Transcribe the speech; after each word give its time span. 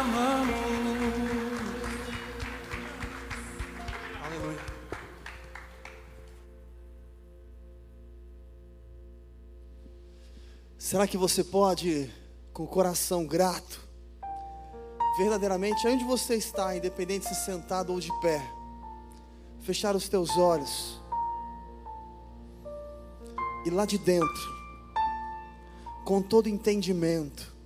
amamos. 0.00 0.56
Aleluia. 4.24 4.58
Será 10.78 11.06
que 11.06 11.18
você 11.18 11.44
pode, 11.44 12.10
com 12.52 12.64
o 12.64 12.66
coração 12.66 13.26
grato, 13.26 13.80
verdadeiramente, 15.18 15.86
onde 15.86 16.04
você 16.04 16.34
está, 16.34 16.74
independente 16.74 17.26
se 17.26 17.34
sentado 17.34 17.92
ou 17.92 18.00
de 18.00 18.10
pé, 18.20 18.42
fechar 19.60 19.94
os 19.94 20.08
teus 20.08 20.38
olhos 20.38 20.98
e 23.66 23.70
lá 23.70 23.84
de 23.84 23.98
dentro, 23.98 24.60
com 26.06 26.22
todo 26.22 26.48
entendimento, 26.48 27.59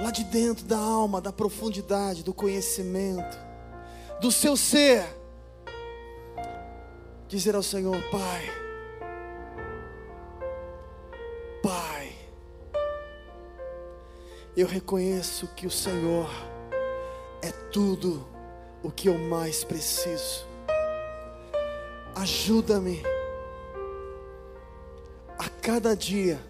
lá 0.00 0.10
de 0.10 0.24
dentro 0.24 0.64
da 0.64 0.78
alma, 0.78 1.20
da 1.20 1.32
profundidade, 1.32 2.24
do 2.24 2.32
conhecimento, 2.32 3.38
do 4.20 4.32
seu 4.32 4.56
ser, 4.56 5.04
dizer 7.28 7.54
ao 7.54 7.62
Senhor: 7.62 7.96
Pai, 8.10 8.50
Pai, 11.62 12.12
eu 14.56 14.66
reconheço 14.66 15.46
que 15.48 15.66
o 15.66 15.70
Senhor 15.70 16.30
é 17.42 17.52
tudo 17.70 18.26
o 18.82 18.90
que 18.90 19.08
eu 19.08 19.18
mais 19.18 19.62
preciso. 19.62 20.48
Ajuda-me 22.14 23.02
a 25.38 25.48
cada 25.48 25.94
dia 25.94 26.40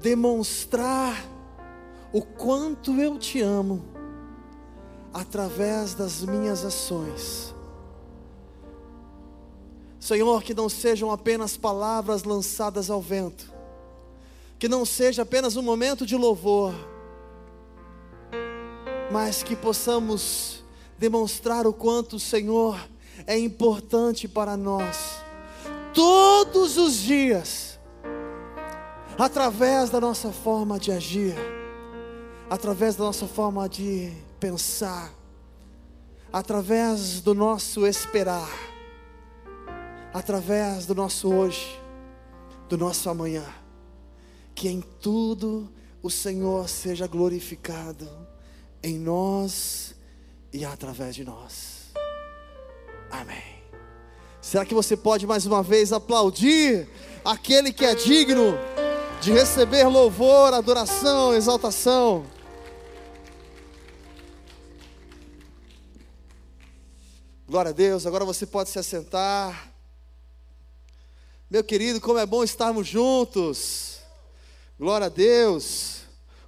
demonstrar 0.00 1.35
o 2.16 2.22
quanto 2.22 2.92
eu 2.98 3.18
te 3.18 3.42
amo 3.42 3.84
através 5.12 5.92
das 5.92 6.22
minhas 6.22 6.64
ações. 6.64 7.54
Senhor, 10.00 10.42
que 10.42 10.54
não 10.54 10.66
sejam 10.66 11.10
apenas 11.10 11.58
palavras 11.58 12.24
lançadas 12.24 12.88
ao 12.88 13.02
vento, 13.02 13.52
que 14.58 14.66
não 14.66 14.86
seja 14.86 15.24
apenas 15.24 15.56
um 15.56 15.62
momento 15.62 16.06
de 16.06 16.16
louvor, 16.16 16.72
mas 19.12 19.42
que 19.42 19.54
possamos 19.54 20.64
demonstrar 20.96 21.66
o 21.66 21.72
quanto 21.74 22.16
o 22.16 22.20
Senhor 22.20 22.80
é 23.26 23.38
importante 23.38 24.26
para 24.26 24.56
nós, 24.56 25.18
todos 25.92 26.78
os 26.78 26.94
dias, 26.96 27.78
através 29.18 29.90
da 29.90 30.00
nossa 30.00 30.32
forma 30.32 30.78
de 30.78 30.90
agir, 30.90 31.36
através 32.48 32.94
da 32.94 33.04
nossa 33.04 33.26
forma 33.26 33.68
de 33.68 34.12
pensar, 34.38 35.12
através 36.32 37.20
do 37.20 37.34
nosso 37.34 37.86
esperar, 37.86 38.48
através 40.12 40.86
do 40.86 40.94
nosso 40.94 41.32
hoje, 41.32 41.80
do 42.68 42.78
nosso 42.78 43.10
amanhã, 43.10 43.44
que 44.54 44.68
em 44.68 44.80
tudo 44.80 45.68
o 46.02 46.10
Senhor 46.10 46.68
seja 46.68 47.06
glorificado 47.06 48.08
em 48.82 48.98
nós 48.98 49.94
e 50.52 50.64
através 50.64 51.14
de 51.16 51.24
nós. 51.24 51.86
Amém. 53.10 53.56
Será 54.40 54.64
que 54.64 54.74
você 54.74 54.96
pode 54.96 55.26
mais 55.26 55.44
uma 55.46 55.62
vez 55.62 55.92
aplaudir 55.92 56.88
aquele 57.24 57.72
que 57.72 57.84
é 57.84 57.96
digno 57.96 58.54
de 59.20 59.32
receber 59.32 59.88
louvor, 59.88 60.54
adoração, 60.54 61.34
exaltação? 61.34 62.35
Glória 67.48 67.68
a 67.68 67.72
Deus. 67.72 68.06
Agora 68.06 68.24
você 68.24 68.44
pode 68.44 68.70
se 68.70 68.78
assentar. 68.80 69.72
Meu 71.48 71.62
querido, 71.62 72.00
como 72.00 72.18
é 72.18 72.26
bom 72.26 72.42
estarmos 72.42 72.88
juntos. 72.88 73.98
Glória 74.76 75.06
a 75.06 75.08
Deus. 75.08 75.98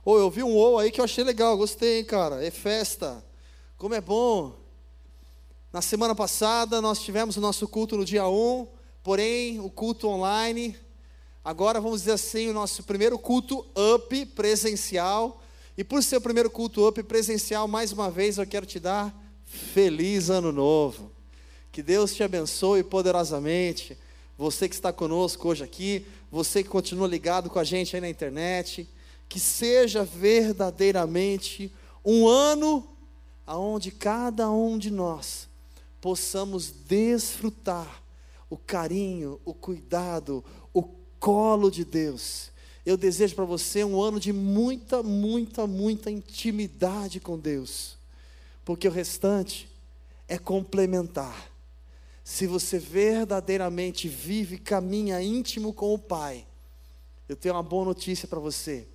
Ou 0.05 0.17
oh, 0.17 0.19
eu 0.19 0.29
vi 0.29 0.43
um 0.43 0.53
ou 0.53 0.77
aí 0.77 0.91
que 0.91 1.01
eu 1.01 1.05
achei 1.05 1.23
legal, 1.23 1.57
gostei, 1.57 2.01
hein, 2.01 2.05
cara. 2.05 2.45
É 2.45 2.51
festa. 2.51 3.25
Como 3.77 3.95
é 3.95 4.01
bom. 4.01 4.57
Na 5.73 5.81
semana 5.81 6.17
passada 6.17 6.81
nós 6.81 7.01
tivemos 7.01 7.37
o 7.37 7.41
nosso 7.41 7.69
culto 7.69 7.97
no 7.97 8.05
dia 8.05 8.27
1, 8.27 8.67
porém 9.01 9.61
o 9.61 9.71
culto 9.71 10.09
online. 10.09 10.77
Agora 11.45 11.81
vamos 11.81 12.01
dizer 12.01 12.15
assim, 12.15 12.49
o 12.49 12.53
nosso 12.53 12.83
primeiro 12.83 13.17
culto 13.21 13.65
up 13.95 14.27
presencial. 14.35 15.41
E 15.77 15.85
por 15.85 16.03
ser 16.03 16.17
o 16.17 16.21
primeiro 16.21 16.51
culto 16.51 16.89
up 16.89 17.01
presencial, 17.05 17.69
mais 17.69 17.93
uma 17.93 18.11
vez 18.11 18.37
eu 18.37 18.45
quero 18.45 18.67
te 18.67 18.81
dar 18.81 19.28
feliz 19.49 20.31
ano 20.31 20.53
novo. 20.53 21.11
Que 21.73 21.83
Deus 21.83 22.15
te 22.15 22.23
abençoe 22.23 22.83
poderosamente. 22.83 23.97
Você 24.37 24.69
que 24.69 24.75
está 24.75 24.93
conosco 24.93 25.49
hoje 25.49 25.65
aqui, 25.65 26.07
você 26.31 26.63
que 26.63 26.69
continua 26.69 27.09
ligado 27.09 27.51
com 27.51 27.59
a 27.59 27.65
gente 27.65 27.97
aí 27.97 28.01
na 28.01 28.09
internet, 28.09 28.89
que 29.29 29.41
seja 29.41 30.05
verdadeiramente 30.05 31.73
um 32.05 32.29
ano 32.29 32.89
aonde 33.47 33.91
cada 33.91 34.51
um 34.51 34.79
de 34.79 34.91
nós 34.91 35.49
possamos 36.01 36.71
desfrutar 36.71 38.03
o 38.49 38.57
carinho, 38.57 39.41
o 39.45 39.53
cuidado, 39.53 40.45
o 40.73 40.83
colo 41.19 41.71
de 41.71 41.85
Deus. 41.85 42.51
Eu 42.87 42.97
desejo 42.97 43.35
para 43.35 43.45
você 43.45 43.85
um 43.85 44.01
ano 44.01 44.19
de 44.19 44.33
muita, 44.33 45.03
muita, 45.03 45.67
muita 45.67 46.11
intimidade 46.11 47.21
com 47.21 47.39
Deus, 47.39 47.98
porque 48.69 48.87
o 48.87 48.91
restante 48.91 49.67
é 50.29 50.37
complementar. 50.37 51.51
Se 52.23 52.47
você 52.47 52.79
verdadeiramente 52.79 54.07
vive 54.09 54.57
e 54.57 54.59
caminha 54.59 55.23
íntimo 55.23 55.73
com 55.73 55.95
o 55.95 55.99
Pai, 55.99 56.47
eu 57.27 57.35
tenho 57.35 57.55
uma 57.55 57.63
boa 57.63 57.87
notícia 57.87 58.29
para 58.29 58.39
você. 58.39 58.87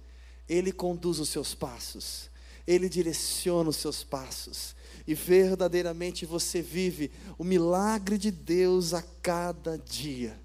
Ele 0.47 0.71
conduz 0.71 1.17
os 1.17 1.29
seus 1.29 1.55
passos. 1.55 2.29
Ele 2.67 2.87
direciona 2.87 3.67
os 3.67 3.77
seus 3.77 4.03
passos. 4.03 4.75
E 5.07 5.15
verdadeiramente 5.15 6.23
você 6.23 6.61
vive 6.61 7.09
o 7.35 7.43
milagre 7.43 8.19
de 8.19 8.29
Deus 8.29 8.93
a 8.93 9.01
cada 9.23 9.75
dia. 9.75 10.39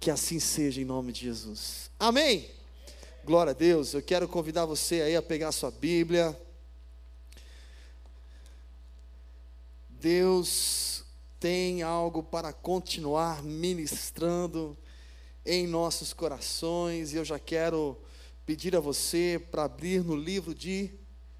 Que 0.00 0.10
assim 0.10 0.40
seja 0.40 0.80
em 0.80 0.86
nome 0.86 1.12
de 1.12 1.26
Jesus. 1.26 1.90
Amém. 2.00 2.48
Glória 3.22 3.50
a 3.50 3.54
Deus. 3.54 3.92
Eu 3.92 4.00
quero 4.00 4.26
convidar 4.26 4.64
você 4.64 5.02
aí 5.02 5.14
a 5.14 5.20
pegar 5.20 5.48
a 5.48 5.52
sua 5.52 5.70
Bíblia. 5.70 6.34
Deus 10.02 11.04
tem 11.38 11.80
algo 11.84 12.24
para 12.24 12.52
continuar 12.52 13.40
ministrando 13.40 14.76
em 15.46 15.64
nossos 15.64 16.12
corações, 16.12 17.12
e 17.12 17.16
eu 17.18 17.24
já 17.24 17.38
quero 17.38 17.96
pedir 18.44 18.74
a 18.74 18.80
você 18.80 19.40
para 19.52 19.62
abrir 19.62 20.02
no 20.02 20.16
livro 20.16 20.56
de 20.56 20.90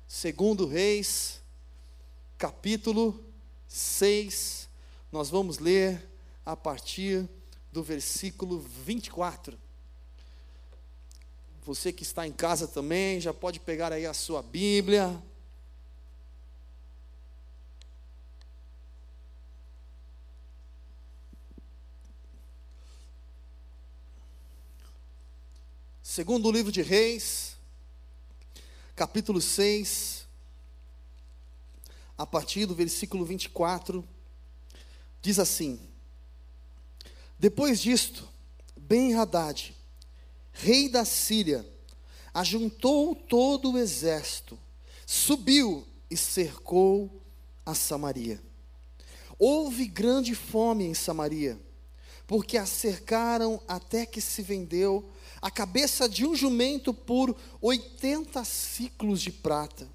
Segundo 0.07 0.65
Reis, 0.65 1.41
capítulo 2.39 3.21
6. 3.67 4.69
Nós 5.11 5.29
vamos 5.29 5.59
ler 5.59 6.09
a 6.47 6.55
partir 6.55 7.29
do 7.73 7.83
versículo 7.83 8.61
24. 8.61 9.59
Você 11.67 11.93
que 11.93 12.05
está 12.05 12.29
em 12.29 12.33
casa 12.33 12.69
também, 12.69 13.21
já 13.21 13.35
pode 13.35 13.59
pegar 13.59 13.93
aí 13.93 14.07
a 14.07 14.15
sua 14.15 14.41
Bíblia. 14.41 15.21
Segundo 26.15 26.47
o 26.47 26.53
livro 26.53 26.71
de 26.71 26.83
Reis, 26.83 27.57
capítulo 28.95 29.41
6, 29.41 30.27
a 32.19 32.27
partir 32.27 32.67
do 32.67 32.75
versículo 32.75 33.25
24, 33.25 34.07
diz 35.23 35.39
assim: 35.39 35.81
Depois 37.39 37.81
disto, 37.81 38.29
Ben-Hadad, 38.77 39.75
rei 40.53 40.87
da 40.91 41.07
Síria, 41.07 41.67
ajuntou 42.35 43.15
todo 43.15 43.73
o 43.73 43.79
exército, 43.79 44.59
subiu 45.07 45.83
e 46.11 46.17
cercou 46.19 47.23
a 47.65 47.75
Samaria. 47.75 48.39
Houve 49.39 49.87
grande 49.87 50.35
fome 50.35 50.85
em 50.85 50.93
Samaria, 50.93 51.59
porque 52.27 52.59
a 52.59 52.67
cercaram 52.67 53.63
até 53.67 54.05
que 54.05 54.21
se 54.21 54.43
vendeu 54.43 55.11
a 55.43 55.51
cabeça 55.51 56.09
de 56.09 56.25
um 56.25 56.37
jumento 56.37 56.95
por 56.95 57.37
80 57.61 58.45
ciclos 58.45 59.21
de 59.21 59.33
prata, 59.33 59.89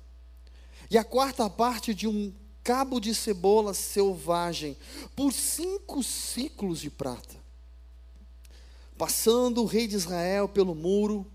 e 0.92 0.98
a 0.98 1.04
quarta 1.06 1.50
parte 1.50 1.94
de 1.94 2.06
um 2.06 2.34
cabo 2.64 3.00
de 3.00 3.16
cebola 3.16 3.74
selvagem 3.74 4.76
por 5.16 5.32
cinco 5.32 6.04
ciclos 6.04 6.82
de 6.82 6.90
prata. 6.90 7.36
Passando 8.98 9.62
o 9.62 9.66
rei 9.66 9.88
de 9.88 9.96
Israel 9.96 10.50
pelo 10.50 10.76
muro, 10.76 11.26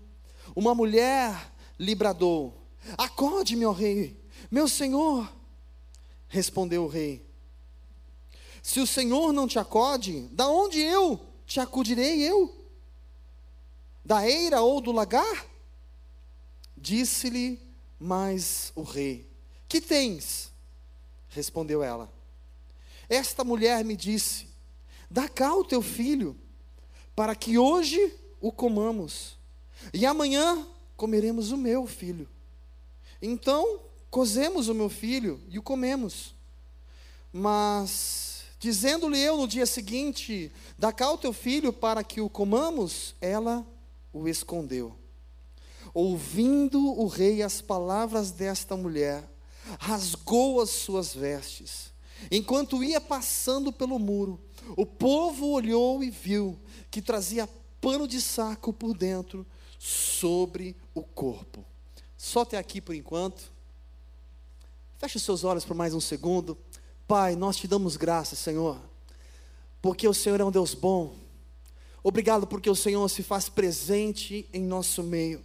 uma 0.55 0.75
mulher 0.75 1.51
lhe 1.79 1.95
bradou: 1.95 2.53
Acorde, 2.97 3.55
meu 3.55 3.71
rei, 3.71 4.15
meu 4.51 4.67
senhor. 4.67 5.31
Respondeu 6.27 6.83
o 6.83 6.87
rei: 6.87 7.25
Se 8.61 8.79
o 8.79 8.87
senhor 8.87 9.33
não 9.33 9.47
te 9.47 9.57
acode, 9.57 10.27
da 10.31 10.47
onde 10.47 10.79
eu 10.79 11.19
te 11.47 11.59
acudirei 11.59 12.21
eu? 12.21 12.62
Da 14.05 14.27
eira 14.27 14.61
ou 14.61 14.81
do 14.81 14.91
lagar? 14.91 15.45
Disse-lhe 16.75 17.59
mais 17.99 18.73
o 18.75 18.83
rei: 18.83 19.29
Que 19.67 19.79
tens? 19.79 20.51
Respondeu 21.29 21.81
ela: 21.81 22.11
Esta 23.07 23.43
mulher 23.43 23.83
me 23.85 23.95
disse: 23.95 24.47
Dá 25.09 25.29
cá 25.29 25.55
o 25.55 25.63
teu 25.63 25.81
filho, 25.81 26.35
para 27.15 27.35
que 27.35 27.57
hoje 27.57 28.13
o 28.41 28.51
comamos, 28.51 29.37
e 29.93 30.05
amanhã 30.05 30.67
comeremos 30.97 31.51
o 31.51 31.57
meu 31.57 31.87
filho. 31.87 32.27
Então, 33.21 33.79
cozemos 34.11 34.67
o 34.67 34.75
meu 34.75 34.89
filho 34.89 35.41
e 35.47 35.57
o 35.57 35.63
comemos. 35.63 36.35
Mas, 37.31 38.43
dizendo-lhe 38.59 39.17
eu 39.17 39.37
no 39.37 39.47
dia 39.47 39.65
seguinte: 39.65 40.51
Dá 40.77 40.91
cá 40.91 41.09
o 41.09 41.17
teu 41.17 41.31
filho 41.31 41.71
para 41.71 42.03
que 42.03 42.19
o 42.19 42.29
comamos, 42.29 43.15
ela 43.21 43.65
o 44.13 44.27
escondeu. 44.27 44.95
Ouvindo 45.93 46.79
o 46.79 47.07
rei 47.07 47.41
as 47.41 47.61
palavras 47.61 48.31
desta 48.31 48.77
mulher, 48.77 49.27
rasgou 49.79 50.61
as 50.61 50.69
suas 50.69 51.13
vestes. 51.13 51.91
Enquanto 52.31 52.83
ia 52.83 53.01
passando 53.01 53.71
pelo 53.71 53.99
muro, 53.99 54.39
o 54.77 54.85
povo 54.85 55.47
olhou 55.47 56.03
e 56.03 56.09
viu 56.09 56.57
que 56.89 57.01
trazia 57.01 57.49
pano 57.81 58.07
de 58.07 58.21
saco 58.21 58.71
por 58.71 58.95
dentro 58.95 59.45
sobre 59.77 60.75
o 60.93 61.03
corpo. 61.03 61.65
Só 62.17 62.41
até 62.41 62.57
aqui 62.57 62.79
por 62.79 62.95
enquanto. 62.95 63.51
Feche 64.97 65.17
os 65.17 65.23
seus 65.23 65.43
olhos 65.43 65.65
por 65.65 65.75
mais 65.75 65.93
um 65.93 65.99
segundo. 65.99 66.57
Pai, 67.05 67.35
nós 67.35 67.57
te 67.57 67.67
damos 67.67 67.97
graças, 67.97 68.39
Senhor, 68.39 68.79
porque 69.81 70.07
o 70.07 70.13
Senhor 70.13 70.39
é 70.39 70.45
um 70.45 70.51
Deus 70.51 70.73
bom. 70.73 71.22
Obrigado 72.03 72.45
porque 72.45 72.69
o 72.69 72.75
Senhor 72.75 73.07
se 73.09 73.23
faz 73.23 73.47
presente 73.47 74.47
em 74.51 74.61
nosso 74.61 75.01
meio. 75.01 75.41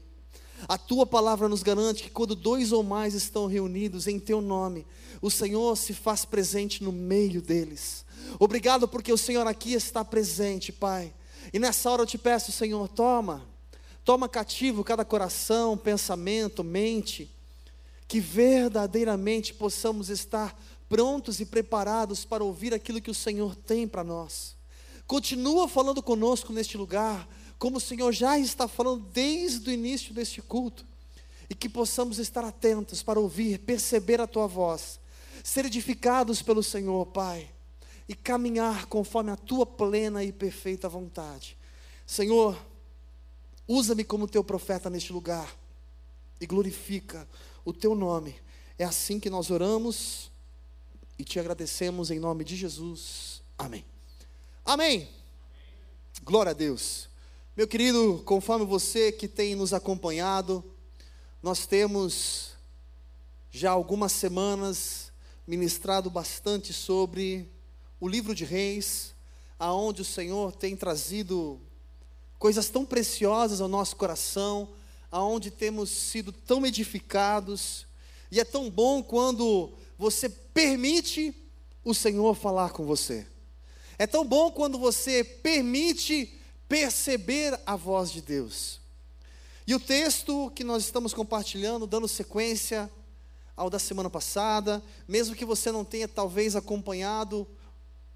A 0.66 0.76
tua 0.76 1.06
palavra 1.06 1.48
nos 1.48 1.62
garante 1.62 2.02
que 2.02 2.10
quando 2.10 2.34
dois 2.34 2.72
ou 2.72 2.82
mais 2.82 3.14
estão 3.14 3.46
reunidos 3.46 4.08
em 4.08 4.18
teu 4.18 4.40
nome, 4.40 4.84
o 5.22 5.30
Senhor 5.30 5.76
se 5.76 5.94
faz 5.94 6.24
presente 6.24 6.82
no 6.82 6.90
meio 6.90 7.40
deles. 7.40 8.04
Obrigado 8.40 8.88
porque 8.88 9.12
o 9.12 9.18
Senhor 9.18 9.46
aqui 9.46 9.74
está 9.74 10.04
presente, 10.04 10.72
Pai. 10.72 11.14
E 11.52 11.60
nessa 11.60 11.88
hora 11.90 12.02
eu 12.02 12.06
te 12.06 12.18
peço, 12.18 12.50
Senhor, 12.50 12.88
toma, 12.88 13.46
toma 14.04 14.28
cativo 14.28 14.82
cada 14.82 15.04
coração, 15.04 15.78
pensamento, 15.78 16.64
mente, 16.64 17.30
que 18.08 18.18
verdadeiramente 18.18 19.54
possamos 19.54 20.10
estar 20.10 20.60
prontos 20.88 21.38
e 21.38 21.46
preparados 21.46 22.24
para 22.24 22.42
ouvir 22.42 22.74
aquilo 22.74 23.00
que 23.00 23.10
o 23.10 23.14
Senhor 23.14 23.54
tem 23.54 23.86
para 23.86 24.02
nós. 24.02 24.57
Continua 25.08 25.66
falando 25.66 26.02
conosco 26.02 26.52
neste 26.52 26.76
lugar, 26.76 27.26
como 27.58 27.78
o 27.78 27.80
Senhor 27.80 28.12
já 28.12 28.38
está 28.38 28.68
falando 28.68 29.06
desde 29.06 29.70
o 29.70 29.72
início 29.72 30.12
deste 30.12 30.42
culto, 30.42 30.84
e 31.48 31.54
que 31.54 31.66
possamos 31.66 32.18
estar 32.18 32.44
atentos 32.44 33.02
para 33.02 33.18
ouvir, 33.18 33.58
perceber 33.60 34.20
a 34.20 34.26
tua 34.26 34.46
voz, 34.46 35.00
ser 35.42 35.64
edificados 35.64 36.42
pelo 36.42 36.62
Senhor, 36.62 37.06
Pai, 37.06 37.50
e 38.06 38.14
caminhar 38.14 38.84
conforme 38.84 39.30
a 39.30 39.36
tua 39.36 39.64
plena 39.64 40.22
e 40.22 40.30
perfeita 40.30 40.90
vontade. 40.90 41.56
Senhor, 42.06 42.54
usa-me 43.66 44.04
como 44.04 44.28
teu 44.28 44.44
profeta 44.44 44.90
neste 44.90 45.10
lugar 45.10 45.56
e 46.38 46.46
glorifica 46.46 47.26
o 47.64 47.72
teu 47.72 47.94
nome. 47.94 48.36
É 48.78 48.84
assim 48.84 49.18
que 49.18 49.30
nós 49.30 49.50
oramos 49.50 50.30
e 51.18 51.24
te 51.24 51.40
agradecemos 51.40 52.10
em 52.10 52.18
nome 52.18 52.44
de 52.44 52.56
Jesus. 52.56 53.42
Amém. 53.56 53.97
Amém. 54.68 55.08
Glória 56.22 56.50
a 56.50 56.54
Deus. 56.54 57.08
Meu 57.56 57.66
querido, 57.66 58.22
conforme 58.26 58.66
você 58.66 59.10
que 59.10 59.26
tem 59.26 59.54
nos 59.54 59.72
acompanhado, 59.72 60.62
nós 61.42 61.64
temos 61.64 62.50
já 63.50 63.70
algumas 63.70 64.12
semanas 64.12 65.10
ministrado 65.46 66.10
bastante 66.10 66.74
sobre 66.74 67.50
o 67.98 68.06
livro 68.06 68.34
de 68.34 68.44
Reis, 68.44 69.14
aonde 69.58 70.02
o 70.02 70.04
Senhor 70.04 70.54
tem 70.54 70.76
trazido 70.76 71.58
coisas 72.38 72.68
tão 72.68 72.84
preciosas 72.84 73.62
ao 73.62 73.68
nosso 73.68 73.96
coração, 73.96 74.68
aonde 75.10 75.50
temos 75.50 75.88
sido 75.88 76.30
tão 76.30 76.66
edificados, 76.66 77.86
e 78.30 78.38
é 78.38 78.44
tão 78.44 78.68
bom 78.68 79.02
quando 79.02 79.72
você 79.96 80.28
permite 80.28 81.34
o 81.82 81.94
Senhor 81.94 82.34
falar 82.34 82.72
com 82.72 82.84
você. 82.84 83.26
É 83.98 84.06
tão 84.06 84.24
bom 84.24 84.50
quando 84.50 84.78
você 84.78 85.24
permite 85.24 86.38
perceber 86.68 87.58
a 87.66 87.74
voz 87.74 88.12
de 88.12 88.22
Deus. 88.22 88.80
E 89.66 89.74
o 89.74 89.80
texto 89.80 90.50
que 90.54 90.62
nós 90.62 90.84
estamos 90.84 91.12
compartilhando, 91.12 91.86
dando 91.86 92.06
sequência 92.06 92.90
ao 93.56 93.68
da 93.68 93.78
semana 93.78 94.08
passada, 94.08 94.82
mesmo 95.06 95.34
que 95.34 95.44
você 95.44 95.72
não 95.72 95.84
tenha 95.84 96.06
talvez 96.06 96.54
acompanhado 96.54 97.46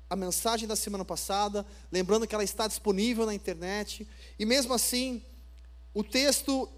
a 0.08 0.14
mensagem 0.14 0.68
da 0.68 0.76
semana 0.76 1.04
passada, 1.04 1.66
lembrando 1.90 2.26
que 2.26 2.34
ela 2.34 2.44
está 2.44 2.68
disponível 2.68 3.26
na 3.26 3.34
internet, 3.34 4.06
e 4.38 4.46
mesmo 4.46 4.72
assim, 4.72 5.22
o 5.92 6.04
texto, 6.04 6.68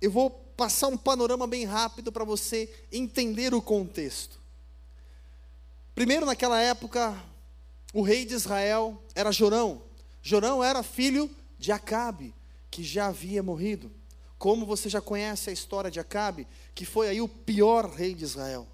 eu 0.00 0.10
vou 0.10 0.30
passar 0.30 0.88
um 0.88 0.96
panorama 0.96 1.46
bem 1.46 1.64
rápido 1.64 2.12
para 2.12 2.24
você 2.24 2.72
entender 2.92 3.54
o 3.54 3.62
contexto. 3.62 4.38
Primeiro, 5.94 6.24
naquela 6.24 6.60
época, 6.60 7.20
o 7.92 8.02
rei 8.02 8.24
de 8.24 8.34
Israel 8.34 9.02
era 9.14 9.30
Jorão. 9.30 9.82
Jorão 10.22 10.62
era 10.62 10.82
filho 10.82 11.30
de 11.58 11.70
Acabe, 11.72 12.34
que 12.70 12.82
já 12.82 13.08
havia 13.08 13.42
morrido. 13.42 13.90
Como 14.38 14.64
você 14.64 14.88
já 14.88 15.00
conhece 15.00 15.50
a 15.50 15.52
história 15.52 15.90
de 15.90 16.00
Acabe, 16.00 16.46
que 16.74 16.84
foi 16.84 17.08
aí 17.08 17.20
o 17.20 17.28
pior 17.28 17.88
rei 17.90 18.14
de 18.14 18.24
Israel. 18.24 18.66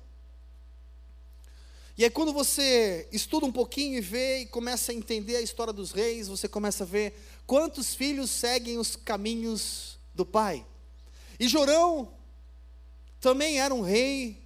E 1.96 2.04
aí 2.04 2.10
quando 2.10 2.32
você 2.32 3.08
estuda 3.10 3.44
um 3.44 3.52
pouquinho 3.52 3.98
e 3.98 4.00
vê 4.00 4.42
e 4.42 4.46
começa 4.46 4.92
a 4.92 4.94
entender 4.94 5.34
a 5.34 5.40
história 5.40 5.72
dos 5.72 5.90
reis, 5.90 6.28
você 6.28 6.46
começa 6.46 6.84
a 6.84 6.86
ver 6.86 7.12
quantos 7.44 7.92
filhos 7.92 8.30
seguem 8.30 8.78
os 8.78 8.94
caminhos 8.94 9.98
do 10.14 10.24
pai. 10.24 10.64
E 11.40 11.48
Jorão 11.48 12.12
também 13.20 13.58
era 13.58 13.74
um 13.74 13.80
rei 13.80 14.40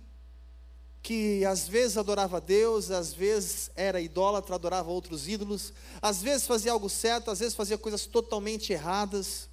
que 1.02 1.44
às 1.44 1.66
vezes 1.66 1.96
adorava 1.96 2.40
Deus, 2.40 2.90
às 2.90 3.12
vezes 3.12 3.70
era 3.74 4.00
idólatra, 4.00 4.54
adorava 4.54 4.88
outros 4.88 5.26
ídolos, 5.26 5.72
às 6.00 6.22
vezes 6.22 6.46
fazia 6.46 6.70
algo 6.70 6.88
certo, 6.88 7.30
às 7.30 7.40
vezes 7.40 7.54
fazia 7.54 7.76
coisas 7.76 8.06
totalmente 8.06 8.72
erradas, 8.72 9.48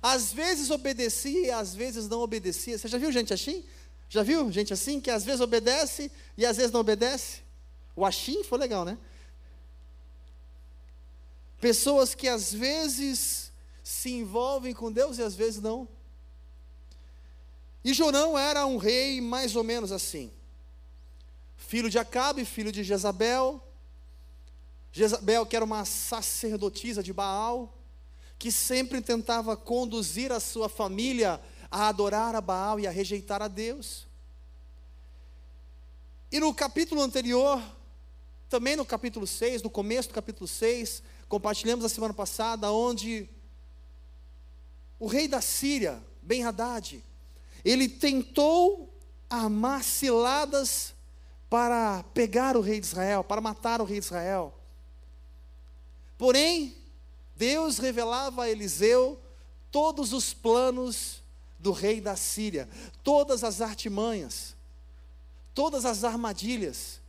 às 0.00 0.32
vezes 0.32 0.70
obedecia 0.70 1.46
e 1.46 1.50
às 1.50 1.74
vezes 1.74 2.08
não 2.08 2.20
obedecia. 2.20 2.78
Você 2.78 2.86
já 2.86 2.96
viu 2.96 3.10
gente 3.10 3.34
assim? 3.34 3.64
Já 4.08 4.22
viu 4.22 4.52
gente 4.52 4.72
assim 4.72 5.00
que 5.00 5.10
às 5.10 5.24
vezes 5.24 5.40
obedece 5.40 6.12
e 6.38 6.46
às 6.46 6.58
vezes 6.58 6.70
não 6.70 6.80
obedece? 6.80 7.40
O 7.96 8.04
Achim 8.04 8.44
foi 8.44 8.58
legal, 8.58 8.84
né? 8.84 8.96
Pessoas 11.60 12.14
que 12.14 12.28
às 12.28 12.52
vezes 12.52 13.50
se 13.82 14.10
envolvem 14.10 14.72
com 14.72 14.92
Deus 14.92 15.18
e 15.18 15.22
às 15.22 15.34
vezes 15.34 15.60
não. 15.60 15.88
E 17.82 17.92
Jorão 17.92 18.38
era 18.38 18.64
um 18.64 18.76
rei 18.76 19.20
mais 19.20 19.56
ou 19.56 19.64
menos 19.64 19.90
assim 19.90 20.30
filho 21.74 21.90
de 21.90 21.98
Acabe, 21.98 22.44
filho 22.44 22.70
de 22.70 22.84
Jezabel. 22.84 23.60
Jezabel, 24.92 25.44
que 25.44 25.56
era 25.56 25.64
uma 25.64 25.84
sacerdotisa 25.84 27.02
de 27.02 27.12
Baal, 27.12 27.76
que 28.38 28.52
sempre 28.52 29.00
tentava 29.00 29.56
conduzir 29.56 30.30
a 30.30 30.38
sua 30.38 30.68
família 30.68 31.40
a 31.68 31.88
adorar 31.88 32.36
a 32.36 32.40
Baal 32.40 32.78
e 32.78 32.86
a 32.86 32.92
rejeitar 32.92 33.42
a 33.42 33.48
Deus. 33.48 34.06
E 36.30 36.38
no 36.38 36.54
capítulo 36.54 37.02
anterior, 37.02 37.60
também 38.48 38.76
no 38.76 38.86
capítulo 38.86 39.26
6, 39.26 39.60
no 39.60 39.68
começo 39.68 40.10
do 40.10 40.14
capítulo 40.14 40.46
6, 40.46 41.02
compartilhamos 41.28 41.84
a 41.84 41.88
semana 41.88 42.14
passada, 42.14 42.70
onde 42.70 43.28
o 45.00 45.08
rei 45.08 45.26
da 45.26 45.40
Síria, 45.40 46.00
Ben 46.22 46.44
Haddad, 46.44 47.02
ele 47.64 47.88
tentou 47.88 48.96
armar 49.28 49.82
ciladas 49.82 50.93
para 51.54 52.02
pegar 52.12 52.56
o 52.56 52.60
rei 52.60 52.80
de 52.80 52.86
Israel, 52.86 53.22
para 53.22 53.40
matar 53.40 53.80
o 53.80 53.84
rei 53.84 54.00
de 54.00 54.06
Israel. 54.06 54.52
Porém, 56.18 56.76
Deus 57.36 57.78
revelava 57.78 58.42
a 58.42 58.50
Eliseu 58.50 59.20
todos 59.70 60.12
os 60.12 60.34
planos 60.34 61.22
do 61.56 61.70
rei 61.70 62.00
da 62.00 62.16
Síria, 62.16 62.68
todas 63.04 63.44
as 63.44 63.60
artimanhas, 63.60 64.56
todas 65.54 65.84
as 65.84 66.02
armadilhas. 66.02 67.00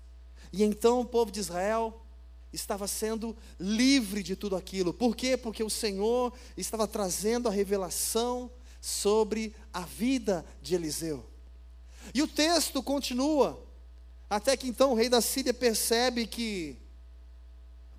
E 0.53 0.63
então 0.63 1.01
o 1.01 1.05
povo 1.05 1.31
de 1.31 1.39
Israel 1.39 1.99
estava 2.53 2.87
sendo 2.87 3.35
livre 3.59 4.21
de 4.21 4.35
tudo 4.35 4.55
aquilo. 4.55 4.93
Por 4.93 5.15
quê? 5.15 5.35
Porque 5.35 5.63
o 5.63 5.71
Senhor 5.71 6.31
estava 6.55 6.87
trazendo 6.87 7.49
a 7.49 7.51
revelação 7.51 8.51
sobre 8.79 9.55
a 9.73 9.81
vida 9.81 10.45
de 10.61 10.75
Eliseu. 10.75 11.25
E 12.13 12.21
o 12.21 12.27
texto 12.27 12.83
continua, 12.83 13.64
até 14.29 14.57
que 14.57 14.67
então 14.67 14.91
o 14.91 14.95
rei 14.95 15.09
da 15.09 15.21
Síria 15.21 15.53
percebe 15.53 16.25
que 16.25 16.77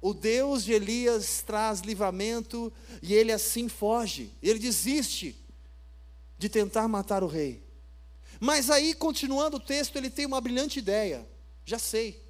o 0.01 0.13
Deus 0.13 0.65
de 0.65 0.73
Elias 0.73 1.43
traz 1.43 1.81
livramento 1.81 2.73
e 3.03 3.15
ele 3.15 3.33
assim 3.33 3.69
foge, 3.69 4.31
ele 4.43 4.59
desiste 4.59 5.37
de 6.39 6.49
tentar 6.49 6.87
matar 6.87 7.23
o 7.23 7.27
rei. 7.27 7.63
Mas 8.39 8.71
aí, 8.71 8.95
continuando 8.95 9.57
o 9.57 9.61
texto, 9.61 9.97
ele 9.97 10.11
tem 10.11 10.27
uma 10.27 10.41
brilhante 10.41 10.79
ideia. 10.79 11.27
Já 11.65 11.79
sei. 11.79 12.23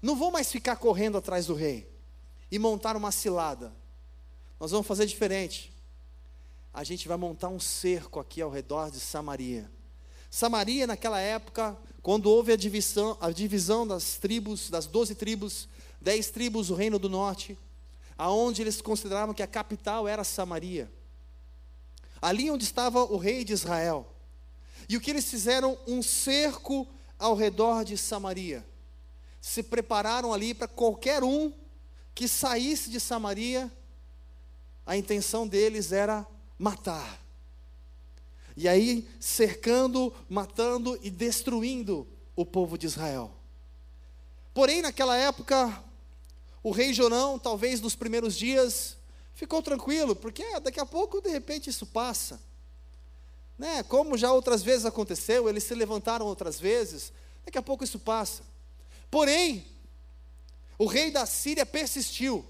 Não 0.00 0.16
vou 0.16 0.30
mais 0.30 0.50
ficar 0.50 0.76
correndo 0.76 1.18
atrás 1.18 1.46
do 1.46 1.54
rei 1.54 1.88
e 2.50 2.58
montar 2.58 2.96
uma 2.96 3.12
cilada. 3.12 3.72
Nós 4.58 4.70
vamos 4.70 4.86
fazer 4.86 5.06
diferente. 5.06 5.72
A 6.72 6.82
gente 6.82 7.06
vai 7.06 7.16
montar 7.16 7.48
um 7.48 7.60
cerco 7.60 8.18
aqui 8.18 8.40
ao 8.40 8.50
redor 8.50 8.90
de 8.90 8.98
Samaria. 8.98 9.70
Samaria, 10.30 10.86
naquela 10.86 11.20
época, 11.20 11.76
quando 12.04 12.26
houve 12.26 12.52
a 12.52 12.56
divisão, 12.56 13.16
a 13.18 13.30
divisão 13.30 13.86
das 13.86 14.18
tribos, 14.18 14.68
das 14.68 14.84
doze 14.84 15.14
tribos, 15.14 15.66
dez 15.98 16.30
tribos 16.30 16.68
do 16.68 16.74
reino 16.74 16.98
do 16.98 17.08
norte, 17.08 17.58
aonde 18.18 18.60
eles 18.60 18.82
consideravam 18.82 19.34
que 19.34 19.42
a 19.42 19.46
capital 19.46 20.06
era 20.06 20.22
Samaria. 20.22 20.92
Ali 22.20 22.50
onde 22.50 22.62
estava 22.62 23.02
o 23.02 23.16
rei 23.16 23.42
de 23.42 23.54
Israel. 23.54 24.06
E 24.86 24.98
o 24.98 25.00
que 25.00 25.12
eles 25.12 25.30
fizeram? 25.30 25.78
Um 25.86 26.02
cerco 26.02 26.86
ao 27.18 27.34
redor 27.34 27.86
de 27.86 27.96
Samaria. 27.96 28.62
Se 29.40 29.62
prepararam 29.62 30.30
ali 30.30 30.52
para 30.52 30.68
qualquer 30.68 31.24
um 31.24 31.50
que 32.14 32.28
saísse 32.28 32.90
de 32.90 33.00
Samaria, 33.00 33.72
a 34.84 34.94
intenção 34.94 35.48
deles 35.48 35.90
era 35.90 36.26
matar. 36.58 37.23
E 38.56 38.68
aí, 38.68 39.08
cercando, 39.18 40.12
matando 40.28 40.98
e 41.02 41.10
destruindo 41.10 42.06
o 42.36 42.46
povo 42.46 42.78
de 42.78 42.86
Israel. 42.86 43.32
Porém, 44.52 44.80
naquela 44.80 45.16
época, 45.16 45.82
o 46.62 46.70
rei 46.70 46.94
Jorão, 46.94 47.38
talvez 47.38 47.80
nos 47.80 47.96
primeiros 47.96 48.36
dias, 48.36 48.96
ficou 49.34 49.60
tranquilo, 49.62 50.14
porque 50.14 50.60
daqui 50.60 50.78
a 50.78 50.86
pouco, 50.86 51.20
de 51.20 51.28
repente, 51.28 51.68
isso 51.68 51.84
passa. 51.84 52.40
Né? 53.58 53.82
Como 53.82 54.16
já 54.16 54.32
outras 54.32 54.62
vezes 54.62 54.86
aconteceu, 54.86 55.48
eles 55.48 55.64
se 55.64 55.74
levantaram 55.74 56.26
outras 56.26 56.60
vezes, 56.60 57.12
daqui 57.44 57.58
a 57.58 57.62
pouco 57.62 57.82
isso 57.82 57.98
passa. 57.98 58.42
Porém, 59.10 59.66
o 60.78 60.86
rei 60.86 61.10
da 61.10 61.26
Síria 61.26 61.66
persistiu. 61.66 62.44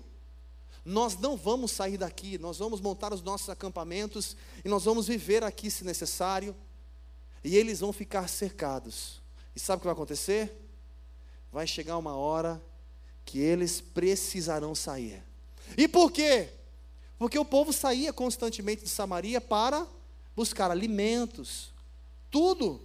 Nós 0.85 1.17
não 1.17 1.37
vamos 1.37 1.71
sair 1.71 1.97
daqui, 1.97 2.37
nós 2.39 2.59
vamos 2.59 2.81
montar 2.81 3.13
os 3.13 3.23
nossos 3.23 3.49
acampamentos 3.49 4.37
e 4.65 4.69
nós 4.69 4.85
vamos 4.85 5.07
viver 5.07 5.43
aqui 5.43 5.71
se 5.71 5.85
necessário. 5.85 6.55
E 7.43 7.57
eles 7.57 7.81
vão 7.81 7.93
ficar 7.93 8.29
cercados. 8.29 9.23
E 9.57 9.61
sabe 9.61 9.79
o 9.79 9.81
que 9.81 9.87
vai 9.87 9.95
acontecer? 9.95 10.53
Vai 11.51 11.67
chegar 11.67 11.97
uma 11.97 12.15
hora 12.15 12.63
que 13.25 13.39
eles 13.39 13.81
precisarão 13.81 14.75
sair. 14.75 15.23
E 15.77 15.89
por 15.89 16.13
quê? 16.13 16.51
Porque 17.19 17.39
o 17.39 17.45
povo 17.45 17.73
saía 17.73 18.13
constantemente 18.13 18.85
de 18.85 18.91
Samaria 18.91 19.41
para 19.41 19.87
buscar 20.37 20.71
alimentos, 20.71 21.73
tudo. 22.31 22.83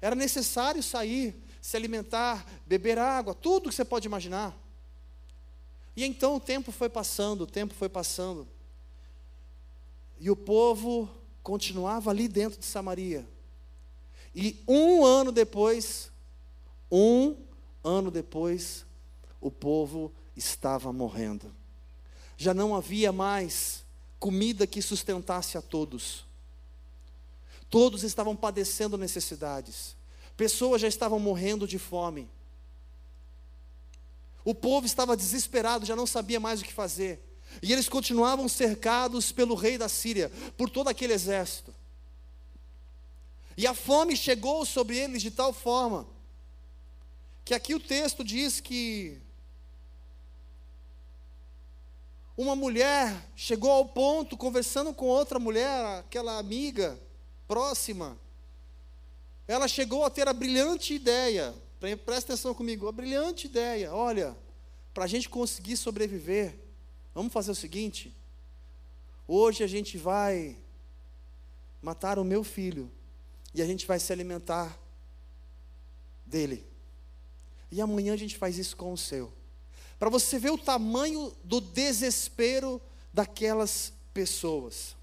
Era 0.00 0.14
necessário 0.14 0.82
sair, 0.82 1.34
se 1.60 1.76
alimentar, 1.76 2.46
beber 2.66 2.98
água, 2.98 3.34
tudo 3.34 3.68
que 3.68 3.74
você 3.74 3.84
pode 3.84 4.06
imaginar. 4.06 4.56
E 5.96 6.04
então 6.04 6.36
o 6.36 6.40
tempo 6.40 6.72
foi 6.72 6.88
passando, 6.88 7.42
o 7.42 7.46
tempo 7.46 7.74
foi 7.74 7.88
passando. 7.88 8.48
E 10.18 10.30
o 10.30 10.36
povo 10.36 11.08
continuava 11.42 12.10
ali 12.10 12.28
dentro 12.28 12.58
de 12.58 12.64
Samaria. 12.64 13.26
E 14.34 14.62
um 14.66 15.04
ano 15.04 15.30
depois, 15.30 16.10
um 16.90 17.36
ano 17.84 18.10
depois, 18.10 18.86
o 19.40 19.50
povo 19.50 20.12
estava 20.36 20.92
morrendo. 20.92 21.52
Já 22.36 22.54
não 22.54 22.74
havia 22.74 23.12
mais 23.12 23.84
comida 24.18 24.66
que 24.66 24.80
sustentasse 24.80 25.58
a 25.58 25.62
todos. 25.62 26.24
Todos 27.68 28.02
estavam 28.02 28.36
padecendo 28.36 28.96
necessidades. 28.96 29.96
Pessoas 30.36 30.80
já 30.80 30.88
estavam 30.88 31.18
morrendo 31.18 31.66
de 31.66 31.78
fome. 31.78 32.28
O 34.44 34.54
povo 34.54 34.86
estava 34.86 35.16
desesperado, 35.16 35.86
já 35.86 35.94
não 35.94 36.06
sabia 36.06 36.40
mais 36.40 36.60
o 36.60 36.64
que 36.64 36.72
fazer. 36.72 37.20
E 37.62 37.72
eles 37.72 37.88
continuavam 37.88 38.48
cercados 38.48 39.30
pelo 39.30 39.54
rei 39.54 39.76
da 39.76 39.88
Síria, 39.88 40.30
por 40.56 40.70
todo 40.70 40.88
aquele 40.88 41.12
exército. 41.12 41.74
E 43.56 43.66
a 43.66 43.74
fome 43.74 44.16
chegou 44.16 44.64
sobre 44.64 44.96
eles 44.96 45.20
de 45.20 45.30
tal 45.30 45.52
forma, 45.52 46.06
que 47.44 47.54
aqui 47.54 47.74
o 47.74 47.80
texto 47.80 48.24
diz 48.24 48.60
que 48.60 49.20
uma 52.36 52.56
mulher 52.56 53.28
chegou 53.36 53.70
ao 53.70 53.84
ponto, 53.84 54.36
conversando 54.36 54.94
com 54.94 55.06
outra 55.06 55.38
mulher, 55.38 55.98
aquela 55.98 56.38
amiga 56.38 56.98
próxima, 57.46 58.18
ela 59.46 59.68
chegou 59.68 60.04
a 60.04 60.10
ter 60.10 60.26
a 60.26 60.32
brilhante 60.32 60.94
ideia 60.94 61.54
Presta 62.04 62.32
atenção 62.32 62.54
comigo, 62.54 62.86
a 62.86 62.92
brilhante 62.92 63.46
ideia. 63.46 63.92
Olha, 63.92 64.36
para 64.94 65.02
a 65.02 65.08
gente 65.08 65.28
conseguir 65.28 65.76
sobreviver, 65.76 66.56
vamos 67.12 67.32
fazer 67.32 67.50
o 67.50 67.56
seguinte: 67.56 68.14
hoje 69.26 69.64
a 69.64 69.66
gente 69.66 69.98
vai 69.98 70.56
matar 71.82 72.20
o 72.20 72.24
meu 72.24 72.44
filho 72.44 72.88
e 73.52 73.60
a 73.60 73.66
gente 73.66 73.84
vai 73.84 73.98
se 73.98 74.12
alimentar 74.12 74.78
dele. 76.24 76.64
E 77.68 77.80
amanhã 77.80 78.14
a 78.14 78.16
gente 78.16 78.38
faz 78.38 78.58
isso 78.58 78.76
com 78.76 78.92
o 78.92 78.98
seu. 78.98 79.32
Para 79.98 80.08
você 80.08 80.38
ver 80.38 80.50
o 80.50 80.58
tamanho 80.58 81.34
do 81.42 81.60
desespero 81.60 82.80
daquelas 83.12 83.92
pessoas. 84.14 84.94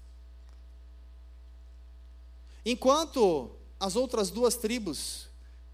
Enquanto 2.64 3.50
as 3.78 3.96
outras 3.96 4.30
duas 4.30 4.56
tribos 4.56 5.29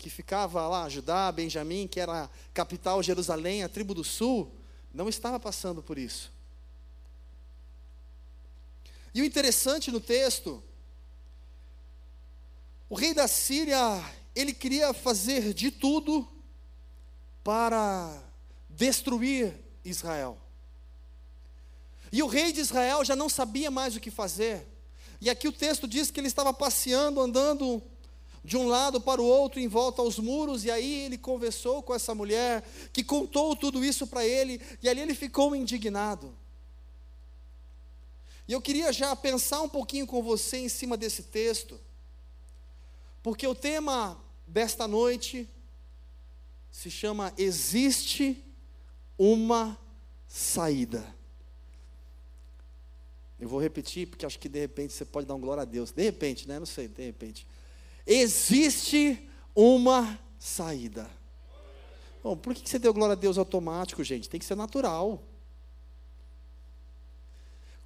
que 0.07 0.11
ficava 0.11 0.69
lá, 0.69 0.89
Judá, 0.89 1.33
Benjamim, 1.33 1.89
que 1.89 1.99
era 1.99 2.25
a 2.25 2.31
capital 2.55 3.03
Jerusalém, 3.03 3.65
a 3.65 3.69
tribo 3.69 3.93
do 3.93 4.05
sul, 4.05 4.55
não 4.95 5.09
estava 5.09 5.41
passando 5.41 5.83
por 5.83 5.99
isso. 5.99 6.33
E 9.13 9.21
o 9.21 9.25
interessante 9.25 9.91
no 9.91 9.99
texto, 9.99 10.63
o 12.89 12.95
rei 12.95 13.13
da 13.13 13.27
Síria, 13.27 13.81
ele 14.33 14.55
queria 14.55 14.95
fazer 14.95 15.53
de 15.53 15.73
tudo 15.73 16.29
para 17.43 18.23
destruir 18.71 19.59
Israel. 19.85 20.39
E 22.13 22.23
o 22.23 22.29
rei 22.29 22.53
de 22.53 22.61
Israel 22.61 23.05
já 23.05 23.17
não 23.17 23.29
sabia 23.29 23.73
mais 23.73 23.97
o 23.97 24.01
que 24.01 24.13
fazer. 24.13 24.65
E 25.21 25.29
aqui 25.29 25.49
o 25.49 25.53
texto 25.53 25.89
diz 25.89 26.13
que 26.13 26.21
ele 26.21 26.29
estava 26.29 26.55
passeando, 26.55 27.21
andando 27.21 27.83
de 28.47 28.57
um 28.57 28.69
lado 28.69 29.01
para 29.01 29.21
o 29.21 29.27
outro, 29.27 29.59
em 29.59 29.67
volta 29.67 30.01
aos 30.01 30.21
muros, 30.21 30.65
e 30.65 30.71
aí 30.71 31.03
ele 31.07 31.19
conversou 31.19 31.83
com 31.83 31.93
essa 31.93 32.15
mulher, 32.15 32.63
que 32.93 33.03
contou 33.03 33.57
tudo 33.57 33.85
isso 33.85 34.07
para 34.07 34.25
ele, 34.25 34.61
e 34.81 34.89
ali 34.89 35.01
ele 35.01 35.17
ficou 35.17 35.57
indignado. 35.57 36.33
E 38.47 38.53
eu 38.53 38.63
queria 38.63 38.93
já 38.93 39.17
pensar 39.17 39.63
um 39.63 39.69
pouquinho 39.69 40.07
com 40.07 40.23
você 40.23 40.59
em 40.59 40.69
cima 40.69 40.97
desse 40.97 41.25
texto, 41.25 41.81
porque 43.21 43.45
o 43.49 43.55
tema 43.55 44.17
desta 44.47 44.87
noite 44.87 45.51
se 46.71 46.89
chama 46.89 47.35
Existe 47.37 48.45
uma 49.19 49.77
saída. 50.29 51.05
Eu 53.41 53.49
vou 53.49 53.61
repetir, 53.61 54.07
porque 54.07 54.25
acho 54.25 54.39
que 54.39 54.49
de 54.49 54.61
repente 54.61 54.93
você 54.93 55.05
pode 55.05 55.27
dar 55.27 55.35
um 55.35 55.41
glória 55.41 55.63
a 55.63 55.67
Deus. 55.67 55.91
De 55.91 56.05
repente, 56.05 56.47
né? 56.47 56.61
Não 56.61 56.65
sei, 56.65 56.87
de 56.87 57.05
repente 57.05 57.45
existe 58.07 59.29
uma 59.55 60.19
saída. 60.39 61.11
Bom, 62.23 62.37
por 62.37 62.55
que 62.55 62.69
você 62.69 62.79
deu 62.79 62.95
glória 62.95 63.13
a 63.13 63.17
Deus 63.17 63.39
automático, 63.39 64.05
gente? 64.05 64.29
Tem 64.29 64.39
que 64.39 64.47
ser 64.47 64.57
natural. 64.57 65.23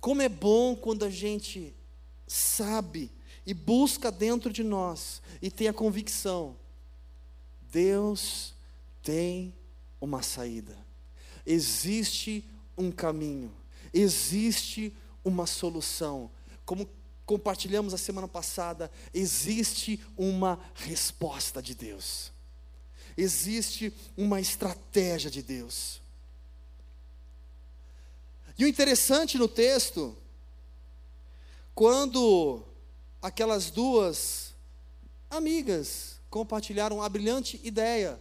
Como 0.00 0.22
é 0.22 0.28
bom 0.28 0.74
quando 0.74 1.04
a 1.04 1.10
gente 1.10 1.74
sabe 2.26 3.10
e 3.44 3.52
busca 3.52 4.10
dentro 4.10 4.52
de 4.52 4.62
nós 4.62 5.20
e 5.42 5.50
tem 5.50 5.68
a 5.68 5.72
convicção: 5.72 6.56
Deus 7.70 8.54
tem 9.02 9.54
uma 10.00 10.22
saída, 10.22 10.76
existe 11.44 12.44
um 12.76 12.90
caminho, 12.90 13.52
existe 13.92 14.94
uma 15.22 15.46
solução. 15.46 16.30
Como 16.64 16.88
compartilhamos 17.30 17.94
a 17.94 17.96
semana 17.96 18.26
passada, 18.26 18.90
existe 19.14 20.04
uma 20.16 20.58
resposta 20.74 21.62
de 21.62 21.76
Deus, 21.76 22.32
existe 23.16 23.94
uma 24.16 24.40
estratégia 24.40 25.30
de 25.30 25.40
Deus. 25.40 26.02
E 28.58 28.64
o 28.64 28.66
interessante 28.68 29.38
no 29.38 29.46
texto, 29.46 30.18
quando 31.72 32.64
aquelas 33.22 33.70
duas 33.70 34.52
amigas 35.30 36.18
compartilharam 36.28 37.00
a 37.00 37.08
brilhante 37.08 37.60
ideia. 37.62 38.20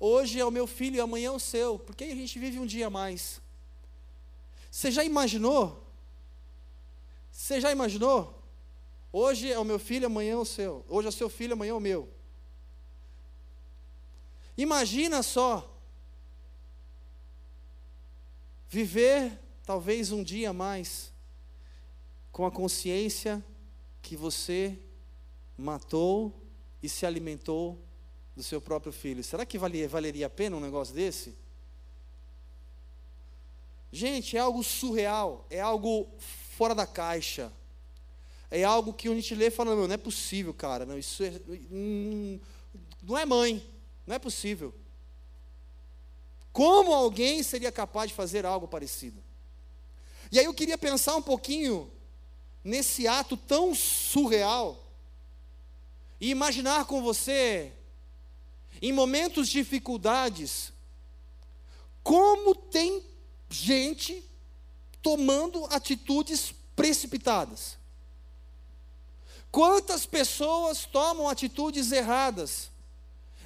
Hoje 0.00 0.40
é 0.40 0.44
o 0.44 0.50
meu 0.50 0.66
filho 0.66 0.96
e 0.96 1.00
amanhã 1.00 1.28
é 1.28 1.30
o 1.30 1.38
seu, 1.38 1.78
porque 1.78 2.02
a 2.02 2.14
gente 2.16 2.36
vive 2.36 2.58
um 2.58 2.66
dia 2.66 2.88
a 2.88 2.90
mais. 2.90 3.40
Você 4.72 4.90
já 4.90 5.04
imaginou? 5.04 5.87
Você 7.38 7.60
já 7.60 7.70
imaginou? 7.70 8.42
Hoje 9.12 9.50
é 9.50 9.56
o 9.56 9.64
meu 9.64 9.78
filho, 9.78 10.06
amanhã 10.06 10.32
é 10.32 10.36
o 10.36 10.44
seu. 10.44 10.84
Hoje 10.88 11.06
é 11.06 11.08
o 11.08 11.12
seu 11.12 11.28
filho, 11.28 11.52
amanhã 11.52 11.70
é 11.70 11.74
o 11.74 11.78
meu. 11.80 12.08
Imagina 14.56 15.22
só. 15.22 15.72
Viver 18.68 19.38
talvez 19.64 20.10
um 20.10 20.20
dia 20.20 20.52
mais 20.52 21.12
com 22.32 22.44
a 22.44 22.50
consciência 22.50 23.42
que 24.02 24.16
você 24.16 24.76
matou 25.56 26.34
e 26.82 26.88
se 26.88 27.06
alimentou 27.06 27.78
do 28.34 28.42
seu 28.42 28.60
próprio 28.60 28.92
filho. 28.92 29.22
Será 29.22 29.46
que 29.46 29.56
valia, 29.56 29.88
valeria 29.88 30.26
a 30.26 30.30
pena 30.30 30.56
um 30.56 30.60
negócio 30.60 30.92
desse? 30.92 31.38
Gente, 33.92 34.36
é 34.36 34.40
algo 34.40 34.64
surreal, 34.64 35.46
é 35.48 35.60
algo 35.60 36.08
fora 36.58 36.74
da 36.74 36.88
caixa. 36.88 37.52
É 38.50 38.64
algo 38.64 38.92
que 38.92 39.08
a 39.08 39.14
gente 39.14 39.32
lê 39.32 39.46
e 39.46 39.50
fala, 39.50 39.76
não, 39.76 39.86
não 39.86 39.94
é 39.94 39.96
possível, 39.96 40.52
cara. 40.52 40.84
Não, 40.84 40.98
isso 40.98 41.22
é, 41.22 41.40
hum, 41.70 42.40
não 43.00 43.16
é 43.16 43.24
mãe, 43.24 43.64
não 44.04 44.16
é 44.16 44.18
possível. 44.18 44.74
Como 46.52 46.92
alguém 46.92 47.44
seria 47.44 47.70
capaz 47.70 48.08
de 48.08 48.16
fazer 48.16 48.44
algo 48.44 48.66
parecido? 48.66 49.22
E 50.32 50.38
aí 50.40 50.46
eu 50.46 50.52
queria 50.52 50.76
pensar 50.76 51.14
um 51.14 51.22
pouquinho 51.22 51.92
nesse 52.64 53.06
ato 53.06 53.36
tão 53.36 53.72
surreal 53.72 54.84
e 56.20 56.30
imaginar 56.30 56.86
com 56.86 57.00
você, 57.00 57.72
em 58.82 58.92
momentos 58.92 59.46
de 59.46 59.60
dificuldades, 59.60 60.72
como 62.02 62.52
tem 62.52 63.04
gente 63.48 64.27
tomando 65.08 65.64
atitudes 65.70 66.52
precipitadas. 66.76 67.78
Quantas 69.50 70.04
pessoas 70.04 70.84
tomam 70.84 71.26
atitudes 71.26 71.90
erradas 71.92 72.70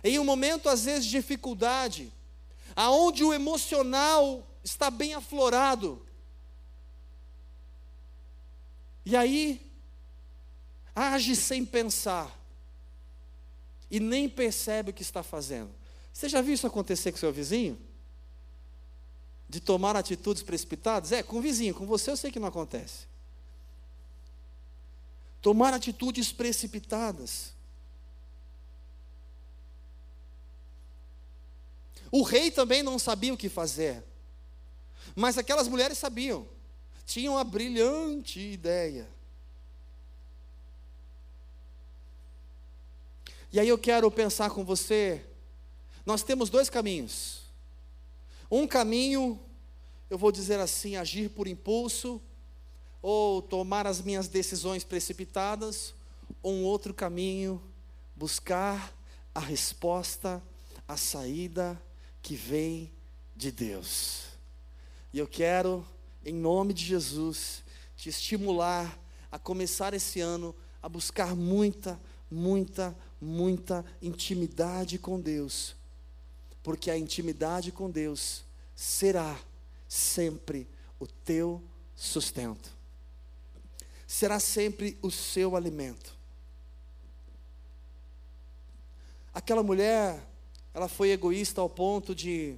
em 0.02 0.18
um 0.18 0.24
momento 0.24 0.68
às 0.68 0.86
vezes 0.86 1.04
de 1.04 1.12
dificuldade, 1.12 2.12
aonde 2.74 3.22
o 3.22 3.32
emocional 3.32 4.44
está 4.64 4.90
bem 4.90 5.14
aflorado. 5.14 6.04
E 9.06 9.14
aí 9.14 9.64
age 10.96 11.36
sem 11.36 11.64
pensar 11.64 12.36
e 13.88 14.00
nem 14.00 14.28
percebe 14.28 14.90
o 14.90 14.94
que 14.94 15.02
está 15.02 15.22
fazendo. 15.22 15.70
Você 16.12 16.28
já 16.28 16.40
viu 16.40 16.54
isso 16.54 16.66
acontecer 16.66 17.12
com 17.12 17.18
seu 17.18 17.32
vizinho? 17.32 17.78
De 19.52 19.60
tomar 19.60 19.94
atitudes 19.96 20.42
precipitadas? 20.42 21.12
É, 21.12 21.22
com 21.22 21.36
o 21.36 21.42
vizinho, 21.42 21.74
com 21.74 21.84
você 21.84 22.10
eu 22.10 22.16
sei 22.16 22.32
que 22.32 22.40
não 22.40 22.48
acontece. 22.48 23.06
Tomar 25.42 25.74
atitudes 25.74 26.32
precipitadas. 26.32 27.52
O 32.10 32.22
rei 32.22 32.50
também 32.50 32.82
não 32.82 32.98
sabia 32.98 33.34
o 33.34 33.36
que 33.36 33.50
fazer. 33.50 34.02
Mas 35.14 35.36
aquelas 35.36 35.68
mulheres 35.68 35.98
sabiam. 35.98 36.48
Tinham 37.04 37.36
a 37.36 37.44
brilhante 37.44 38.40
ideia. 38.40 39.06
E 43.52 43.60
aí 43.60 43.68
eu 43.68 43.76
quero 43.76 44.10
pensar 44.10 44.48
com 44.48 44.64
você. 44.64 45.22
Nós 46.06 46.22
temos 46.22 46.48
dois 46.48 46.70
caminhos. 46.70 47.41
Um 48.54 48.66
caminho, 48.66 49.40
eu 50.10 50.18
vou 50.18 50.30
dizer 50.30 50.60
assim, 50.60 50.94
agir 50.96 51.30
por 51.30 51.48
impulso, 51.48 52.20
ou 53.00 53.40
tomar 53.40 53.86
as 53.86 54.02
minhas 54.02 54.28
decisões 54.28 54.84
precipitadas, 54.84 55.94
um 56.44 56.62
outro 56.62 56.92
caminho, 56.92 57.62
buscar 58.14 58.94
a 59.34 59.40
resposta, 59.40 60.42
a 60.86 60.98
saída 60.98 61.82
que 62.20 62.34
vem 62.34 62.92
de 63.34 63.50
Deus. 63.50 64.24
E 65.14 65.18
eu 65.18 65.26
quero, 65.26 65.82
em 66.22 66.34
nome 66.34 66.74
de 66.74 66.84
Jesus, 66.84 67.64
te 67.96 68.10
estimular 68.10 69.00
a 69.30 69.38
começar 69.38 69.94
esse 69.94 70.20
ano 70.20 70.54
a 70.82 70.90
buscar 70.90 71.34
muita, 71.34 71.98
muita, 72.30 72.94
muita 73.18 73.82
intimidade 74.02 74.98
com 74.98 75.18
Deus, 75.18 75.74
porque 76.62 76.90
a 76.90 76.96
intimidade 76.96 77.72
com 77.72 77.90
Deus 77.90 78.44
será 78.74 79.38
sempre 79.88 80.66
o 80.98 81.06
teu 81.06 81.62
sustento, 81.94 82.70
será 84.06 84.38
sempre 84.40 84.98
o 85.02 85.10
seu 85.10 85.56
alimento. 85.56 86.16
Aquela 89.34 89.62
mulher 89.62 90.22
ela 90.74 90.88
foi 90.88 91.10
egoísta 91.10 91.60
ao 91.60 91.68
ponto 91.68 92.14
de 92.14 92.56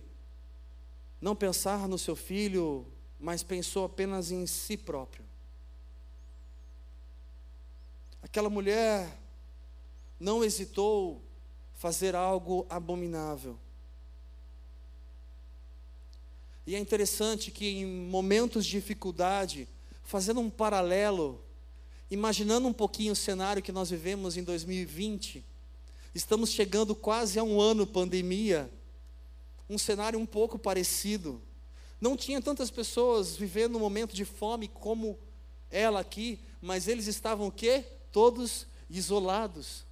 não 1.20 1.34
pensar 1.34 1.88
no 1.88 1.98
seu 1.98 2.14
filho, 2.14 2.86
mas 3.18 3.42
pensou 3.42 3.84
apenas 3.84 4.30
em 4.30 4.46
si 4.46 4.76
próprio. 4.76 5.24
Aquela 8.22 8.50
mulher 8.50 9.18
não 10.18 10.44
hesitou 10.44 11.22
fazer 11.74 12.14
algo 12.14 12.66
abominável. 12.68 13.58
E 16.66 16.74
é 16.74 16.78
interessante 16.78 17.50
que 17.50 17.66
em 17.66 17.86
momentos 17.86 18.64
de 18.64 18.72
dificuldade, 18.72 19.68
fazendo 20.02 20.40
um 20.40 20.50
paralelo, 20.50 21.42
imaginando 22.10 22.68
um 22.68 22.72
pouquinho 22.72 23.12
o 23.12 23.16
cenário 23.16 23.62
que 23.62 23.72
nós 23.72 23.90
vivemos 23.90 24.36
em 24.36 24.42
2020, 24.42 25.44
Estamos 26.14 26.50
chegando 26.50 26.94
quase 26.94 27.40
a 27.40 27.42
um 27.42 27.60
ano 27.60 27.84
pandemia, 27.84 28.70
um 29.68 29.76
cenário 29.76 30.16
um 30.16 30.24
pouco 30.24 30.56
parecido. 30.56 31.42
Não 32.00 32.16
tinha 32.16 32.40
tantas 32.40 32.70
pessoas 32.70 33.34
vivendo 33.34 33.74
um 33.74 33.80
momento 33.80 34.14
de 34.14 34.24
fome 34.24 34.68
como 34.68 35.18
ela 35.68 35.98
aqui, 35.98 36.38
mas 36.62 36.86
eles 36.86 37.08
estavam 37.08 37.48
o 37.48 37.52
quê? 37.52 37.84
Todos 38.12 38.64
isolados. 38.88 39.84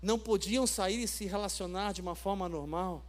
Não 0.00 0.20
podiam 0.20 0.68
sair 0.68 1.02
e 1.02 1.08
se 1.08 1.26
relacionar 1.26 1.92
de 1.92 2.00
uma 2.00 2.14
forma 2.14 2.48
normal. 2.48 3.04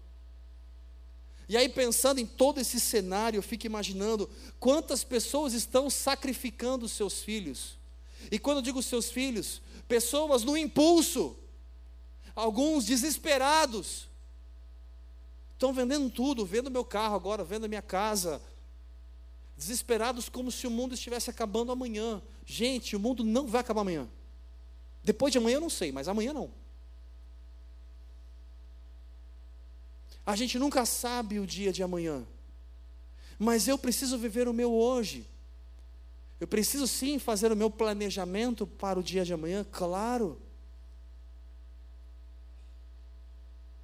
E 1.49 1.55
aí, 1.55 1.69
pensando 1.69 2.19
em 2.19 2.25
todo 2.25 2.59
esse 2.59 2.79
cenário, 2.79 3.37
eu 3.37 3.43
fico 3.43 3.65
imaginando 3.65 4.29
quantas 4.59 5.03
pessoas 5.03 5.53
estão 5.53 5.89
sacrificando 5.89 6.89
seus 6.89 7.21
filhos. 7.23 7.77
E 8.29 8.37
quando 8.37 8.57
eu 8.57 8.63
digo 8.63 8.83
seus 8.83 9.09
filhos, 9.09 9.61
pessoas 9.87 10.43
no 10.43 10.57
impulso, 10.57 11.37
alguns 12.35 12.85
desesperados. 12.85 14.07
Estão 15.53 15.73
vendendo 15.73 16.09
tudo, 16.09 16.45
vendo 16.45 16.69
meu 16.69 16.83
carro 16.83 17.15
agora, 17.15 17.43
vendo 17.43 17.69
minha 17.69 17.81
casa. 17.81 18.41
Desesperados 19.57 20.29
como 20.29 20.51
se 20.51 20.67
o 20.67 20.71
mundo 20.71 20.93
estivesse 20.93 21.29
acabando 21.29 21.71
amanhã. 21.71 22.21
Gente, 22.45 22.95
o 22.95 22.99
mundo 22.99 23.23
não 23.23 23.47
vai 23.47 23.61
acabar 23.61 23.81
amanhã. 23.81 24.07
Depois 25.03 25.31
de 25.31 25.37
amanhã 25.37 25.55
eu 25.55 25.61
não 25.61 25.69
sei, 25.69 25.91
mas 25.91 26.07
amanhã 26.07 26.33
não. 26.33 26.51
A 30.27 30.35
gente 30.35 30.59
nunca 30.59 30.85
sabe 30.85 31.39
o 31.39 31.47
dia 31.47 31.71
de 31.71 31.81
amanhã. 31.81 32.27
Mas 33.39 33.65
eu 33.65 33.77
preciso 33.77 34.17
viver 34.17 34.45
o 34.45 34.53
meu 34.53 34.73
hoje. 34.73 35.25
Eu 36.37 36.45
preciso 36.45 36.85
sim 36.85 37.17
fazer 37.17 37.49
o 37.49 37.55
meu 37.55 37.71
planejamento 37.71 38.67
para 38.67 38.99
o 38.99 39.03
dia 39.03 39.23
de 39.23 39.33
amanhã, 39.33 39.65
claro. 39.71 40.37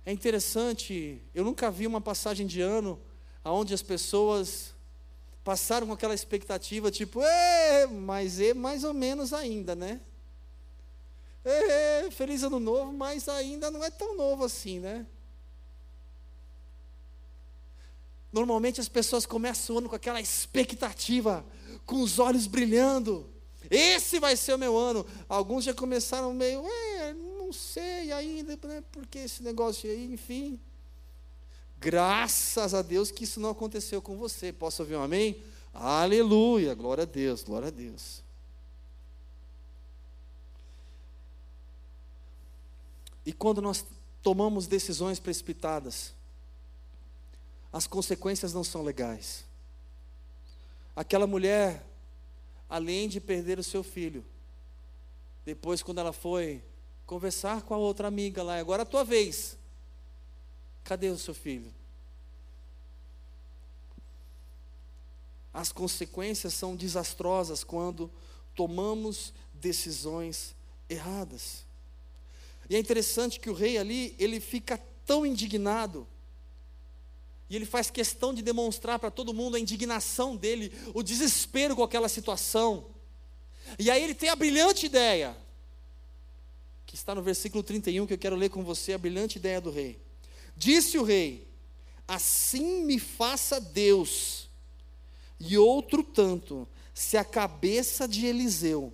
É 0.06 0.12
interessante, 0.12 1.22
eu 1.34 1.46
nunca 1.46 1.72
vi 1.72 1.88
uma 1.88 2.02
passagem 2.02 2.46
de 2.46 2.60
ano 2.60 3.00
onde 3.46 3.74
as 3.74 3.82
pessoas 3.82 4.74
passaram 5.46 5.88
com 5.88 5.94
aquela 5.94 6.14
expectativa, 6.14 6.92
tipo, 6.92 7.22
mas 7.90 8.42
é 8.42 8.54
mais 8.54 8.84
ou 8.84 8.94
menos 8.94 9.32
ainda, 9.32 9.76
né? 9.76 10.02
É, 11.46 12.12
feliz 12.12 12.44
ano 12.44 12.60
novo, 12.60 12.92
mas 12.92 13.30
ainda 13.30 13.72
não 13.72 13.82
é 13.82 13.90
tão 13.90 14.18
novo 14.18 14.44
assim, 14.44 14.80
né? 14.80 15.06
Normalmente 18.34 18.82
as 18.82 18.90
pessoas 18.90 19.28
começam 19.28 19.76
o 19.76 19.80
ano 19.80 19.88
com 19.88 19.96
aquela 19.96 20.20
expectativa, 20.20 21.46
com 21.86 22.02
os 22.02 22.18
olhos 22.18 22.48
brilhando. 22.48 23.30
Esse 23.70 24.20
vai 24.20 24.36
ser 24.36 24.56
o 24.56 24.58
meu 24.58 24.76
ano. 24.76 25.06
Alguns 25.30 25.64
já 25.64 25.74
começaram 25.74 26.34
meio, 26.34 26.66
é, 26.68 27.14
não 27.14 27.54
sei 27.54 28.12
ainda, 28.12 28.58
né, 28.68 28.84
porque 28.92 29.20
esse 29.20 29.44
negócio 29.44 29.88
aí, 29.88 30.12
enfim. 30.12 30.60
Graças 31.80 32.74
a 32.74 32.82
Deus 32.82 33.12
que 33.12 33.24
isso 33.24 33.40
não 33.40 33.52
aconteceu 33.52 34.02
com 34.02 34.18
você. 34.18 34.52
Posso 34.52 34.82
ouvir 34.82 34.96
um 34.96 35.04
amém? 35.04 35.44
Aleluia, 35.72 36.74
glória 36.74 37.04
a 37.04 37.06
Deus, 37.06 37.44
glória 37.44 37.68
a 37.68 37.72
Deus. 37.72 38.24
E 43.24 43.32
quando 43.32 43.62
nós 43.62 43.86
tomamos 44.24 44.66
decisões 44.66 45.20
precipitadas, 45.20 46.14
as 47.74 47.88
consequências 47.88 48.54
não 48.54 48.64
são 48.64 48.84
legais. 48.84 49.44
Aquela 50.96 51.26
mulher, 51.26 51.84
além 52.70 53.10
de 53.10 53.20
perder 53.20 53.58
o 53.58 53.64
seu 53.64 53.84
filho, 53.84 54.24
depois, 55.44 55.82
quando 55.82 55.98
ela 55.98 56.14
foi 56.14 56.64
conversar 57.06 57.64
com 57.64 57.74
a 57.74 57.78
outra 57.78 58.08
amiga 58.08 58.44
lá, 58.44 58.58
agora 58.58 58.84
é 58.84 58.84
a 58.84 58.86
tua 58.86 59.04
vez. 59.04 59.58
Cadê 60.84 61.10
o 61.10 61.18
seu 61.18 61.34
filho? 61.34 61.74
As 65.52 65.72
consequências 65.72 66.54
são 66.54 66.76
desastrosas 66.76 67.64
quando 67.64 68.10
tomamos 68.56 69.34
decisões 69.54 70.56
erradas. 70.88 71.66
E 72.70 72.76
é 72.76 72.80
interessante 72.80 73.40
que 73.40 73.50
o 73.50 73.54
rei 73.54 73.78
ali, 73.78 74.16
ele 74.18 74.40
fica 74.40 74.78
tão 75.06 75.26
indignado, 75.26 76.08
e 77.50 77.56
ele 77.56 77.66
faz 77.66 77.90
questão 77.90 78.34
de 78.34 78.42
demonstrar 78.42 78.98
para 79.00 79.12
todo 79.12 79.34
mundo 79.34 79.56
a 79.56 79.60
indignação 79.60 80.36
dele, 80.36 80.72
o 80.94 81.04
desespero 81.04 81.76
com 81.76 81.84
aquela 81.84 82.10
situação. 82.10 82.88
E 83.78 83.90
aí 83.92 84.04
ele 84.04 84.14
tem 84.14 84.30
a 84.30 84.36
brilhante 84.36 84.86
ideia, 84.86 85.36
que 86.86 86.96
está 86.96 87.14
no 87.14 87.22
versículo 87.22 87.64
31, 87.64 88.06
que 88.06 88.14
eu 88.14 88.18
quero 88.18 88.36
ler 88.36 88.50
com 88.50 88.64
você, 88.64 88.94
a 88.94 88.98
brilhante 88.98 89.38
ideia 89.38 89.60
do 89.60 89.72
rei. 89.72 90.00
Disse 90.56 90.98
o 90.98 91.04
rei: 91.04 91.48
Assim 92.08 92.84
me 92.84 93.00
faça 93.00 93.60
Deus, 93.60 94.50
e 95.40 95.58
outro 95.58 96.04
tanto, 96.04 96.68
se 96.94 97.18
a 97.18 97.24
cabeça 97.24 98.08
de 98.08 98.26
Eliseu, 98.26 98.94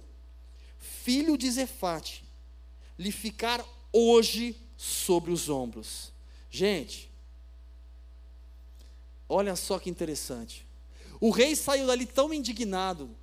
filho 0.77 1.37
de 1.37 1.49
Zefate, 1.51 2.23
lhe 2.97 3.11
ficar 3.11 3.63
hoje 3.91 4.55
sobre 4.77 5.31
os 5.31 5.49
ombros. 5.49 6.11
Gente, 6.49 7.09
olha 9.29 9.55
só 9.55 9.77
que 9.77 9.89
interessante. 9.89 10.67
O 11.21 11.29
rei 11.29 11.55
saiu 11.55 11.85
dali 11.85 12.05
tão 12.05 12.33
indignado. 12.33 13.15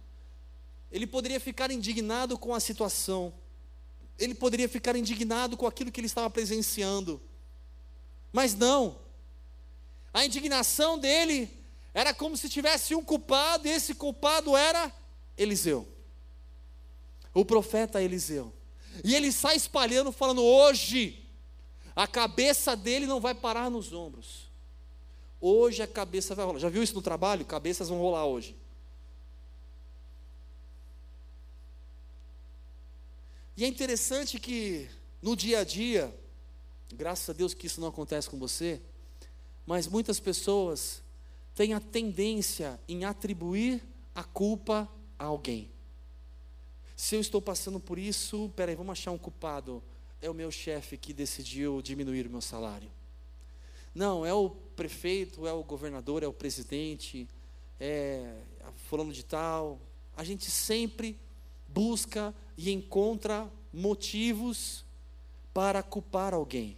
Ele 0.91 1.07
poderia 1.07 1.41
ficar 1.41 1.71
indignado 1.71 2.39
com 2.39 2.55
a 2.55 2.61
situação. 2.61 3.35
Ele 4.19 4.35
poderia 4.35 4.69
ficar 4.69 4.95
indignado 4.95 5.57
com 5.57 5.67
aquilo 5.67 5.91
que 5.91 6.01
ele 6.01 6.07
estava 6.07 6.31
presenciando. 6.31 7.21
Mas 8.33 8.55
não. 8.55 8.99
A 10.15 10.25
indignação 10.25 10.99
dele 10.99 11.51
era 11.93 12.15
como 12.15 12.37
se 12.37 12.49
tivesse 12.49 12.95
um 12.95 13.03
culpado, 13.03 13.67
e 13.67 13.71
esse 13.71 13.95
culpado 13.95 14.57
era 14.57 14.93
Eliseu. 15.37 15.87
O 17.35 17.45
profeta 17.45 18.03
Eliseu. 18.03 18.53
E 19.05 19.15
ele 19.15 19.33
sai 19.33 19.57
espalhando, 19.57 20.13
falando: 20.13 20.43
hoje, 20.43 21.27
a 21.95 22.07
cabeça 22.07 22.77
dele 22.77 23.07
não 23.07 23.21
vai 23.21 23.35
parar 23.35 23.71
nos 23.71 23.93
ombros. 23.93 24.46
Hoje 25.41 25.83
a 25.83 25.87
cabeça 25.87 26.35
vai 26.35 26.45
rolar. 26.45 26.59
Já 26.59 26.69
viu 26.69 26.83
isso 26.83 26.95
no 26.95 27.03
trabalho? 27.03 27.45
Cabeças 27.45 27.89
vão 27.89 27.99
rolar 27.99 28.27
hoje. 28.27 28.57
E 33.57 33.65
é 33.65 33.69
interessante 33.69 34.39
que 34.39 34.89
no 35.23 35.35
dia 35.35 35.61
a 35.61 35.65
dia, 35.65 36.15
graças 36.93 37.31
a 37.31 37.33
Deus 37.33 37.55
que 37.55 37.67
isso 37.67 37.81
não 37.81 37.89
acontece 37.89 38.29
com 38.29 38.39
você, 38.39 38.81
mas 39.67 39.87
muitas 39.87 40.21
pessoas 40.21 41.03
têm 41.55 41.73
a 41.73 41.81
tendência 41.81 42.79
em 42.87 43.05
atribuir 43.05 43.83
a 44.15 44.23
culpa 44.23 44.89
a 45.19 45.25
alguém. 45.25 45.71
Se 46.95 47.15
eu 47.15 47.21
estou 47.21 47.43
passando 47.43 47.81
por 47.81 47.99
isso, 47.99 48.51
peraí, 48.57 48.75
vamos 48.75 48.93
achar 48.93 49.11
um 49.11 49.19
culpado. 49.19 49.83
É 50.21 50.31
o 50.31 50.35
meu 50.35 50.51
chefe 50.51 50.97
que 50.97 51.13
decidiu 51.13 51.83
diminuir 51.83 52.27
o 52.27 52.31
meu 52.31 52.41
salário. 52.41 52.91
Não, 53.97 54.27
é 54.27 54.35
o 54.35 54.51
prefeito, 54.51 55.47
é 55.47 55.55
o 55.55 55.65
governador, 55.65 56.23
é 56.23 56.27
o 56.27 56.33
presidente, 56.33 57.27
é 57.81 58.31
fulano 58.89 59.11
de 59.11 59.23
tal. 59.23 59.81
A 60.15 60.23
gente 60.23 60.51
sempre 60.51 61.19
busca 61.67 62.35
e 62.59 62.71
encontra 62.71 63.51
motivos 63.73 64.85
para 65.55 65.83
culpar 65.83 66.35
alguém. 66.35 66.77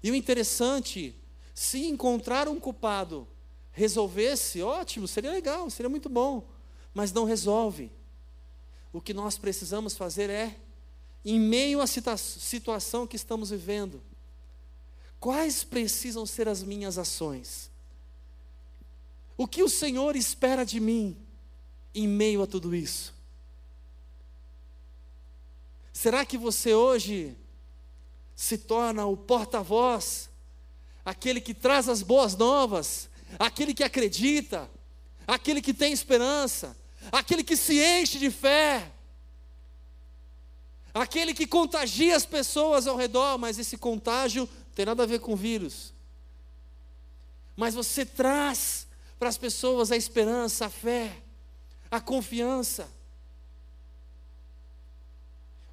E 0.00 0.12
o 0.12 0.14
interessante, 0.14 1.16
se 1.52 1.86
encontrar 1.86 2.46
um 2.46 2.60
culpado 2.60 3.26
resolvesse, 3.72 4.62
ótimo, 4.62 5.08
seria 5.08 5.32
legal, 5.32 5.68
seria 5.68 5.90
muito 5.90 6.08
bom, 6.08 6.46
mas 6.94 7.10
não 7.10 7.24
resolve. 7.24 7.90
O 8.92 9.00
que 9.00 9.12
nós 9.12 9.36
precisamos 9.36 9.96
fazer 9.96 10.30
é, 10.30 10.56
em 11.24 11.40
meio 11.40 11.80
à 11.80 11.88
situação 11.88 13.04
que 13.04 13.16
estamos 13.16 13.50
vivendo, 13.50 14.00
quais 15.20 15.64
precisam 15.64 16.24
ser 16.26 16.48
as 16.48 16.62
minhas 16.62 16.98
ações? 16.98 17.70
O 19.36 19.46
que 19.46 19.62
o 19.62 19.68
Senhor 19.68 20.16
espera 20.16 20.64
de 20.64 20.80
mim 20.80 21.16
em 21.94 22.06
meio 22.06 22.42
a 22.42 22.46
tudo 22.46 22.74
isso? 22.74 23.14
Será 25.92 26.24
que 26.24 26.38
você 26.38 26.74
hoje 26.74 27.36
se 28.34 28.56
torna 28.56 29.04
o 29.04 29.16
porta-voz, 29.16 30.30
aquele 31.04 31.40
que 31.40 31.52
traz 31.52 31.88
as 31.88 32.02
boas 32.02 32.36
novas, 32.36 33.08
aquele 33.38 33.74
que 33.74 33.82
acredita, 33.82 34.70
aquele 35.26 35.60
que 35.60 35.74
tem 35.74 35.92
esperança, 35.92 36.76
aquele 37.10 37.42
que 37.42 37.56
se 37.56 37.82
enche 37.82 38.18
de 38.18 38.30
fé, 38.30 38.92
aquele 40.94 41.34
que 41.34 41.46
contagia 41.46 42.16
as 42.16 42.24
pessoas 42.24 42.86
ao 42.86 42.96
redor, 42.96 43.38
mas 43.38 43.58
esse 43.58 43.76
contágio 43.76 44.48
tem 44.78 44.86
nada 44.86 45.02
a 45.02 45.06
ver 45.06 45.18
com 45.18 45.34
vírus. 45.34 45.92
Mas 47.56 47.74
você 47.74 48.06
traz 48.06 48.86
para 49.18 49.28
as 49.28 49.36
pessoas 49.36 49.90
a 49.90 49.96
esperança, 49.96 50.66
a 50.66 50.70
fé, 50.70 51.20
a 51.90 52.00
confiança. 52.00 52.88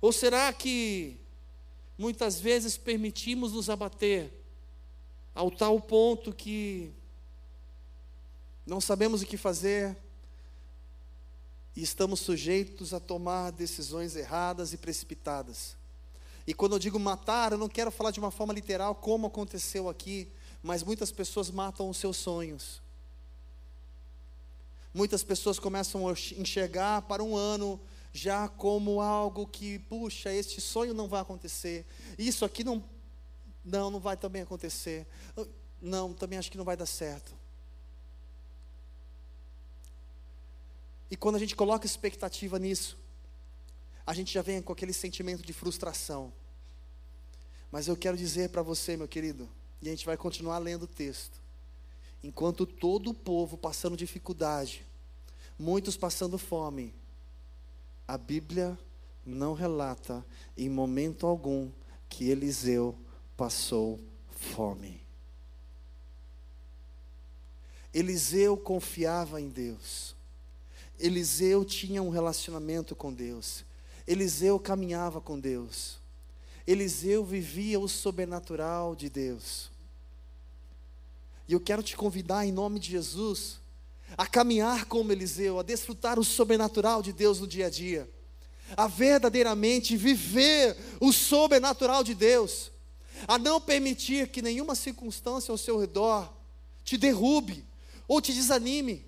Ou 0.02 0.12
será 0.12 0.52
que 0.52 1.18
muitas 1.96 2.40
vezes 2.40 2.78
permitimos 2.78 3.54
nos 3.54 3.70
abater 3.70 4.34
ao 5.36 5.52
tal 5.52 5.80
ponto 5.80 6.34
que 6.34 6.92
não 8.66 8.82
sabemos 8.82 9.22
o 9.22 9.26
que 9.28 9.38
fazer, 9.38 9.96
e 11.76 11.84
estamos 11.84 12.22
sujeitos 12.22 12.92
a 12.92 13.00
tomar 13.00 13.52
decisões 13.52 14.16
erradas 14.16 14.74
e 14.74 14.78
precipitadas. 14.78 15.78
E 16.48 16.54
quando 16.54 16.74
eu 16.74 16.80
digo 16.80 17.00
matar, 17.00 17.52
eu 17.52 17.58
não 17.58 17.68
quero 17.68 17.90
falar 17.90 18.12
de 18.12 18.20
uma 18.20 18.32
forma 18.32 18.54
literal, 18.54 18.94
como 18.96 19.28
aconteceu 19.28 19.90
aqui, 19.90 20.28
mas 20.62 20.84
muitas 20.84 21.12
pessoas 21.12 21.50
matam 21.50 21.90
os 21.90 21.98
seus 21.98 22.18
sonhos. 22.18 22.82
Muitas 24.94 25.24
pessoas 25.24 25.60
começam 25.60 26.08
a 26.08 26.12
enxergar 26.12 27.02
para 27.02 27.24
um 27.24 27.36
ano 27.36 27.80
já 28.14 28.48
como 28.48 29.02
algo 29.02 29.46
que, 29.46 29.80
puxa, 29.80 30.32
este 30.32 30.62
sonho 30.62 30.94
não 30.94 31.08
vai 31.08 31.22
acontecer. 31.22 31.86
Isso 32.18 32.46
aqui 32.46 32.64
não, 32.64 32.82
não, 33.64 33.92
não 33.92 34.00
vai 34.00 34.16
também 34.16 34.42
acontecer. 34.42 35.06
Não, 35.82 36.14
também 36.14 36.40
acho 36.40 36.50
que 36.50 36.58
não 36.58 36.64
vai 36.64 36.78
dar 36.78 36.86
certo. 36.86 37.36
E 41.12 41.16
quando 41.16 41.36
a 41.36 41.40
gente 41.40 41.56
coloca 41.56 41.86
expectativa 41.86 42.58
nisso, 42.58 42.98
a 44.06 44.14
gente 44.14 44.34
já 44.34 44.42
vem 44.42 44.62
com 44.62 44.72
aquele 44.72 44.94
sentimento 44.94 45.44
de 45.44 45.54
frustração. 45.54 46.32
Mas 47.72 47.88
eu 47.88 47.98
quero 47.98 48.16
dizer 48.16 48.50
para 48.50 48.62
você, 48.62 48.96
meu 48.96 49.08
querido, 49.08 49.50
e 49.82 49.88
a 49.88 49.92
gente 49.92 50.06
vai 50.06 50.16
continuar 50.16 50.60
lendo 50.60 50.84
o 50.84 50.88
texto. 50.88 51.42
Enquanto 52.24 52.66
todo 52.66 53.12
o 53.12 53.14
povo 53.14 53.58
passando 53.58 53.98
dificuldade, 53.98 54.86
muitos 55.58 55.98
passando 55.98 56.38
fome, 56.38 56.94
a 58.08 58.18
Bíblia 58.18 58.78
não 59.26 59.54
relata 59.54 60.26
em 60.56 60.70
momento 60.70 61.26
algum 61.26 61.70
que 62.08 62.30
Eliseu 62.30 62.96
passou 63.36 64.00
fome. 64.30 65.02
Eliseu 67.94 68.58
confiava 68.58 69.42
em 69.42 69.50
Deus. 69.50 70.16
Eliseu 71.00 71.66
tinha 71.66 72.04
um 72.04 72.10
relacionamento 72.10 72.96
com 72.96 73.14
Deus. 73.14 73.66
Eliseu 74.08 74.60
caminhava 74.60 75.20
com 75.20 75.40
Deus. 75.40 75.98
Eliseu 76.68 77.24
vivia 77.24 77.80
o 77.80 77.88
sobrenatural 77.88 78.96
de 78.96 79.10
Deus. 79.10 79.70
E 81.48 81.54
eu 81.54 81.60
quero 81.60 81.84
te 81.84 81.96
convidar 81.96 82.46
em 82.46 82.52
nome 82.52 82.80
de 82.80 82.92
Jesus 82.92 83.60
a 84.18 84.26
caminhar 84.26 84.86
como 84.86 85.12
Eliseu, 85.12 85.60
a 85.60 85.64
desfrutar 85.64 86.20
o 86.20 86.24
sobrenatural 86.24 87.02
de 87.02 87.12
Deus 87.12 87.40
no 87.40 87.48
dia 87.48 87.68
a 87.68 87.70
dia, 87.70 88.10
a 88.76 88.88
verdadeiramente 88.88 89.98
viver 89.98 90.76
o 91.00 91.12
sobrenatural 91.12 92.04
de 92.04 92.14
Deus, 92.14 92.72
a 93.28 93.38
não 93.38 93.60
permitir 93.60 94.30
que 94.30 94.42
nenhuma 94.42 94.76
circunstância 94.76 95.52
ao 95.52 95.58
seu 95.58 95.80
redor 95.80 96.32
te 96.84 96.98
derrube 96.98 97.64
ou 98.08 98.22
te 98.22 98.34
desanime 98.34 99.06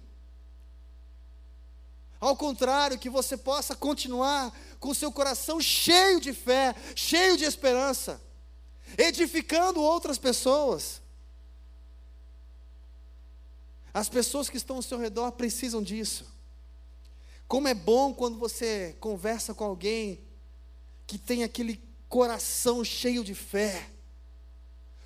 Ao 2.20 2.36
contrário, 2.36 2.98
que 2.98 3.10
você 3.10 3.38
possa 3.38 3.76
continuar 3.76 4.52
com 4.80 4.94
seu 4.94 5.12
coração 5.12 5.62
cheio 5.62 6.20
de 6.20 6.34
fé, 6.34 6.76
cheio 6.96 7.38
de 7.38 7.44
esperança, 7.44 8.22
edificando 8.98 9.82
outras 9.82 10.18
pessoas. 10.18 11.02
As 13.94 14.10
pessoas 14.10 14.50
que 14.50 14.58
estão 14.58 14.78
ao 14.78 14.82
seu 14.82 15.00
redor 15.00 15.32
precisam 15.32 15.82
disso. 15.82 16.26
Como 17.48 17.68
é 17.68 17.74
bom 17.74 18.14
quando 18.14 18.38
você 18.38 18.96
conversa 19.00 19.54
com 19.54 19.64
alguém 19.64 20.20
que 21.06 21.18
tem 21.18 21.44
aquele 21.44 21.82
coração 22.10 22.84
cheio 22.84 23.24
de 23.24 23.34
fé. 23.34 23.90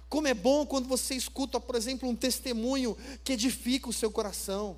Como 0.09 0.27
é 0.27 0.33
bom 0.33 0.65
quando 0.65 0.87
você 0.87 1.15
escuta, 1.15 1.59
por 1.59 1.75
exemplo, 1.75 2.09
um 2.09 2.15
testemunho 2.15 2.97
que 3.23 3.33
edifica 3.33 3.87
o 3.87 3.93
seu 3.93 4.11
coração, 4.11 4.77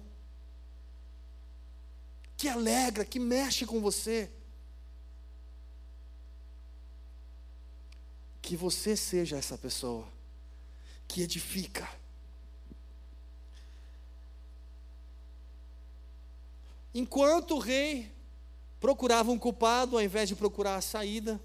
que 2.38 2.48
alegra, 2.48 3.06
que 3.06 3.20
mexe 3.20 3.66
com 3.66 3.80
você. 3.80 4.30
Que 8.42 8.56
você 8.56 8.96
seja 8.96 9.38
essa 9.38 9.58
pessoa 9.58 10.08
que 11.08 11.22
edifica. 11.22 11.90
Enquanto 16.94 17.56
o 17.56 17.60
rei 17.60 18.12
procurava 18.80 19.32
um 19.32 19.40
culpado, 19.40 19.96
ao 19.96 20.04
invés 20.04 20.30
de 20.30 20.36
procurar 20.36 20.76
a 20.76 20.82
saída, 20.82 21.42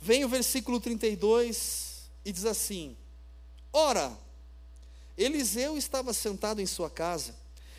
vem 0.00 0.24
o 0.24 0.28
versículo 0.28 0.80
32 0.80 2.10
e 2.24 2.32
diz 2.32 2.44
assim: 2.44 2.96
Ora, 3.72 4.16
Eliseu 5.16 5.78
estava 5.78 6.12
sentado 6.12 6.60
em 6.60 6.66
sua 6.66 6.90
casa, 6.90 7.34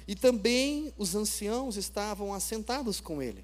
e 0.08 0.16
também 0.16 0.94
os 0.98 1.16
anciãos 1.16 1.76
estavam 1.76 2.34
assentados 2.34 3.02
com 3.02 3.22
ele. 3.22 3.44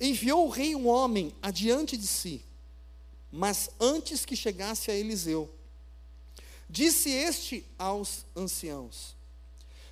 Enviou 0.00 0.46
o 0.46 0.50
rei 0.50 0.76
um 0.76 0.86
homem 0.86 1.34
adiante 1.42 1.96
de 1.96 2.06
si, 2.06 2.44
mas 3.32 3.68
antes 3.80 4.24
que 4.24 4.36
chegasse 4.36 4.90
a 4.90 4.94
Eliseu, 4.94 5.50
disse 6.70 7.10
este 7.10 7.66
aos 7.76 8.24
anciãos: 8.36 9.16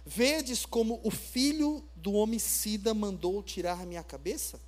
Vedes 0.04 0.64
como 0.64 1.00
o 1.02 1.10
filho 1.10 1.82
do 1.96 2.12
homicida 2.12 2.94
mandou 2.94 3.42
tirar 3.42 3.84
minha 3.84 4.04
cabeça? 4.04 4.60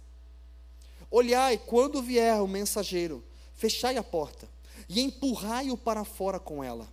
Olhai, 1.08 1.56
quando 1.56 2.02
vier 2.02 2.42
o 2.42 2.48
mensageiro, 2.48 3.24
fechai 3.54 3.96
a 3.96 4.02
porta 4.02 4.48
e 4.88 5.00
empurrai-o 5.00 5.76
para 5.76 6.04
fora 6.04 6.40
com 6.40 6.62
ela. 6.62 6.92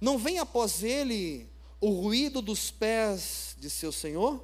Não 0.00 0.16
vem 0.16 0.38
após 0.38 0.84
ele 0.84 1.50
o 1.82 1.90
ruído 1.90 2.40
dos 2.40 2.70
pés 2.70 3.56
de 3.58 3.68
seu 3.68 3.90
senhor? 3.90 4.42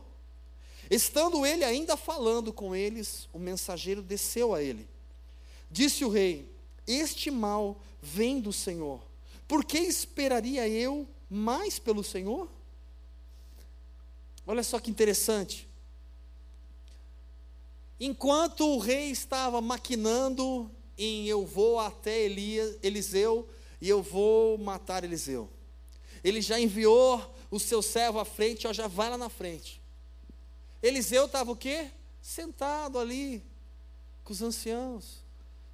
Estando 0.91 1.47
ele 1.47 1.65
ainda 1.65 1.97
falando 1.97 2.53
com 2.53 2.75
eles, 2.75 3.29
o 3.33 3.39
mensageiro 3.39 4.03
desceu 4.03 4.53
a 4.53 4.61
ele. 4.61 4.89
Disse 5.71 6.05
o 6.05 6.09
rei: 6.09 6.51
Este 6.85 7.31
mal 7.31 7.81
vem 8.03 8.41
do 8.41 8.53
Senhor. 8.53 9.01
Por 9.47 9.65
que 9.65 9.79
esperaria 9.79 10.69
eu 10.69 11.07
mais 11.31 11.79
pelo 11.79 12.03
Senhor? 12.03 12.51
Olha 14.45 14.65
só 14.65 14.81
que 14.81 14.91
interessante. 14.91 15.69
Enquanto 18.01 18.67
o 18.67 18.79
rei 18.79 19.11
estava 19.11 19.61
maquinando 19.61 20.71
em 20.97 21.29
eu 21.29 21.47
vou 21.47 21.79
até 21.79 22.19
Elias, 22.25 22.77
Eliseu 22.83 23.49
e 23.81 23.89
eu 23.89 24.03
vou 24.03 24.59
matar 24.59 25.05
Eliseu. 25.05 25.49
Ele 26.23 26.41
já 26.41 26.59
enviou 26.59 27.35
o 27.51 27.59
seu 27.59 27.81
servo 27.81 28.19
à 28.19 28.25
frente, 28.25 28.67
ó, 28.67 28.73
já 28.73 28.87
vai 28.87 29.11
lá 29.11 29.17
na 29.17 29.29
frente. 29.29 29.81
Eliseu 30.83 31.27
estava 31.27 31.51
o 31.51 31.57
quê? 31.57 31.91
Sentado 32.21 32.99
ali 32.99 33.43
com 34.25 34.33
os 34.33 34.43
anciãos, 34.43 35.25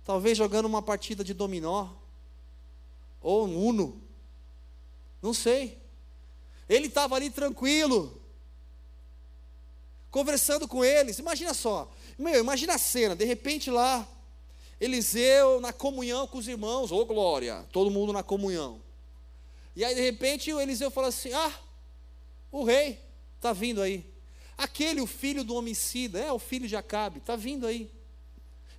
talvez 0.04 0.38
jogando 0.38 0.66
uma 0.66 0.80
partida 0.80 1.24
de 1.24 1.34
dominó 1.34 1.88
ou 3.20 3.46
um 3.46 3.66
uno, 3.66 4.00
não 5.20 5.34
sei. 5.34 5.78
Ele 6.68 6.86
estava 6.86 7.16
ali 7.16 7.30
tranquilo, 7.30 8.20
conversando 10.10 10.68
com 10.68 10.84
eles. 10.84 11.18
Imagina 11.18 11.52
só, 11.52 11.90
meu, 12.18 12.40
imagina 12.40 12.74
a 12.74 12.78
cena, 12.78 13.16
de 13.16 13.24
repente 13.24 13.70
lá, 13.70 14.06
Eliseu 14.80 15.60
na 15.60 15.72
comunhão 15.72 16.26
com 16.26 16.38
os 16.38 16.46
irmãos, 16.46 16.92
ô 16.92 16.98
oh, 16.98 17.06
glória, 17.06 17.66
todo 17.72 17.90
mundo 17.90 18.12
na 18.12 18.22
comunhão. 18.22 18.80
E 19.76 19.84
aí 19.84 19.94
de 19.94 20.00
repente 20.00 20.52
o 20.52 20.60
Eliseu 20.60 20.90
fala 20.90 21.08
assim: 21.08 21.32
Ah, 21.32 21.52
o 22.50 22.64
rei 22.64 23.00
está 23.36 23.52
vindo 23.52 23.82
aí. 23.82 24.04
Aquele, 24.56 25.00
o 25.00 25.06
filho 25.06 25.42
do 25.42 25.54
homicida, 25.54 26.20
é 26.20 26.32
o 26.32 26.38
filho 26.38 26.68
de 26.68 26.76
Acabe, 26.76 27.18
está 27.18 27.34
vindo 27.34 27.66
aí. 27.66 27.90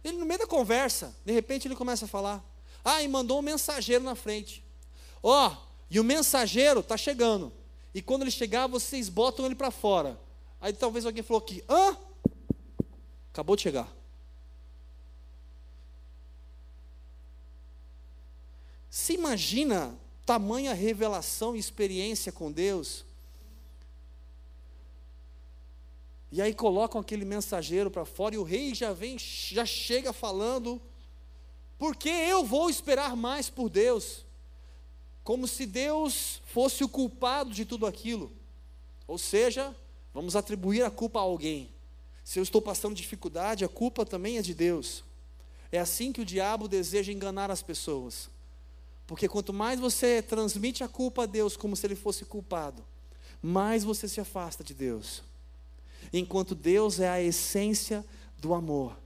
Ele 0.03 0.17
no 0.17 0.25
meio 0.25 0.39
da 0.39 0.47
conversa, 0.47 1.15
de 1.25 1.33
repente 1.33 1.67
ele 1.67 1.75
começa 1.75 2.05
a 2.05 2.07
falar. 2.07 2.43
Ah, 2.83 3.01
e 3.01 3.07
mandou 3.07 3.39
um 3.39 3.41
mensageiro 3.41 4.03
na 4.03 4.15
frente. 4.15 4.63
Ó, 5.21 5.49
oh, 5.49 5.57
e 5.89 5.99
o 5.99 6.03
mensageiro 6.03 6.79
está 6.79 6.95
chegando. 6.95 7.51
E 7.93 8.01
quando 8.01 8.21
ele 8.21 8.31
chegar, 8.31 8.67
vocês 8.67 9.09
botam 9.09 9.45
ele 9.45 9.55
para 9.55 9.71
fora. 9.71 10.19
Aí 10.61 10.71
talvez 10.71 11.05
alguém 11.05 11.23
falou 11.23 11.41
aqui, 11.41 11.63
hã? 11.67 11.97
Acabou 13.31 13.55
de 13.55 13.63
chegar. 13.63 13.91
Se 18.89 19.13
imagina 19.13 19.97
tamanha 20.25 20.73
revelação 20.73 21.55
e 21.55 21.59
experiência 21.59 22.31
com 22.31 22.51
Deus. 22.51 23.05
E 26.31 26.41
aí 26.41 26.53
colocam 26.53 26.99
aquele 26.99 27.23
mensageiro 27.23 27.91
para 27.91 28.05
fora 28.05 28.35
e 28.35 28.37
o 28.37 28.43
rei 28.43 28.73
já 28.73 28.91
vem, 28.91 29.17
já 29.17 29.65
chega 29.65 30.11
falando, 30.11 30.81
porque 31.77 32.09
eu 32.09 32.43
vou 32.43 32.69
esperar 32.69 33.15
mais 33.15 33.49
por 33.49 33.69
Deus, 33.69 34.25
como 35.23 35.47
se 35.47 35.65
Deus 35.65 36.41
fosse 36.45 36.83
o 36.83 36.89
culpado 36.89 37.51
de 37.51 37.63
tudo 37.63 37.85
aquilo. 37.85 38.31
Ou 39.07 39.17
seja, 39.17 39.75
Vamos 40.15 40.37
atribuir 40.37 40.81
a 40.81 40.89
culpa 40.89 41.19
a 41.19 41.23
alguém. 41.23 41.69
Se 42.23 42.39
eu 42.39 42.43
estou 42.43 42.61
passando 42.61 42.95
dificuldade, 42.95 43.65
a 43.65 43.67
culpa 43.67 44.05
também 44.05 44.37
é 44.37 44.41
de 44.41 44.53
Deus. 44.53 45.03
É 45.69 45.77
assim 45.77 46.13
que 46.13 46.21
o 46.21 46.25
diabo 46.25 46.69
deseja 46.69 47.11
enganar 47.11 47.51
as 47.51 47.61
pessoas. 47.61 48.29
Porque 49.07 49.27
quanto 49.27 49.53
mais 49.53 49.79
você 49.79 50.21
transmite 50.21 50.83
a 50.83 50.87
culpa 50.87 51.23
a 51.23 51.25
Deus 51.25 51.55
como 51.55 51.75
se 51.75 51.85
ele 51.85 51.95
fosse 51.95 52.25
culpado, 52.25 52.83
mais 53.41 53.83
você 53.83 54.07
se 54.07 54.19
afasta 54.19 54.63
de 54.63 54.73
Deus. 54.73 55.23
Enquanto 56.11 56.55
Deus 56.55 56.99
é 56.99 57.09
a 57.09 57.21
essência 57.21 58.03
do 58.37 58.53
amor, 58.53 58.97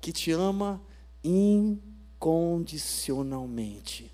que 0.00 0.12
te 0.12 0.30
ama 0.30 0.80
incondicionalmente. 1.22 4.12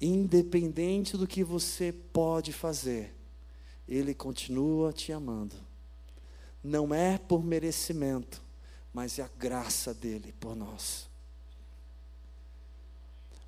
Independente 0.00 1.16
do 1.16 1.26
que 1.26 1.44
você 1.44 1.92
pode 2.12 2.52
fazer, 2.52 3.14
ele 3.88 4.14
continua 4.14 4.92
te 4.92 5.12
amando. 5.12 5.54
Não 6.62 6.94
é 6.94 7.18
por 7.18 7.44
merecimento, 7.44 8.42
mas 8.92 9.18
é 9.18 9.22
a 9.22 9.30
graça 9.38 9.92
dele 9.92 10.32
por 10.40 10.56
nós. 10.56 11.08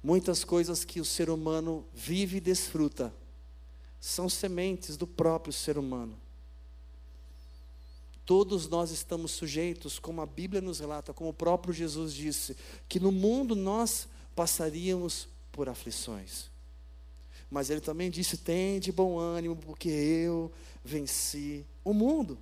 Muitas 0.07 0.45
coisas 0.45 0.85
que 0.85 1.01
o 1.01 1.05
ser 1.05 1.29
humano 1.29 1.85
vive 1.93 2.37
e 2.37 2.41
desfruta 2.41 3.13
são 3.99 4.29
sementes 4.29 4.97
do 4.97 5.05
próprio 5.05 5.53
ser 5.53 5.77
humano. 5.77 6.17
Todos 8.25 8.69
nós 8.69 8.93
estamos 8.93 9.33
sujeitos, 9.33 9.99
como 9.99 10.21
a 10.21 10.27
Bíblia 10.27 10.61
nos 10.61 10.79
relata, 10.79 11.13
como 11.13 11.31
o 11.31 11.35
próprio 11.35 11.75
Jesus 11.75 12.15
disse, 12.15 12.57
que 12.89 13.01
no 13.01 13.11
mundo 13.11 13.57
nós 13.57 14.07
passaríamos 14.37 15.27
por 15.51 15.69
aflições. 15.69 16.51
Mas 17.51 17.69
ele 17.69 17.81
também 17.81 18.09
disse: 18.09 18.37
tem 18.37 18.79
de 18.79 18.93
bom 18.93 19.19
ânimo, 19.19 19.57
porque 19.57 19.89
eu 19.89 20.53
venci 20.85 21.67
o 21.83 21.93
mundo. 21.93 22.39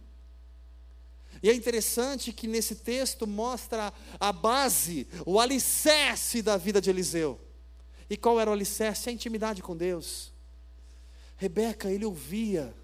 E 1.42 1.48
é 1.48 1.54
interessante 1.54 2.30
que 2.30 2.46
nesse 2.46 2.74
texto 2.74 3.26
mostra 3.26 3.90
a 4.20 4.32
base, 4.32 5.06
o 5.24 5.40
alicerce 5.40 6.42
da 6.42 6.58
vida 6.58 6.78
de 6.78 6.90
Eliseu. 6.90 7.40
E 8.08 8.16
qual 8.16 8.40
era 8.40 8.50
o 8.50 8.52
alicerce? 8.52 9.08
A 9.08 9.12
intimidade 9.12 9.62
com 9.62 9.76
Deus. 9.76 10.32
Rebeca, 11.36 11.90
ele 11.90 12.04
ouvia 12.04 12.74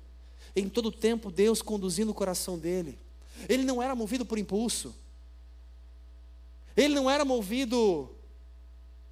em 0.55 0.69
todo 0.69 0.91
tempo 0.91 1.31
Deus 1.31 1.63
conduzindo 1.63 2.11
o 2.11 2.15
coração 2.15 2.59
dele. 2.59 2.99
Ele 3.49 3.65
não 3.65 3.83
era 3.83 3.95
movido 3.95 4.25
por 4.25 4.39
impulso. 4.39 4.95
Ele 6.77 6.95
não 6.95 7.11
era 7.11 7.25
movido, 7.25 8.11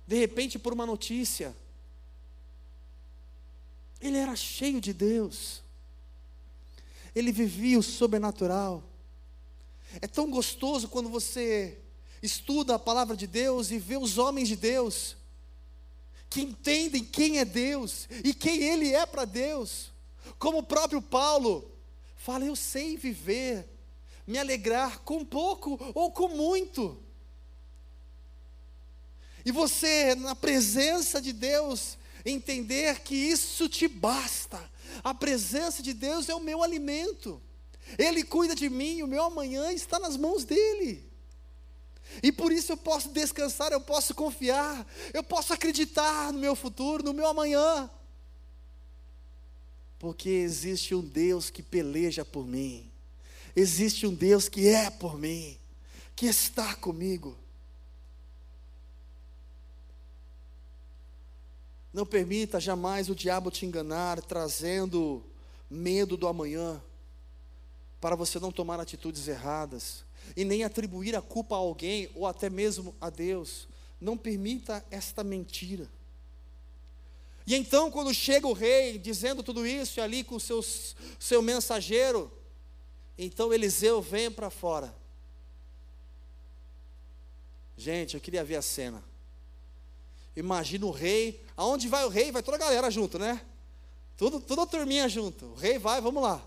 de 0.07 0.17
repente, 0.17 0.59
por 0.59 0.73
uma 0.73 0.87
notícia. 0.87 1.55
Ele 4.01 4.17
era 4.17 4.35
cheio 4.37 4.81
de 4.81 4.93
Deus. 4.93 5.63
Ele 7.15 7.33
vivia 7.33 7.79
o 7.79 7.83
sobrenatural. 7.83 8.83
É 10.01 10.07
tão 10.07 10.31
gostoso 10.31 10.89
quando 10.89 11.09
você 11.09 11.79
estuda 12.23 12.75
a 12.75 12.79
palavra 12.79 13.17
de 13.17 13.27
Deus 13.27 13.71
e 13.71 13.79
vê 13.79 13.97
os 13.97 14.19
homens 14.19 14.49
de 14.49 14.57
Deus 14.57 15.18
que 16.29 16.43
entendem 16.43 17.05
quem 17.05 17.39
é 17.39 17.45
Deus 17.45 18.09
e 18.25 18.35
quem 18.35 18.63
ele 18.63 18.93
é 18.93 19.07
para 19.07 19.25
Deus. 19.25 19.91
Como 20.39 20.59
o 20.59 20.63
próprio 20.63 21.01
Paulo 21.01 21.79
Fala, 22.19 22.45
eu 22.45 22.57
sei 22.57 22.97
viver, 22.97 23.67
me 24.27 24.39
alegrar 24.39 24.99
com 24.99 25.25
pouco 25.25 25.79
ou 25.95 26.13
com 26.13 26.29
muito. 26.29 27.01
E 29.45 29.53
você, 29.53 30.15
na 30.15 30.35
presença 30.35 31.23
de 31.23 31.33
Deus, 31.33 31.97
entender 32.27 33.01
que 33.01 33.15
isso 33.15 33.67
te 33.67 33.89
basta. 33.89 34.61
A 35.03 35.15
presença 35.15 35.83
de 35.83 35.95
Deus 35.95 36.29
é 36.29 36.35
o 36.35 36.41
meu 36.41 36.63
alimento. 36.63 37.41
Ele 37.97 38.23
cuida 38.23 38.55
de 38.55 38.69
mim, 38.69 39.01
o 39.01 39.07
meu 39.07 39.23
amanhã 39.23 39.73
está 39.73 39.99
nas 39.99 40.17
mãos 40.17 40.45
dele. 40.45 41.08
E 42.23 42.33
por 42.33 42.53
isso 42.53 42.73
eu 42.73 42.77
posso 42.77 43.11
descansar, 43.11 43.73
eu 43.73 43.81
posso 43.81 44.15
confiar, 44.15 44.87
eu 45.13 45.23
posso 45.23 45.53
acreditar 45.53 46.33
no 46.33 46.39
meu 46.39 46.57
futuro, 46.57 47.03
no 47.03 47.13
meu 47.13 47.27
amanhã. 47.27 47.91
Porque 49.99 50.29
existe 50.29 50.95
um 50.95 51.03
Deus 51.03 51.51
que 51.51 51.63
peleja 51.63 52.25
por 52.25 52.47
mim, 52.47 52.91
existe 53.55 54.07
um 54.07 54.15
Deus 54.15 54.49
que 54.49 54.69
é 54.69 54.91
por 54.91 55.19
mim, 55.19 55.59
que 56.15 56.27
está 56.27 56.75
comigo. 56.75 57.37
Não 61.93 62.07
permita 62.07 62.61
jamais 62.61 63.09
o 63.09 63.15
diabo 63.15 63.51
te 63.51 63.67
enganar, 63.67 64.21
trazendo 64.23 65.25
medo 65.71 66.17
do 66.17 66.29
amanhã, 66.29 66.81
para 68.01 68.15
você 68.15 68.39
não 68.39 68.53
tomar 68.53 68.79
atitudes 68.79 69.27
erradas, 69.27 70.05
e 70.37 70.45
nem 70.45 70.65
atribuir 70.65 71.17
a 71.17 71.23
culpa 71.23 71.55
a 71.55 71.59
alguém, 71.59 72.11
ou 72.15 72.27
até 72.27 72.49
mesmo 72.49 72.95
a 73.01 73.11
Deus. 73.11 73.69
Não 74.01 74.17
permita 74.17 74.85
esta 74.91 75.25
mentira. 75.25 75.89
E 77.47 77.55
então, 77.55 77.91
quando 77.91 78.13
chega 78.13 78.47
o 78.47 78.53
rei 78.53 78.99
dizendo 78.99 79.43
tudo 79.43 79.67
isso, 79.67 79.99
e 79.99 80.03
ali 80.03 80.23
com 80.23 80.39
seus, 80.39 80.95
seu 81.19 81.41
mensageiro, 81.41 82.31
então 83.17 83.53
Eliseu 83.53 84.03
vem 84.03 84.31
para 84.31 84.51
fora. 84.51 84.95
Gente, 87.77 88.15
eu 88.15 88.21
queria 88.21 88.45
ver 88.45 88.57
a 88.57 88.63
cena. 88.63 89.03
Imagina 90.37 90.85
o 90.87 90.91
rei, 90.91 91.43
aonde 91.57 91.89
vai 91.89 92.05
o 92.05 92.09
rei, 92.09 92.31
vai 92.31 92.43
toda 92.43 92.57
a 92.57 92.61
galera 92.61 92.91
junto, 92.91 93.19
né? 93.19 93.41
Tudo, 94.17 94.41
toda 94.41 94.63
a 94.63 94.67
turminha 94.67 95.09
junto. 95.09 95.47
O 95.47 95.55
rei 95.55 95.79
vai, 95.79 96.01
vamos 96.01 96.23
lá. 96.23 96.45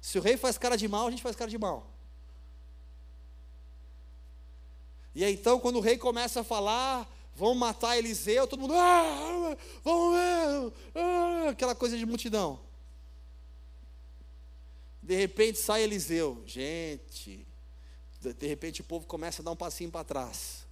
Se 0.00 0.18
o 0.18 0.22
rei 0.22 0.36
faz 0.36 0.56
cara 0.56 0.76
de 0.76 0.88
mal, 0.88 1.06
a 1.06 1.10
gente 1.10 1.22
faz 1.22 1.36
cara 1.36 1.50
de 1.50 1.58
mal. 1.58 1.93
E 5.14 5.24
aí, 5.24 5.34
então, 5.34 5.60
quando 5.60 5.76
o 5.76 5.80
rei 5.80 5.96
começa 5.96 6.40
a 6.40 6.44
falar, 6.44 7.08
vão 7.36 7.54
matar 7.54 7.96
Eliseu, 7.96 8.46
todo 8.46 8.60
mundo, 8.60 8.74
ah, 8.74 9.56
vamos 9.82 10.16
ver, 10.16 10.72
ah, 10.94 11.48
aquela 11.50 11.74
coisa 11.74 11.96
de 11.96 12.04
multidão. 12.04 12.60
De 15.02 15.14
repente 15.14 15.58
sai 15.58 15.82
Eliseu, 15.82 16.42
gente, 16.46 17.46
de 18.20 18.46
repente 18.46 18.80
o 18.80 18.84
povo 18.84 19.06
começa 19.06 19.42
a 19.42 19.44
dar 19.44 19.50
um 19.50 19.56
passinho 19.56 19.90
para 19.90 20.04
trás. 20.04 20.64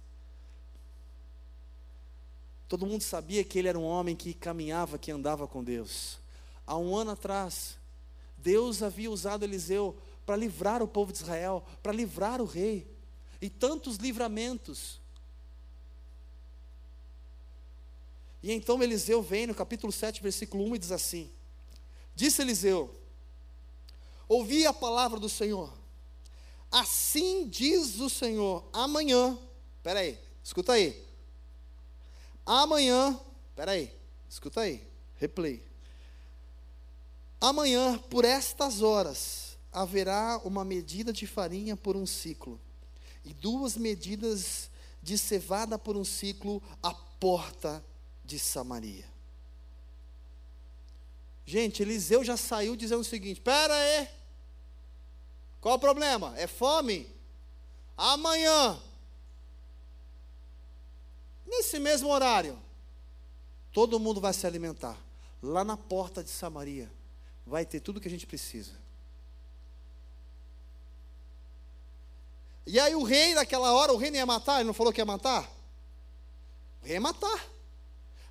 Todo 2.67 2.87
mundo 2.87 3.03
sabia 3.03 3.43
que 3.43 3.59
ele 3.59 3.67
era 3.67 3.77
um 3.77 3.83
homem 3.83 4.15
que 4.15 4.33
caminhava, 4.33 4.97
que 4.97 5.11
andava 5.11 5.47
com 5.47 5.63
Deus. 5.63 6.17
Há 6.65 6.75
um 6.77 6.95
ano 6.95 7.11
atrás, 7.11 7.77
Deus 8.37 8.81
havia 8.81 9.11
usado 9.11 9.43
Eliseu 9.43 9.95
para 10.25 10.35
livrar 10.35 10.81
o 10.81 10.87
povo 10.87 11.11
de 11.11 11.19
Israel, 11.19 11.63
para 11.83 11.91
livrar 11.91 12.41
o 12.41 12.45
rei. 12.45 12.87
E 13.43 13.49
tantos 13.49 13.97
livramentos. 13.97 15.01
E 18.41 18.53
então 18.53 18.81
Eliseu 18.81 19.21
vem 19.21 19.45
no 19.45 19.53
capítulo 19.53 19.91
7, 19.91 20.23
versículo 20.23 20.63
1 20.63 20.75
e 20.77 20.79
diz 20.79 20.91
assim: 20.93 21.29
Disse 22.15 22.41
Eliseu: 22.41 22.97
Ouvi 24.29 24.65
a 24.65 24.71
palavra 24.71 25.19
do 25.19 25.27
Senhor. 25.27 25.77
Assim 26.71 27.45
diz 27.49 27.99
o 27.99 28.09
Senhor: 28.09 28.63
amanhã, 28.71 29.37
espera 29.75 29.99
aí, 29.99 30.17
escuta 30.41 30.71
aí. 30.71 31.05
Amanhã, 32.45 33.19
espera 33.49 33.71
aí, 33.71 33.93
escuta 34.29 34.61
aí, 34.61 34.87
replay. 35.17 35.61
Amanhã, 37.41 37.97
por 38.09 38.23
estas 38.23 38.81
horas, 38.81 39.57
haverá 39.69 40.39
uma 40.45 40.63
medida 40.63 41.11
de 41.11 41.27
farinha 41.27 41.75
por 41.75 41.97
um 41.97 42.05
ciclo, 42.05 42.57
e 43.23 43.33
duas 43.33 43.77
medidas 43.77 44.69
de 45.01 45.17
cevada 45.17 45.77
por 45.77 45.97
um 45.97 46.03
ciclo 46.03 46.61
à 46.81 46.93
porta 46.93 47.83
de 48.23 48.39
Samaria. 48.39 49.05
Gente, 51.45 51.81
Eliseu 51.81 52.23
já 52.23 52.37
saiu 52.37 52.75
dizendo 52.75 53.01
o 53.01 53.05
seguinte: 53.05 53.37
espera 53.37 53.73
aí, 53.73 54.07
qual 55.59 55.75
o 55.75 55.79
problema? 55.79 56.33
É 56.37 56.47
fome? 56.47 57.11
Amanhã, 57.97 58.81
nesse 61.45 61.79
mesmo 61.79 62.09
horário, 62.09 62.57
todo 63.71 63.99
mundo 63.99 64.19
vai 64.19 64.33
se 64.33 64.47
alimentar. 64.47 64.97
Lá 65.41 65.63
na 65.63 65.75
porta 65.75 66.23
de 66.23 66.29
Samaria, 66.29 66.91
vai 67.45 67.65
ter 67.65 67.81
tudo 67.81 67.99
que 67.99 68.07
a 68.07 68.11
gente 68.11 68.25
precisa. 68.25 68.71
E 72.65 72.79
aí 72.79 72.95
o 72.95 73.03
rei 73.03 73.33
naquela 73.33 73.73
hora, 73.73 73.93
o 73.93 73.97
rei 73.97 74.09
não 74.09 74.17
ia 74.17 74.25
matar, 74.25 74.55
ele 74.55 74.67
não 74.67 74.73
falou 74.73 74.93
que 74.93 75.01
ia 75.01 75.05
matar? 75.05 75.43
O 76.81 76.85
rei 76.85 76.95
ia 76.95 77.01
matar. 77.01 77.47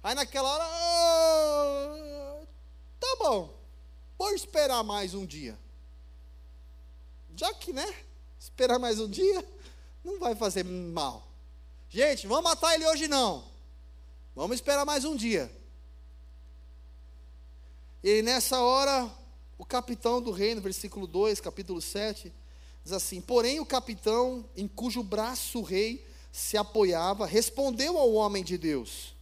Aí 0.03 0.15
naquela 0.15 0.49
hora, 0.49 0.65
oh, 0.65 2.47
tá 2.99 3.17
bom, 3.19 3.55
vou 4.19 4.35
esperar 4.35 4.83
mais 4.83 5.15
um 5.15 5.25
dia. 5.25 5.59
Já 7.37 7.53
que, 7.55 7.73
né, 7.73 7.95
esperar 8.39 8.79
mais 8.79 8.99
um 8.99 9.09
dia, 9.09 9.47
não 10.03 10.19
vai 10.19 10.35
fazer 10.35 10.65
mal. 10.65 11.29
Gente, 11.89 12.27
vamos 12.27 12.45
matar 12.45 12.75
ele 12.75 12.87
hoje 12.87 13.07
não. 13.07 13.45
Vamos 14.35 14.57
esperar 14.57 14.85
mais 14.85 15.05
um 15.05 15.15
dia. 15.15 15.51
E 18.03 18.23
nessa 18.23 18.61
hora, 18.61 19.09
o 19.57 19.65
capitão 19.65 20.21
do 20.21 20.33
reino, 20.33 20.61
versículo 20.61 21.07
2, 21.07 21.41
capítulo 21.41 21.81
7, 21.81 22.33
diz 22.85 22.93
assim: 22.93 23.21
Porém, 23.21 23.61
o 23.61 23.67
capitão, 23.67 24.49
em 24.57 24.67
cujo 24.67 25.03
braço 25.03 25.61
o 25.61 25.63
rei 25.63 26.07
se 26.31 26.57
apoiava, 26.57 27.27
respondeu 27.27 27.99
ao 27.99 28.13
homem 28.13 28.43
de 28.43 28.57
Deus: 28.57 29.15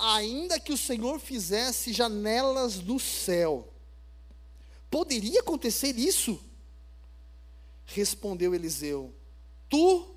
ainda 0.00 0.58
que 0.58 0.72
o 0.72 0.78
Senhor 0.78 1.20
fizesse 1.20 1.92
janelas 1.92 2.76
no 2.76 2.98
céu, 2.98 3.68
poderia 4.90 5.40
acontecer 5.40 5.98
isso? 5.98 6.42
Respondeu 7.84 8.54
Eliseu: 8.54 9.12
Tu 9.68 10.14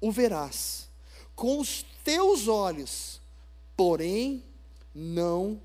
o 0.00 0.12
verás 0.12 0.88
com 1.34 1.58
os 1.58 1.84
teus 2.04 2.48
olhos, 2.48 3.20
porém 3.76 4.44
não 4.94 5.60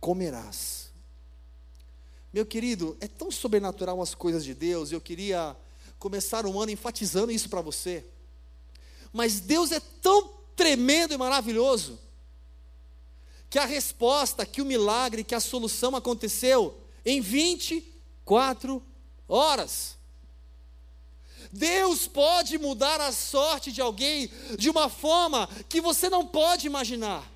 comerás. 0.00 0.79
Meu 2.32 2.46
querido, 2.46 2.96
é 3.00 3.08
tão 3.08 3.30
sobrenatural 3.30 4.00
as 4.00 4.14
coisas 4.14 4.44
de 4.44 4.54
Deus, 4.54 4.92
eu 4.92 5.00
queria 5.00 5.56
começar 5.98 6.46
um 6.46 6.60
ano 6.60 6.70
enfatizando 6.70 7.32
isso 7.32 7.48
para 7.48 7.60
você. 7.60 8.04
Mas 9.12 9.40
Deus 9.40 9.72
é 9.72 9.80
tão 9.80 10.28
tremendo 10.54 11.12
e 11.12 11.16
maravilhoso, 11.16 11.98
que 13.48 13.58
a 13.58 13.64
resposta, 13.64 14.46
que 14.46 14.62
o 14.62 14.64
milagre, 14.64 15.24
que 15.24 15.34
a 15.34 15.40
solução 15.40 15.96
aconteceu 15.96 16.80
em 17.04 17.20
24 17.20 18.80
horas. 19.26 19.96
Deus 21.50 22.06
pode 22.06 22.58
mudar 22.58 23.00
a 23.00 23.10
sorte 23.10 23.72
de 23.72 23.80
alguém 23.80 24.30
de 24.56 24.70
uma 24.70 24.88
forma 24.88 25.48
que 25.68 25.80
você 25.80 26.08
não 26.08 26.24
pode 26.24 26.68
imaginar. 26.68 27.28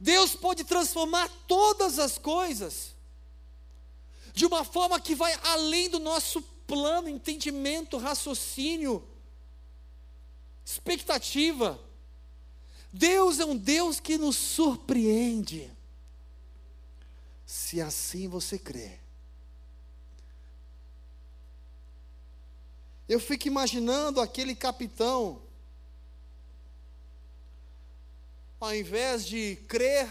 Deus 0.00 0.34
pode 0.34 0.64
transformar 0.64 1.30
todas 1.46 2.00
as 2.00 2.18
coisas 2.18 2.92
de 4.32 4.46
uma 4.46 4.64
forma 4.64 5.00
que 5.00 5.14
vai 5.14 5.32
além 5.44 5.90
do 5.90 5.98
nosso 5.98 6.42
plano, 6.66 7.08
entendimento, 7.08 7.98
raciocínio, 7.98 9.06
expectativa. 10.64 11.78
Deus 12.92 13.40
é 13.40 13.44
um 13.44 13.56
Deus 13.56 14.00
que 14.00 14.16
nos 14.16 14.36
surpreende. 14.36 15.70
Se 17.44 17.80
assim 17.80 18.28
você 18.28 18.58
crê. 18.58 18.98
Eu 23.08 23.20
fico 23.20 23.46
imaginando 23.46 24.20
aquele 24.20 24.54
capitão, 24.54 25.42
ao 28.58 28.74
invés 28.74 29.26
de 29.26 29.56
crer, 29.68 30.08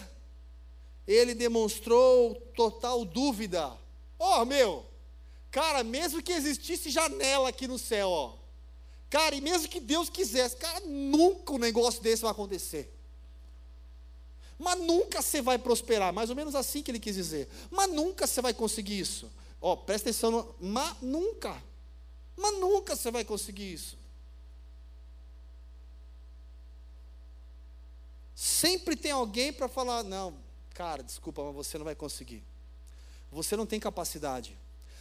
ele 1.08 1.34
demonstrou 1.34 2.36
total 2.56 3.04
dúvida. 3.06 3.76
Ó, 4.24 4.42
oh, 4.42 4.46
meu, 4.46 4.86
cara, 5.50 5.84
mesmo 5.84 6.22
que 6.22 6.32
existisse 6.32 6.92
janela 6.92 7.50
aqui 7.50 7.68
no 7.68 7.80
céu, 7.80 8.10
ó, 8.10 8.42
Cara, 9.12 9.36
e 9.36 9.42
mesmo 9.42 9.68
que 9.68 9.82
Deus 9.82 10.10
quisesse, 10.10 10.56
cara, 10.56 10.80
nunca 10.86 11.52
um 11.52 11.58
negócio 11.58 12.02
desse 12.02 12.22
vai 12.22 12.32
acontecer. 12.32 12.90
mas 14.58 14.80
nunca 14.80 15.22
você 15.22 15.42
vai 15.42 15.60
prosperar. 15.60 16.14
Mais 16.14 16.30
ou 16.30 16.36
menos 16.36 16.56
assim 16.56 16.82
que 16.82 16.90
ele 16.90 17.00
quis 17.00 17.16
dizer. 17.16 17.50
Mas 17.70 17.92
nunca 17.92 18.26
você 18.26 18.42
vai 18.42 18.54
conseguir 18.54 18.98
isso. 18.98 19.30
Ó, 19.60 19.76
presta 19.76 20.10
atenção, 20.10 20.56
mas 20.62 20.96
nunca. 21.02 21.62
Mas 22.38 22.58
nunca 22.58 22.96
você 22.96 23.12
vai 23.12 23.26
conseguir 23.26 23.74
isso. 23.74 23.98
Sempre 28.34 28.96
tem 28.96 29.12
alguém 29.12 29.52
para 29.52 29.68
falar: 29.68 30.04
não, 30.04 30.38
cara, 30.74 31.04
desculpa, 31.04 31.44
mas 31.44 31.54
você 31.54 31.78
não 31.78 31.84
vai 31.84 31.96
conseguir. 31.96 32.42
Você 33.32 33.56
não 33.56 33.66
tem 33.66 33.80
capacidade. 33.80 34.58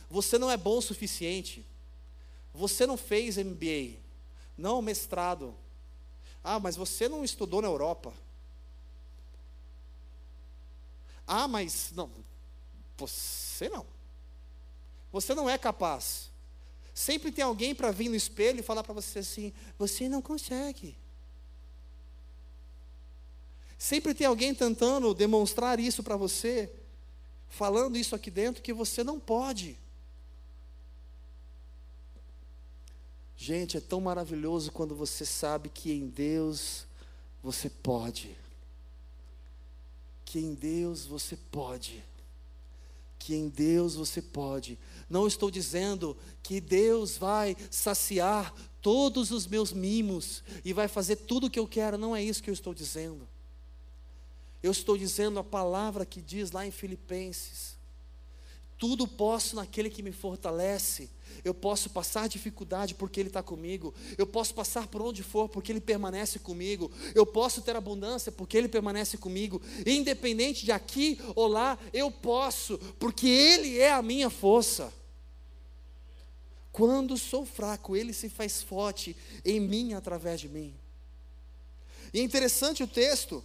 Você 0.09 0.39
não 0.39 0.51
é 0.51 0.57
bom 0.57 0.79
o 0.79 0.83
suficiente. 0.83 1.67
Você 2.55 2.87
não 2.87 2.97
fez 2.97 3.37
MBA. 3.37 3.99
Não, 4.57 4.81
mestrado. 4.81 5.55
Ah, 6.43 6.61
mas 6.61 6.77
você 6.77 7.09
não 7.09 7.25
estudou 7.25 7.61
na 7.61 7.69
Europa. 7.69 8.15
Ah, 11.27 11.49
mas 11.49 11.93
não. 11.95 12.11
Você 12.97 13.69
não. 13.69 13.87
Você 15.13 15.35
não 15.35 15.49
é 15.49 15.59
capaz. 15.59 16.31
Sempre 16.95 17.33
tem 17.33 17.45
alguém 17.45 17.75
para 17.75 17.91
vir 17.91 18.09
no 18.09 18.15
espelho 18.15 18.61
e 18.61 18.65
falar 18.65 18.83
para 18.83 18.95
você 18.95 19.21
assim: 19.21 19.53
você 19.79 20.09
não 20.09 20.21
consegue. 20.21 20.97
Sempre 23.79 24.13
tem 24.13 24.27
alguém 24.27 24.55
tentando 24.55 25.15
demonstrar 25.15 25.81
isso 25.81 26.03
para 26.03 26.17
você, 26.17 26.71
falando 27.51 27.99
isso 27.99 28.15
aqui 28.15 28.31
dentro 28.31 28.63
que 28.63 28.73
você 28.73 29.05
não 29.05 29.21
pode. 29.21 29.77
Gente, 33.37 33.77
é 33.77 33.81
tão 33.81 34.01
maravilhoso 34.01 34.71
quando 34.71 34.95
você 34.95 35.25
sabe 35.25 35.69
que 35.69 35.93
em 35.93 36.09
Deus 36.09 36.87
você 37.43 37.69
pode. 37.69 38.37
Que 40.25 40.39
em 40.39 40.55
Deus 40.55 41.07
você 41.07 41.37
pode. 41.51 42.05
Que 43.19 43.35
em 43.35 43.49
Deus 43.49 43.95
você 43.95 44.23
pode. 44.23 44.79
Não 45.09 45.27
estou 45.27 45.51
dizendo 45.51 46.17
que 46.43 46.61
Deus 46.61 47.17
vai 47.17 47.57
saciar 47.71 48.55
todos 48.81 49.31
os 49.31 49.47
meus 49.47 49.73
mimos 49.73 50.43
e 50.65 50.73
vai 50.73 50.87
fazer 50.87 51.17
tudo 51.17 51.47
o 51.47 51.51
que 51.51 51.59
eu 51.59 51.67
quero. 51.67 51.99
Não 51.99 52.15
é 52.15 52.23
isso 52.23 52.43
que 52.43 52.51
eu 52.51 52.55
estou 52.55 52.75
dizendo. 52.75 53.27
Eu 54.63 54.73
estou 54.73 54.97
dizendo 54.97 55.39
a 55.39 55.45
palavra 55.45 56.05
que 56.05 56.21
diz 56.21 56.51
lá 56.51 56.67
em 56.67 56.71
Filipenses: 56.71 57.79
tudo 58.81 59.07
posso 59.07 59.57
naquele 59.57 59.91
que 59.91 60.03
me 60.03 60.11
fortalece. 60.11 61.11
Eu 61.45 61.53
posso 61.53 61.91
passar 61.91 62.31
dificuldade 62.31 62.95
porque 62.95 63.21
Ele 63.21 63.29
está 63.29 63.43
comigo. 63.43 63.95
Eu 64.17 64.27
posso 64.27 64.55
passar 64.55 64.87
por 64.87 65.03
onde 65.03 65.23
for 65.23 65.51
porque 65.51 65.71
Ele 65.71 65.83
permanece 65.83 66.39
comigo. 66.39 66.91
Eu 67.15 67.27
posso 67.27 67.61
ter 67.61 67.77
abundância 67.77 68.33
porque 68.33 68.57
Ele 68.57 68.69
permanece 68.69 69.19
comigo. 69.19 69.61
Independente 69.85 70.65
de 70.65 70.73
aqui 70.73 71.21
ou 71.37 71.47
lá, 71.47 71.79
eu 71.93 72.11
posso, 72.11 72.79
porque 72.99 73.29
Ele 73.29 73.79
é 73.79 73.93
a 73.93 74.01
minha 74.01 74.31
força. 74.31 74.91
Quando 76.73 77.19
sou 77.19 77.45
fraco, 77.45 77.95
Ele 77.95 78.15
se 78.15 78.31
faz 78.31 78.63
forte 78.63 79.15
em 79.45 79.61
mim 79.61 79.93
através 79.93 80.41
de 80.41 80.49
mim. 80.49 80.75
E 82.15 82.21
é 82.21 82.23
interessante 82.23 82.83
o 82.83 82.89
texto, 82.89 83.45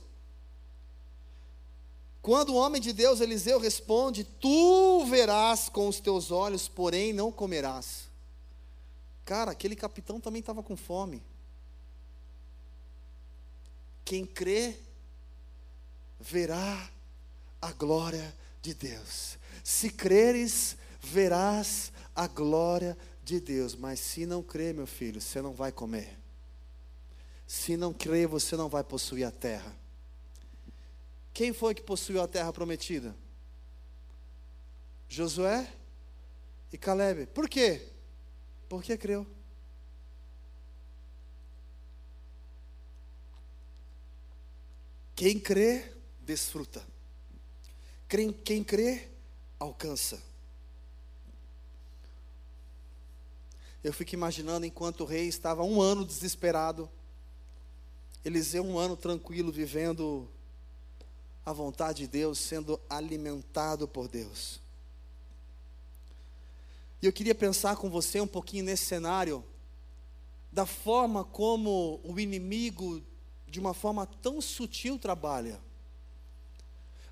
quando 2.26 2.54
o 2.54 2.56
homem 2.56 2.82
de 2.82 2.92
Deus, 2.92 3.22
Eliseu, 3.22 3.60
responde: 3.60 4.24
Tu 4.24 5.06
verás 5.06 5.70
com 5.70 5.88
os 5.88 6.00
teus 6.00 6.32
olhos, 6.32 6.68
porém 6.68 7.14
não 7.14 7.32
comerás. 7.32 8.10
Cara, 9.24 9.52
aquele 9.52 9.76
capitão 9.76 10.20
também 10.20 10.40
estava 10.40 10.64
com 10.64 10.76
fome. 10.76 11.22
Quem 14.04 14.26
crê, 14.26 14.76
verá 16.20 16.90
a 17.62 17.72
glória 17.72 18.36
de 18.60 18.74
Deus. 18.74 19.38
Se 19.64 19.92
creres, 19.92 20.78
verás 21.00 21.92
a 22.16 22.26
glória 22.26 22.98
de 23.24 23.40
Deus. 23.40 23.76
Mas 23.76 24.00
se 24.00 24.26
não 24.26 24.42
crer, 24.42 24.74
meu 24.74 24.88
filho, 24.88 25.22
você 25.22 25.44
não 25.44 25.54
vai 25.54 25.72
comer. 25.72 26.18
Se 27.46 27.78
não 27.78 27.94
crer, 27.94 28.28
você 28.28 28.58
não 28.58 28.68
vai 28.68 28.84
possuir 28.84 29.28
a 29.28 29.32
terra. 29.32 29.85
Quem 31.36 31.52
foi 31.52 31.76
que 31.76 31.82
possuiu 31.82 32.22
a 32.22 32.30
terra 32.30 32.54
prometida? 32.54 33.14
Josué 35.10 35.70
e 36.72 36.78
Caleb. 36.78 37.28
Por 37.28 37.50
quê? 37.50 37.90
Porque 38.70 38.98
creu. 38.98 39.28
Quem 45.14 45.38
crê, 45.38 45.92
desfruta. 46.22 46.82
Quem, 48.08 48.64
crê, 48.64 49.10
alcança. 49.60 50.24
Eu 53.84 53.92
fico 53.92 54.16
imaginando 54.16 54.66
enquanto 54.66 55.02
o 55.02 55.06
rei 55.06 55.28
estava 55.28 55.66
um 55.66 55.82
ano 55.82 56.06
desesperado, 56.06 56.90
Eliseu 58.24 58.64
um 58.64 58.78
ano 58.78 58.96
tranquilo, 58.96 59.52
vivendo 59.52 60.30
a 61.46 61.54
vontade 61.54 62.00
de 62.00 62.08
Deus, 62.08 62.40
sendo 62.40 62.80
alimentado 62.90 63.88
por 63.88 64.08
Deus. 64.08 64.60
E 67.02 67.06
eu 67.06 67.14
queria 67.14 67.36
pensar 67.36 67.76
com 67.76 67.90
você 67.90 68.20
um 68.20 68.28
pouquinho 68.28 68.64
nesse 68.64 68.86
cenário, 68.86 69.46
da 70.52 70.66
forma 70.66 71.24
como 71.24 72.00
o 72.04 72.20
inimigo, 72.20 73.04
de 73.48 73.60
uma 73.60 73.74
forma 73.74 74.08
tão 74.08 74.42
sutil, 74.42 74.98
trabalha. 74.98 75.62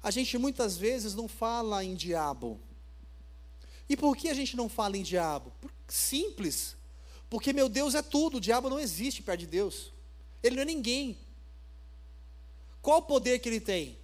A 0.01 0.09
gente 0.09 0.37
muitas 0.37 0.77
vezes 0.77 1.13
não 1.13 1.27
fala 1.27 1.83
em 1.83 1.93
diabo. 1.93 2.59
E 3.87 3.95
por 3.95 4.17
que 4.17 4.29
a 4.29 4.33
gente 4.33 4.55
não 4.55 4.67
fala 4.67 4.97
em 4.97 5.03
diabo? 5.03 5.51
Simples. 5.87 6.75
Porque 7.29 7.53
meu 7.53 7.69
Deus 7.69 7.93
é 7.95 8.01
tudo, 8.01 8.37
o 8.37 8.41
diabo 8.41 8.69
não 8.69 8.79
existe 8.79 9.21
perto 9.21 9.41
de 9.41 9.47
Deus. 9.47 9.93
Ele 10.41 10.55
não 10.55 10.63
é 10.63 10.65
ninguém. 10.65 11.17
Qual 12.81 12.99
o 12.99 13.03
poder 13.03 13.39
que 13.39 13.47
ele 13.47 13.61
tem? 13.61 13.97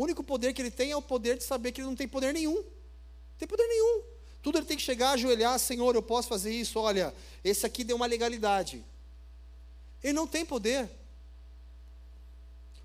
O 0.00 0.04
único 0.04 0.24
poder 0.24 0.54
que 0.54 0.62
ele 0.62 0.70
tem 0.70 0.92
é 0.92 0.96
o 0.96 1.02
poder 1.02 1.36
de 1.36 1.44
saber 1.44 1.72
que 1.72 1.82
ele 1.82 1.88
não 1.88 1.94
tem 1.94 2.08
poder 2.08 2.32
nenhum. 2.32 2.54
Não 2.54 3.36
tem 3.38 3.46
poder 3.46 3.68
nenhum. 3.68 4.02
Tudo 4.42 4.56
ele 4.56 4.64
tem 4.64 4.78
que 4.78 4.82
chegar, 4.82 5.10
ajoelhar, 5.10 5.58
Senhor, 5.58 5.94
eu 5.94 6.02
posso 6.02 6.26
fazer 6.26 6.50
isso. 6.50 6.80
Olha, 6.80 7.14
esse 7.44 7.66
aqui 7.66 7.84
deu 7.84 7.96
uma 7.96 8.06
legalidade. 8.06 8.82
Ele 10.02 10.14
não 10.14 10.26
tem 10.26 10.42
poder. 10.42 10.88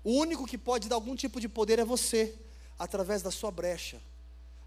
O 0.04 0.12
único 0.12 0.46
que 0.46 0.58
pode 0.58 0.90
dar 0.90 0.96
algum 0.96 1.16
tipo 1.16 1.40
de 1.40 1.48
poder 1.48 1.78
é 1.78 1.86
você, 1.86 2.34
através 2.78 3.22
da 3.22 3.30
sua 3.30 3.50
brecha, 3.50 3.98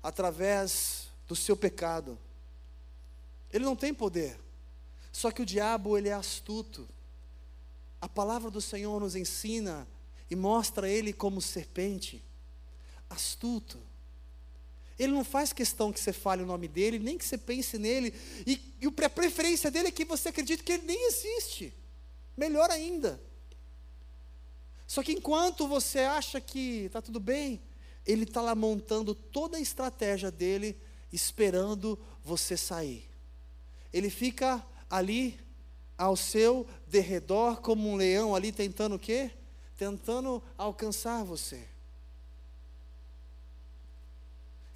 através 0.01 1.07
do 1.27 1.35
seu 1.35 1.55
pecado. 1.55 2.17
Ele 3.53 3.63
não 3.63 3.75
tem 3.75 3.93
poder. 3.93 4.39
Só 5.11 5.29
que 5.29 5.43
o 5.43 5.45
diabo, 5.45 5.95
ele 5.95 6.09
é 6.09 6.13
astuto. 6.13 6.89
A 8.01 8.09
palavra 8.09 8.49
do 8.49 8.59
Senhor 8.59 8.99
nos 8.99 9.15
ensina 9.15 9.87
e 10.31 10.35
mostra 10.35 10.89
ele 10.89 11.13
como 11.13 11.39
serpente 11.43 12.27
astuto. 13.09 13.79
Ele 14.97 15.13
não 15.13 15.23
faz 15.23 15.53
questão 15.53 15.93
que 15.93 15.99
você 15.99 16.11
fale 16.11 16.43
o 16.43 16.45
nome 16.45 16.67
dele, 16.67 16.99
nem 16.99 17.17
que 17.17 17.25
você 17.25 17.37
pense 17.37 17.77
nele. 17.77 18.13
E, 18.45 18.61
e 18.81 19.05
a 19.05 19.09
preferência 19.09 19.71
dele 19.71 19.87
é 19.87 19.91
que 19.91 20.03
você 20.03 20.29
acredite 20.29 20.61
que 20.61 20.73
ele 20.73 20.83
nem 20.85 21.07
existe. 21.07 21.73
Melhor 22.35 22.69
ainda. 22.69 23.19
Só 24.85 25.01
que 25.01 25.13
enquanto 25.13 25.67
você 25.67 25.99
acha 25.99 26.41
que 26.41 26.85
está 26.85 27.01
tudo 27.01 27.19
bem, 27.19 27.61
ele 28.05 28.23
está 28.23 28.41
lá 28.41 28.55
montando 28.55 29.15
toda 29.15 29.57
a 29.57 29.61
estratégia 29.61 30.29
dele, 30.29 30.75
esperando 31.13 31.97
você 32.23 32.57
sair. 32.57 33.07
Ele 33.93 34.09
fica 34.09 34.65
ali 34.89 35.39
ao 35.97 36.15
seu 36.15 36.67
derredor 36.87 37.61
como 37.61 37.89
um 37.89 37.95
leão 37.95 38.35
ali 38.35 38.51
tentando 38.51 38.95
o 38.95 38.99
quê? 38.99 39.31
Tentando 39.77 40.43
alcançar 40.57 41.23
você. 41.23 41.67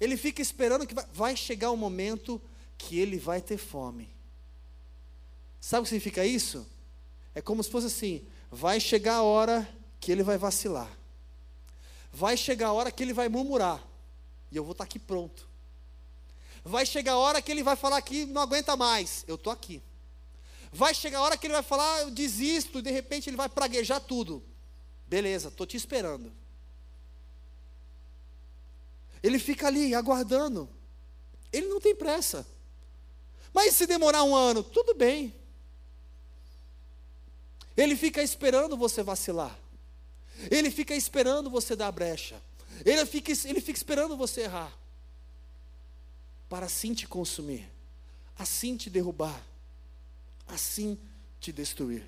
Ele 0.00 0.16
fica 0.16 0.42
esperando 0.42 0.86
que 0.86 0.94
vai 1.12 1.36
chegar 1.36 1.70
o 1.70 1.74
um 1.74 1.76
momento 1.76 2.40
que 2.76 2.98
ele 2.98 3.18
vai 3.18 3.40
ter 3.40 3.56
fome. 3.56 4.08
Sabe 5.60 5.80
o 5.80 5.82
que 5.84 5.88
significa 5.88 6.26
isso? 6.26 6.66
É 7.34 7.40
como 7.40 7.62
se 7.62 7.70
fosse 7.70 7.86
assim: 7.86 8.26
vai 8.50 8.78
chegar 8.78 9.16
a 9.16 9.22
hora 9.22 9.68
que 10.00 10.12
ele 10.12 10.22
vai 10.22 10.36
vacilar. 10.36 10.90
Vai 12.12 12.36
chegar 12.36 12.68
a 12.68 12.72
hora 12.72 12.92
que 12.92 13.02
ele 13.02 13.12
vai 13.12 13.28
murmurar. 13.28 13.82
E 14.52 14.56
eu 14.56 14.62
vou 14.62 14.72
estar 14.72 14.84
aqui 14.84 14.98
pronto. 14.98 15.48
Vai 16.64 16.86
chegar 16.86 17.12
a 17.12 17.18
hora 17.18 17.42
que 17.42 17.50
ele 17.50 17.62
vai 17.62 17.76
falar 17.76 18.00
que 18.02 18.24
não 18.26 18.42
aguenta 18.42 18.76
mais. 18.76 19.24
Eu 19.26 19.34
estou 19.34 19.52
aqui. 19.52 19.82
Vai 20.72 20.94
chegar 20.94 21.18
a 21.18 21.22
hora 21.22 21.36
que 21.36 21.46
ele 21.46 21.54
vai 21.54 21.62
falar, 21.62 22.00
eu 22.00 22.10
desisto, 22.10 22.78
e 22.78 22.82
de 22.82 22.90
repente 22.90 23.30
ele 23.30 23.36
vai 23.36 23.48
praguejar 23.48 24.00
tudo. 24.00 24.42
Beleza, 25.06 25.48
estou 25.48 25.66
te 25.66 25.76
esperando. 25.76 26.32
Ele 29.24 29.38
fica 29.38 29.68
ali 29.68 29.94
aguardando. 29.94 30.68
Ele 31.50 31.66
não 31.66 31.80
tem 31.80 31.94
pressa. 31.94 32.46
Mas 33.54 33.74
se 33.74 33.86
demorar 33.86 34.22
um 34.22 34.36
ano, 34.36 34.62
tudo 34.62 34.94
bem. 34.94 35.34
Ele 37.74 37.96
fica 37.96 38.22
esperando 38.22 38.76
você 38.76 39.02
vacilar. 39.02 39.58
Ele 40.50 40.70
fica 40.70 40.94
esperando 40.94 41.48
você 41.48 41.74
dar 41.74 41.90
brecha. 41.90 42.38
Ele 42.84 43.06
fica, 43.06 43.32
ele 43.48 43.62
fica 43.62 43.78
esperando 43.78 44.14
você 44.14 44.42
errar. 44.42 44.70
Para 46.46 46.66
assim 46.66 46.92
te 46.92 47.08
consumir, 47.08 47.66
assim 48.38 48.76
te 48.76 48.90
derrubar, 48.90 49.42
assim 50.46 50.98
te 51.40 51.50
destruir. 51.50 52.04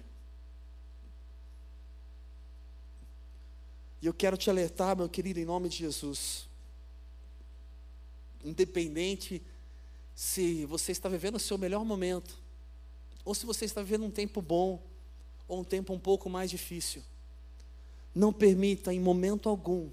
E 4.03 4.07
eu 4.07 4.13
quero 4.13 4.37
te 4.37 4.51
alertar, 4.51 4.95
meu 4.95 5.09
querido, 5.09 5.41
em 5.41 5.47
nome 5.47 5.71
de 5.71 5.79
Jesus. 5.79 6.47
Independente 8.47 9.43
se 10.15 10.65
você 10.67 10.93
está 10.93 11.09
vivendo 11.09 11.35
o 11.35 11.41
seu 11.41 11.59
melhor 11.59 11.85
momento, 11.85 12.39
ou 13.25 13.35
se 13.35 13.45
você 13.45 13.65
está 13.65 13.83
vivendo 13.83 14.05
um 14.05 14.11
tempo 14.11 14.41
bom, 14.41 14.81
ou 15.49 15.61
um 15.61 15.65
tempo 15.65 15.93
um 15.93 15.99
pouco 15.99 16.31
mais 16.31 16.51
difícil. 16.51 17.03
Não 18.15 18.33
permita 18.33 18.95
em 18.95 19.01
momento 19.01 19.49
algum 19.49 19.91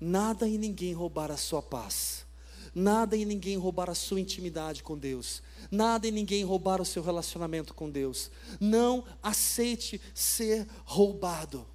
nada 0.00 0.46
e 0.46 0.56
ninguém 0.56 0.92
roubar 0.92 1.30
a 1.30 1.36
sua 1.36 1.62
paz. 1.62 2.26
Nada 2.74 3.16
e 3.16 3.24
ninguém 3.24 3.56
roubar 3.56 3.90
a 3.90 3.94
sua 3.94 4.20
intimidade 4.20 4.82
com 4.82 4.96
Deus. 4.96 5.42
Nada 5.70 6.06
e 6.06 6.10
ninguém 6.10 6.44
roubar 6.44 6.80
o 6.80 6.84
seu 6.84 7.02
relacionamento 7.02 7.74
com 7.74 7.90
Deus. 7.90 8.30
Não 8.60 9.04
aceite 9.22 10.00
ser 10.14 10.66
roubado. 10.84 11.66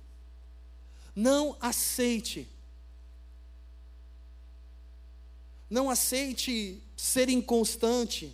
Não 1.15 1.57
aceite. 1.59 2.47
Não 5.73 5.89
aceite 5.89 6.79
ser 6.95 7.29
inconstante. 7.29 8.31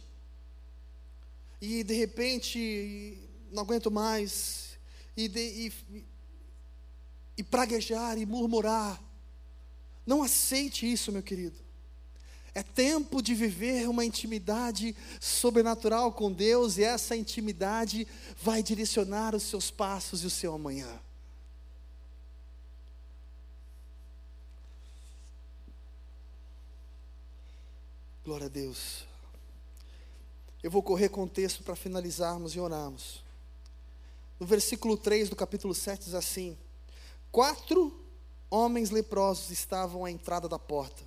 E 1.61 1.85
de 1.85 1.93
repente, 1.93 3.17
não 3.49 3.63
aguento 3.63 3.89
mais. 3.89 4.77
E, 5.15 5.29
de, 5.29 5.39
e, 5.39 6.05
e 7.37 7.43
praguejar 7.43 8.17
e 8.17 8.25
murmurar. 8.25 9.01
Não 10.05 10.21
aceite 10.21 10.91
isso, 10.91 11.13
meu 11.13 11.23
querido. 11.23 11.55
É 12.53 12.61
tempo 12.61 13.21
de 13.21 13.33
viver 13.33 13.87
uma 13.87 14.03
intimidade 14.03 14.93
sobrenatural 15.21 16.11
com 16.11 16.29
Deus 16.29 16.77
e 16.77 16.83
essa 16.83 17.15
intimidade 17.15 18.05
vai 18.43 18.61
direcionar 18.61 19.33
os 19.33 19.43
seus 19.43 19.71
passos 19.71 20.23
e 20.23 20.27
o 20.27 20.29
seu 20.29 20.53
amanhã. 20.53 20.99
Glória 28.24 28.47
a 28.47 28.49
Deus. 28.49 29.05
Eu 30.61 30.70
vou 30.70 30.84
correr 30.84 31.07
com 31.07 31.24
o 31.24 31.30
texto 31.30 31.63
para 31.63 31.76
finalizarmos 31.76 32.53
e 32.53 32.59
orarmos. 32.59 33.24
No 34.38 34.45
versículo 34.45 34.97
3 34.97 35.30
do 35.30 35.36
capítulo 35.38 35.74
7 35.74 36.05
diz 36.05 36.13
assim: 36.13 36.57
Quatro 37.32 37.97
homens 38.49 38.89
leprosos 38.89 39.51
estavam 39.51 40.03
à 40.03 40.11
entrada 40.11 40.49
da 40.49 40.59
porta, 40.59 41.01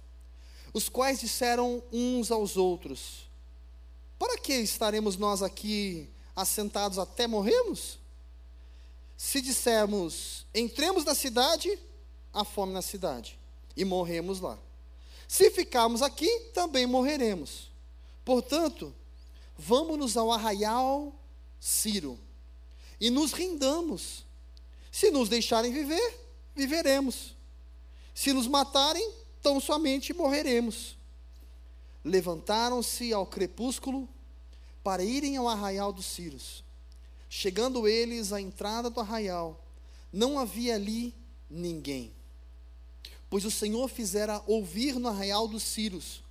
os 0.72 0.88
quais 0.88 1.20
disseram 1.20 1.82
uns 1.92 2.30
aos 2.30 2.56
outros: 2.56 3.28
Para 4.18 4.38
que 4.38 4.54
estaremos 4.54 5.18
nós 5.18 5.42
aqui 5.42 6.08
assentados 6.34 6.98
até 6.98 7.26
morrermos? 7.26 7.98
Se 9.18 9.42
dissermos, 9.42 10.46
entremos 10.54 11.04
na 11.04 11.14
cidade, 11.14 11.78
há 12.32 12.42
fome 12.42 12.72
na 12.72 12.82
cidade, 12.82 13.38
e 13.76 13.84
morremos 13.84 14.40
lá. 14.40 14.58
Se 15.32 15.50
ficarmos 15.50 16.02
aqui, 16.02 16.28
também 16.52 16.86
morreremos. 16.86 17.70
Portanto, 18.22 18.94
vamos-nos 19.56 20.14
ao 20.14 20.30
arraial 20.30 21.10
Ciro 21.58 22.20
e 23.00 23.08
nos 23.08 23.32
rindamos. 23.32 24.26
Se 24.90 25.10
nos 25.10 25.30
deixarem 25.30 25.72
viver, 25.72 26.20
viveremos. 26.54 27.34
Se 28.14 28.30
nos 28.34 28.46
matarem, 28.46 29.10
tão 29.40 29.58
somente 29.58 30.12
morreremos. 30.12 30.98
Levantaram-se 32.04 33.10
ao 33.10 33.24
crepúsculo 33.24 34.06
para 34.84 35.02
irem 35.02 35.38
ao 35.38 35.48
arraial 35.48 35.94
dos 35.94 36.04
Círios. 36.04 36.62
Chegando 37.30 37.88
eles 37.88 38.34
à 38.34 38.40
entrada 38.40 38.90
do 38.90 39.00
arraial, 39.00 39.64
não 40.12 40.38
havia 40.38 40.74
ali 40.74 41.14
ninguém 41.48 42.12
pois 43.32 43.46
o 43.46 43.50
Senhor 43.50 43.88
fizera 43.88 44.42
ouvir 44.46 44.96
no 44.96 45.08
arraial 45.08 45.48
dos 45.48 45.62
Círios 45.62 46.22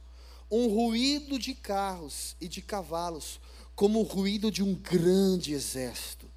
um 0.51 0.67
ruído 0.67 1.39
de 1.39 1.55
carros 1.55 2.35
e 2.39 2.47
de 2.47 2.61
cavalos, 2.61 3.39
como 3.75 4.01
o 4.01 4.03
ruído 4.03 4.51
de 4.51 4.61
um 4.61 4.75
grande 4.75 5.51
exército. 5.51 6.29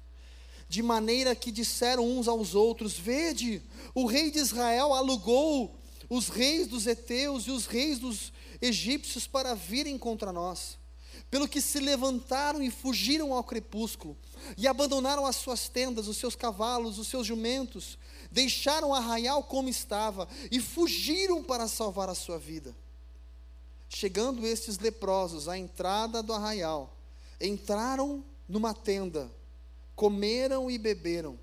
De 0.67 0.81
maneira 0.81 1.35
que 1.35 1.51
disseram 1.51 2.03
uns 2.17 2.27
aos 2.27 2.55
outros: 2.55 2.97
Vede, 2.97 3.61
o 3.93 4.07
rei 4.07 4.31
de 4.31 4.39
Israel 4.39 4.91
alugou 4.91 5.79
os 6.09 6.29
reis 6.29 6.67
dos 6.67 6.87
heteus 6.87 7.45
e 7.45 7.51
os 7.51 7.67
reis 7.67 7.99
dos 7.99 8.33
egípcios 8.59 9.27
para 9.27 9.53
virem 9.53 9.99
contra 9.99 10.33
nós. 10.33 10.79
Pelo 11.29 11.47
que 11.47 11.59
se 11.59 11.79
levantaram 11.79 12.61
e 12.61 12.69
fugiram 12.69 13.33
ao 13.33 13.43
crepúsculo, 13.43 14.15
e 14.57 14.67
abandonaram 14.67 15.25
as 15.25 15.35
suas 15.35 15.67
tendas, 15.67 16.07
os 16.07 16.17
seus 16.17 16.35
cavalos, 16.35 16.99
os 16.99 17.07
seus 17.07 17.25
jumentos, 17.25 17.97
deixaram 18.31 18.89
o 18.89 18.93
arraial 18.93 19.43
como 19.43 19.69
estava 19.69 20.27
e 20.51 20.59
fugiram 20.59 21.43
para 21.43 21.67
salvar 21.67 22.09
a 22.09 22.15
sua 22.15 22.37
vida. 22.37 22.75
Chegando 23.89 24.45
estes 24.45 24.77
leprosos 24.77 25.47
à 25.47 25.57
entrada 25.57 26.21
do 26.21 26.33
arraial, 26.33 26.95
entraram 27.39 28.23
numa 28.47 28.73
tenda, 28.73 29.31
comeram 29.95 30.69
e 30.69 30.77
beberam, 30.77 31.39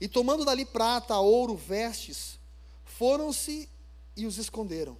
e 0.00 0.08
tomando 0.08 0.44
dali 0.44 0.64
prata, 0.64 1.18
ouro, 1.18 1.56
vestes, 1.56 2.38
foram-se 2.84 3.68
e 4.16 4.26
os 4.26 4.38
esconderam. 4.38 4.96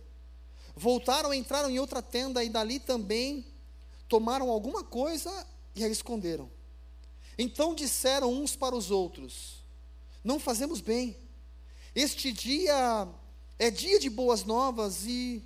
Voltaram, 0.74 1.32
entraram 1.32 1.70
em 1.70 1.78
outra 1.78 2.02
tenda 2.02 2.42
e 2.42 2.48
dali 2.48 2.80
também 2.80 3.46
tomaram 4.08 4.50
alguma 4.50 4.84
coisa 4.84 5.46
e 5.74 5.84
a 5.84 5.88
esconderam. 5.88 6.50
Então 7.38 7.74
disseram 7.74 8.32
uns 8.32 8.54
para 8.56 8.76
os 8.76 8.90
outros: 8.90 9.62
Não 10.22 10.38
fazemos 10.38 10.80
bem. 10.80 11.16
Este 11.94 12.32
dia 12.32 13.08
é 13.58 13.70
dia 13.70 13.98
de 13.98 14.10
boas 14.10 14.44
novas 14.44 15.04
e, 15.06 15.42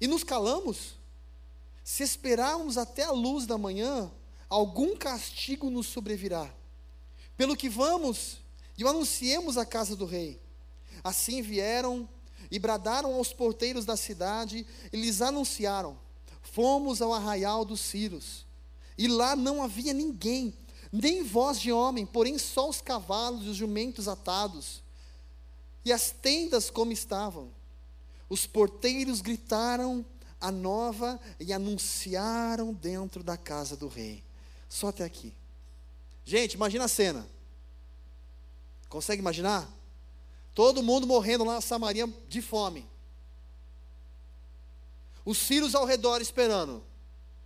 e 0.00 0.06
nos 0.06 0.24
calamos. 0.24 0.98
Se 1.84 2.02
esperarmos 2.02 2.78
até 2.78 3.04
a 3.04 3.10
luz 3.10 3.46
da 3.46 3.58
manhã, 3.58 4.10
algum 4.48 4.96
castigo 4.96 5.68
nos 5.70 5.86
sobrevirá. 5.86 6.52
Pelo 7.36 7.56
que 7.56 7.68
vamos 7.68 8.38
e 8.76 8.84
o 8.84 8.88
anunciemos 8.88 9.56
à 9.58 9.64
casa 9.64 9.96
do 9.96 10.04
rei. 10.04 10.40
Assim 11.02 11.42
vieram 11.42 12.08
e 12.50 12.58
bradaram 12.58 13.14
aos 13.14 13.32
porteiros 13.32 13.84
da 13.84 13.96
cidade 13.96 14.66
e 14.92 14.96
lhes 14.96 15.22
anunciaram: 15.22 15.98
Fomos 16.52 17.00
ao 17.00 17.12
arraial 17.12 17.64
dos 17.64 17.80
Círios, 17.80 18.44
e 18.98 19.06
lá 19.06 19.36
não 19.36 19.62
havia 19.62 19.92
ninguém, 19.92 20.52
nem 20.92 21.22
voz 21.22 21.60
de 21.60 21.70
homem, 21.70 22.04
porém 22.04 22.38
só 22.38 22.68
os 22.68 22.80
cavalos 22.80 23.46
e 23.46 23.48
os 23.48 23.56
jumentos 23.56 24.08
atados, 24.08 24.82
e 25.84 25.92
as 25.92 26.10
tendas 26.10 26.68
como 26.68 26.92
estavam. 26.92 27.50
Os 28.28 28.46
porteiros 28.46 29.20
gritaram 29.20 30.04
a 30.40 30.50
nova 30.50 31.20
e 31.38 31.52
anunciaram 31.52 32.72
dentro 32.72 33.22
da 33.22 33.36
casa 33.36 33.76
do 33.76 33.88
rei. 33.88 34.22
Só 34.68 34.88
até 34.88 35.04
aqui. 35.04 35.32
Gente, 36.24 36.54
imagina 36.54 36.84
a 36.84 36.88
cena. 36.88 37.26
Consegue 38.88 39.20
imaginar? 39.20 39.68
Todo 40.54 40.82
mundo 40.82 41.06
morrendo 41.06 41.44
lá 41.44 41.54
na 41.54 41.60
Samaria 41.60 42.08
de 42.28 42.40
fome. 42.40 42.86
Os 45.30 45.38
sírios 45.38 45.76
ao 45.76 45.84
redor 45.84 46.20
esperando. 46.20 46.82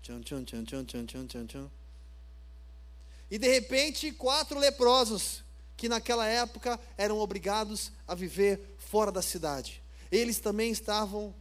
Tchum, 0.01 0.22
tchum, 0.22 0.43
tchum, 0.43 0.64
tchum, 0.64 0.85
tchum, 0.87 1.26
tchum, 1.26 1.47
tchum. 1.47 1.70
E 3.30 3.37
de 3.37 3.47
repente, 3.47 4.11
quatro 4.11 4.59
leprosos, 4.59 5.45
que 5.76 5.87
naquela 5.87 6.26
época 6.26 6.80
eram 6.97 7.18
obrigados 7.18 7.93
a 8.09 8.14
viver 8.14 8.74
fora 8.78 9.12
da 9.12 9.20
cidade. 9.20 9.82
Eles 10.11 10.39
também 10.39 10.72
estavam 10.72 11.35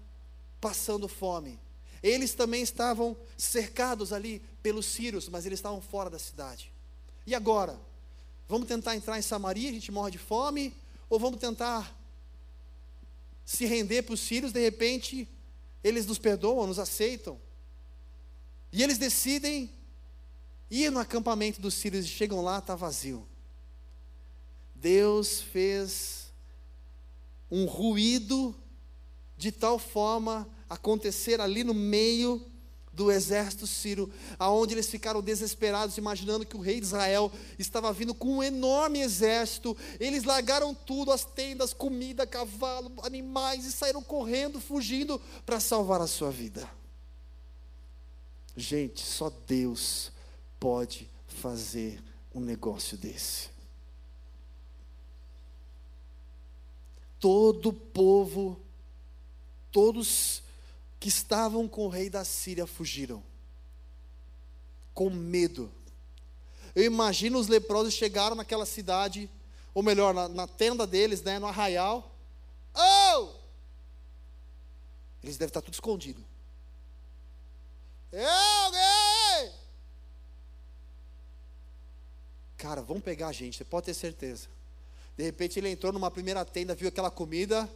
passando 0.60 1.08
fome. 1.08 1.58
Eles 2.04 2.34
também 2.34 2.62
estavam 2.62 3.16
cercados 3.38 4.12
ali 4.12 4.42
pelos 4.62 4.86
sírios, 4.86 5.30
mas 5.30 5.46
eles 5.46 5.60
estavam 5.60 5.80
fora 5.80 6.10
da 6.10 6.20
cidade. 6.20 6.74
E 7.26 7.34
agora? 7.34 7.80
Vamos 8.50 8.68
tentar 8.68 8.98
entrar 8.98 9.18
em 9.18 9.22
Samaria, 9.22 9.70
a 9.70 9.74
gente 9.74 9.94
morre 9.94 10.12
de 10.12 10.18
fome? 10.18 10.76
Ou 11.10 11.18
vamos 11.18 11.40
tentar 11.40 11.98
se 13.46 13.66
render 13.66 14.02
para 14.02 14.14
os 14.14 14.20
sírios, 14.20 14.52
de 14.52 14.60
repente, 14.60 15.26
eles 15.84 16.06
nos 16.06 16.18
perdoam, 16.18 16.68
nos 16.68 16.80
aceitam. 16.80 17.40
E 18.72 18.82
eles 18.82 18.98
decidem 18.98 19.72
ir 20.70 20.90
no 20.90 21.00
acampamento 21.00 21.62
dos 21.62 21.74
sírios 21.74 22.06
e 22.06 22.08
chegam 22.08 22.42
lá, 22.42 22.60
está 22.60 22.76
vazio. 22.76 23.28
Deus 24.74 25.42
fez 25.42 26.34
um 27.50 27.66
ruído 27.66 28.56
de 29.38 29.52
tal 29.52 29.78
forma 29.78 30.50
acontecer 30.70 31.40
ali 31.40 31.64
no 31.64 31.74
meio 31.74 32.52
do 32.94 33.12
exército 33.12 33.66
sírio, 33.66 34.12
aonde 34.38 34.76
eles 34.76 34.88
ficaram 34.88 35.22
desesperados, 35.22 35.98
imaginando 35.98 36.46
que 36.46 36.56
o 36.56 36.62
rei 36.62 36.80
de 36.80 36.86
Israel 36.86 37.32
estava 37.58 37.92
vindo 37.92 38.14
com 38.14 38.38
um 38.38 38.44
enorme 38.44 39.00
exército. 39.00 39.76
Eles 40.00 40.24
largaram 40.24 40.76
tudo, 40.76 41.12
as 41.12 41.26
tendas, 41.26 41.74
comida, 41.74 42.28
cavalo, 42.28 42.92
animais 43.02 43.66
e 43.66 43.72
saíram 43.72 44.04
correndo, 44.04 44.62
fugindo 44.62 45.20
para 45.46 45.60
salvar 45.60 46.02
a 46.02 46.08
sua 46.08 46.30
vida. 46.30 46.70
Gente, 48.56 49.02
só 49.02 49.32
Deus 49.48 50.12
pode 50.60 51.10
fazer 51.28 52.00
um 52.34 52.40
negócio 52.40 52.96
desse. 52.96 53.50
Todo 57.20 57.74
povo, 57.74 58.60
todos 59.72 60.43
que 61.04 61.10
estavam 61.10 61.68
com 61.68 61.86
o 61.86 61.90
rei 61.90 62.10
da 62.10 62.24
Síria 62.24 62.66
fugiram, 62.66 63.22
com 64.94 65.10
medo. 65.10 65.70
Eu 66.74 66.86
imagino 66.86 67.38
os 67.38 67.50
leprosos 67.50 67.94
chegaram 67.94 68.38
naquela 68.38 68.66
cidade, 68.66 69.30
ou 69.74 69.84
melhor, 69.84 70.14
na, 70.14 70.30
na 70.30 70.48
tenda 70.48 70.88
deles, 70.88 71.22
né, 71.22 71.40
no 71.40 71.46
arraial. 71.46 72.16
Oh! 72.74 73.34
Eles 75.22 75.36
devem 75.36 75.50
estar 75.50 75.60
tudo 75.60 75.74
escondido. 75.74 76.24
Eu, 78.10 78.30
alguém! 78.64 79.52
Cara, 82.56 82.82
vão 82.82 83.02
pegar 83.02 83.28
a 83.28 83.34
gente, 83.34 83.58
você 83.58 83.66
pode 83.66 83.88
ter 83.88 83.94
certeza. 83.94 84.48
De 85.18 85.24
repente 85.26 85.60
ele 85.60 85.68
entrou 85.68 85.92
numa 85.92 86.10
primeira 86.10 86.46
tenda, 86.46 86.74
viu 86.74 86.88
aquela 86.88 87.12
comida. 87.12 87.70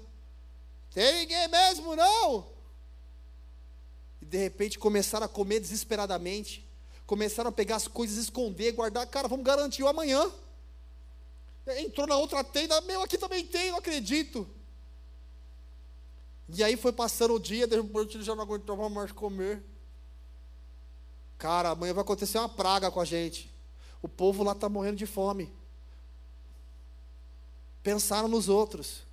Tem 0.93 1.13
ninguém 1.13 1.49
mesmo, 1.49 1.93
não? 1.93 2.55
De 4.29 4.37
repente 4.37 4.77
começaram 4.77 5.25
a 5.25 5.29
comer 5.29 5.59
desesperadamente. 5.59 6.67
Começaram 7.05 7.49
a 7.49 7.53
pegar 7.53 7.77
as 7.77 7.87
coisas, 7.87 8.17
esconder, 8.17 8.73
guardar. 8.73 9.07
Cara, 9.07 9.27
vamos 9.27 9.45
garantir 9.45 9.83
o 9.83 9.87
amanhã. 9.87 10.29
Entrou 11.79 12.07
na 12.07 12.17
outra 12.17 12.43
tenda, 12.43 12.79
meu, 12.81 13.01
aqui 13.01 13.17
também 13.17 13.45
tem, 13.45 13.71
não 13.71 13.79
acredito. 13.79 14.47
E 16.49 16.63
aí 16.63 16.77
foi 16.77 16.93
passando 16.93 17.33
o 17.33 17.39
dia, 17.39 17.67
de 17.67 17.75
repente 17.75 18.17
ele 18.17 18.23
já 18.23 18.35
não 18.35 18.43
aguentava 18.43 18.89
mais 18.89 19.11
comer. 19.11 19.61
Cara, 21.37 21.69
amanhã 21.69 21.93
vai 21.93 22.01
acontecer 22.01 22.37
uma 22.37 22.49
praga 22.49 22.89
com 22.89 22.99
a 22.99 23.05
gente. 23.05 23.53
O 24.01 24.07
povo 24.07 24.43
lá 24.43 24.53
está 24.53 24.67
morrendo 24.67 24.97
de 24.97 25.05
fome. 25.05 25.53
Pensaram 27.83 28.27
nos 28.27 28.49
outros. 28.49 29.06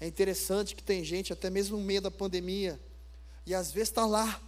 É 0.00 0.06
interessante 0.06 0.74
que 0.74 0.82
tem 0.82 1.04
gente, 1.04 1.32
até 1.32 1.50
mesmo 1.50 1.76
no 1.76 1.82
meio 1.82 2.00
da 2.00 2.10
pandemia, 2.10 2.80
e 3.44 3.54
às 3.54 3.72
vezes 3.72 3.88
está 3.88 4.06
lá, 4.06 4.40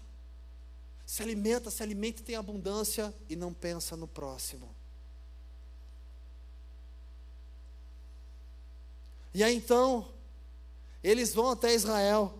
se 1.04 1.22
alimenta, 1.22 1.70
se 1.70 1.82
alimenta 1.82 2.20
e 2.20 2.24
tem 2.24 2.36
abundância 2.36 3.12
e 3.28 3.34
não 3.34 3.52
pensa 3.52 3.96
no 3.96 4.06
próximo. 4.06 4.72
E 9.34 9.42
aí 9.42 9.54
então, 9.54 10.08
eles 11.02 11.34
vão 11.34 11.50
até 11.50 11.74
Israel, 11.74 12.38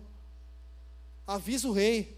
avisa 1.25 1.67
o 1.67 1.73
rei, 1.73 2.17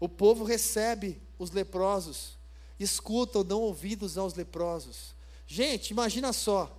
o 0.00 0.08
povo 0.08 0.44
recebe 0.44 1.20
os 1.38 1.50
leprosos, 1.50 2.36
escutam, 2.78 3.44
dão 3.44 3.60
ouvidos 3.60 4.18
aos 4.18 4.34
leprosos. 4.34 5.14
Gente, 5.46 5.90
imagina 5.90 6.32
só, 6.32 6.74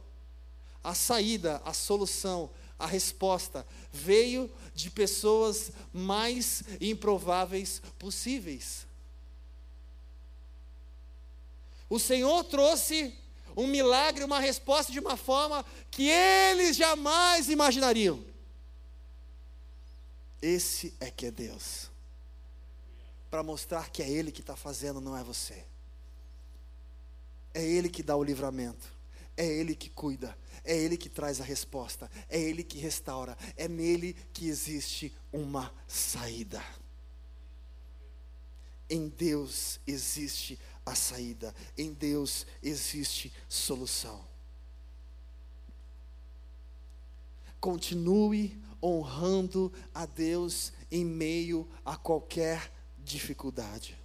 a 0.85 0.93
saída, 0.93 1.59
a 1.65 1.73
solução, 1.73 2.47
a 2.77 2.85
resposta 2.85 3.65
veio 3.91 4.51
de 4.75 4.91
pessoas 4.91 5.71
mais 5.91 6.61
improváveis 6.79 7.81
possíveis. 7.97 8.85
O 11.89 11.99
Senhor 11.99 12.43
trouxe 12.43 13.17
um 13.57 13.65
milagre, 13.65 14.23
uma 14.23 14.39
resposta 14.39 14.91
de 14.91 14.99
uma 14.99 15.17
forma 15.17 15.65
que 15.89 16.07
eles 16.07 16.75
jamais 16.75 17.49
imaginariam. 17.49 18.23
Esse 20.39 20.93
é 20.99 21.09
que 21.09 21.25
é 21.25 21.31
Deus. 21.31 21.89
Para 23.31 23.41
mostrar 23.41 23.89
que 23.89 24.03
é 24.03 24.09
Ele 24.09 24.31
que 24.31 24.41
está 24.41 24.55
fazendo, 24.55 25.01
não 25.01 25.17
é 25.17 25.23
você. 25.23 25.65
É 27.55 27.63
Ele 27.63 27.89
que 27.89 28.03
dá 28.03 28.15
o 28.15 28.23
livramento. 28.23 28.93
É 29.35 29.45
Ele 29.45 29.73
que 29.73 29.89
cuida 29.89 30.37
é 30.65 30.75
Ele 30.75 30.97
que 30.97 31.09
traz 31.09 31.39
a 31.39 31.43
resposta, 31.43 32.09
é 32.27 32.39
Ele 32.39 32.63
que 32.63 32.77
restaura, 32.77 33.37
é 33.55 33.67
nele 33.67 34.13
que 34.33 34.47
existe 34.47 35.15
uma 35.31 35.73
saída. 35.87 36.63
Em 38.89 39.07
Deus 39.07 39.79
existe 39.87 40.59
a 40.85 40.93
saída, 40.93 41.53
em 41.77 41.93
Deus 41.93 42.45
existe 42.61 43.33
solução. 43.47 44.25
Continue 47.59 48.61
honrando 48.81 49.73
a 49.93 50.05
Deus 50.05 50.71
em 50.91 51.03
meio 51.03 51.67
a 51.83 51.97
qualquer 51.97 52.71
dificuldade. 52.99 53.97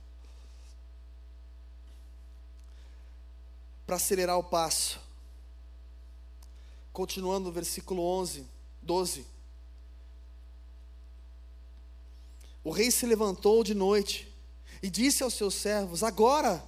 Para 3.87 3.97
acelerar 3.97 4.39
o 4.39 4.45
passo, 4.45 5.01
Continuando 6.93 7.47
no 7.47 7.53
versículo 7.53 8.03
11, 8.03 8.47
12. 8.83 9.27
O 12.65 12.71
rei 12.71 12.91
se 12.91 13.07
levantou 13.07 13.63
de 13.63 13.75
noite 13.75 14.29
e 14.83 14.91
disse 14.91 15.23
aos 15.23 15.35
seus 15.35 15.55
servos: 15.55 16.03
Agora 16.03 16.63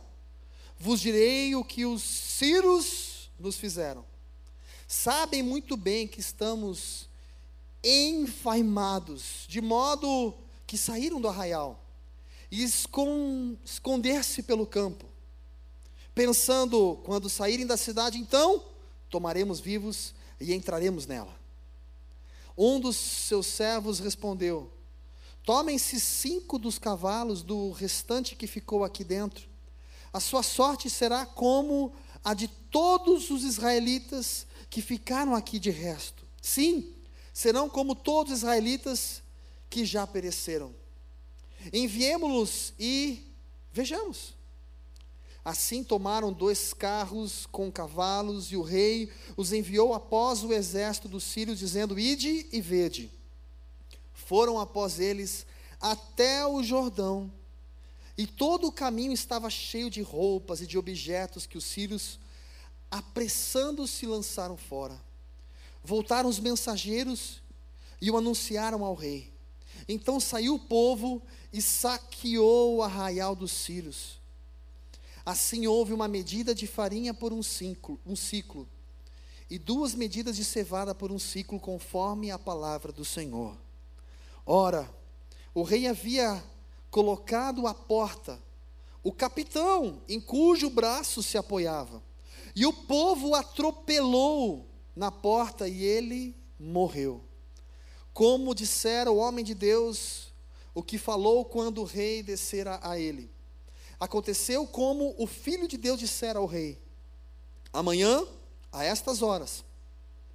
vos 0.79 1.01
direi 1.01 1.55
o 1.55 1.65
que 1.65 1.85
os 1.85 2.03
ciros 2.03 3.31
nos 3.39 3.57
fizeram. 3.57 4.05
Sabem 4.87 5.43
muito 5.43 5.77
bem 5.77 6.07
que 6.07 6.21
estamos 6.21 7.09
enfaimados, 7.83 9.45
de 9.49 9.61
modo 9.61 10.35
que 10.67 10.79
saíram 10.79 11.21
do 11.21 11.29
arraial 11.29 11.83
e 12.51 12.63
esconder-se 12.63 14.43
pelo 14.43 14.67
campo, 14.67 15.07
pensando, 16.15 17.01
quando 17.05 17.29
saírem 17.29 17.67
da 17.67 17.77
cidade, 17.77 18.19
então 18.19 18.72
tomaremos 19.13 19.61
vivos 19.61 20.15
e 20.41 20.55
entraremos 20.55 21.07
nela. 21.07 21.39
Um 22.57 22.81
dos 22.81 22.97
seus 22.97 23.47
servos 23.47 24.01
respondeu: 24.01 24.73
Tomem-se 25.45 26.01
cinco 26.01 26.59
dos 26.59 26.79
cavalos 26.79 27.43
do 27.43 27.71
restante 27.73 28.35
que 28.35 28.47
ficou 28.47 28.83
aqui 28.83 29.05
dentro. 29.05 29.47
A 30.13 30.19
sua 30.19 30.43
sorte 30.43 30.89
será 30.91 31.27
como 31.27 31.93
a 32.25 32.35
de 32.35 32.49
todos 32.49 33.31
os 33.31 33.45
israelitas 33.45 34.47
que 34.71 34.81
ficaram 34.81 35.35
aqui 35.35 35.59
de 35.59 35.71
resto. 35.71 36.25
Sim, 36.41 36.95
serão 37.33 37.69
como 37.69 37.95
todos 37.95 38.33
os 38.33 38.39
israelitas 38.39 39.23
que 39.69 39.85
já 39.85 40.07
pereceram. 40.07 40.75
Enviemos-los 41.73 42.73
e 42.79 43.27
vejamos. 43.73 44.35
Assim 45.45 45.83
tomaram 45.83 46.33
dois 46.33 46.73
carros 46.73 47.47
com 47.47 47.71
cavalos, 47.71 48.53
e 48.53 48.57
o 48.57 48.63
rei 48.63 49.11
os 49.37 49.53
enviou 49.53 49.93
após 49.93 50.45
o 50.45 50.53
exército 50.53 51.09
dos 51.09 51.25
sírios, 51.25 51.59
dizendo: 51.59 51.99
Ide 51.99 52.47
e 52.53 52.61
vede. 52.61 53.11
Foram 54.15 54.61
após 54.61 55.01
eles 55.01 55.45
até 55.81 56.47
o 56.47 56.63
Jordão, 56.63 57.31
e 58.17 58.25
todo 58.25 58.69
o 58.69 58.73
caminho 58.73 59.13
estava 59.13 59.51
cheio 59.51 59.91
de 59.91 60.01
roupas 60.01 60.61
e 60.61 60.67
de 60.67 60.79
objetos 60.79 61.45
que 61.45 61.59
os 61.59 61.65
sírios, 61.65 62.21
apressando-se, 62.89 64.07
lançaram 64.07 64.57
fora. 64.57 65.01
Voltaram 65.83 66.29
os 66.29 66.39
mensageiros 66.39 67.43
e 68.01 68.13
o 68.13 68.17
anunciaram 68.17 68.85
ao 68.85 68.95
rei. 68.95 69.33
Então 69.89 70.21
saiu 70.21 70.55
o 70.55 70.61
povo 70.61 71.21
e 71.53 71.61
saqueou 71.61 72.77
o 72.77 72.83
arraial 72.83 73.35
dos 73.35 73.51
sírios 73.51 74.22
Assim 75.25 75.67
houve 75.67 75.93
uma 75.93 76.09
medida 76.09 76.55
de 76.55 76.67
farinha 76.67 77.15
por 77.15 77.33
um 77.33 77.43
ciclo, 77.43 78.01
um 78.05 78.17
ciclo, 78.17 78.69
e 79.49 79.59
duas 79.59 79.95
medidas 79.95 80.37
de 80.37 80.45
cevada 80.45 80.95
por 80.95 81.13
um 81.13 81.19
ciclo, 81.19 81.61
conforme 81.61 82.31
a 82.31 82.39
palavra 82.39 82.91
do 82.91 83.05
Senhor. 83.05 83.57
Ora, 84.45 84.93
o 85.55 85.63
rei 85.63 85.87
havia 85.87 86.43
colocado 86.91 87.67
à 87.67 87.75
porta 87.75 88.41
o 89.03 89.11
capitão 89.11 90.01
em 90.09 90.21
cujo 90.21 90.71
braço 90.71 91.23
se 91.23 91.37
apoiava, 91.37 92.03
e 92.55 92.65
o 92.65 92.73
povo 92.73 93.35
atropelou 93.35 94.69
na 94.95 95.11
porta 95.11 95.67
e 95.67 95.83
ele 95.83 96.37
morreu. 96.59 97.21
Como 98.13 98.55
dissera 98.55 99.11
o 99.11 99.17
homem 99.17 99.45
de 99.45 99.55
Deus, 99.55 100.33
o 100.73 100.83
que 100.83 100.99
falou 100.99 101.45
quando 101.45 101.81
o 101.81 101.85
rei 101.85 102.23
descera 102.23 102.79
a 102.83 102.99
ele. 102.99 103.31
Aconteceu 104.03 104.67
como 104.67 105.15
o 105.17 105.29
filho 105.29 105.69
de 105.69 105.77
Deus 105.77 106.01
dissera 106.01 106.41
ao 106.41 106.45
rei: 106.45 106.77
Amanhã, 107.73 108.27
a 108.73 108.83
estas 108.83 109.23
horas, 109.23 109.65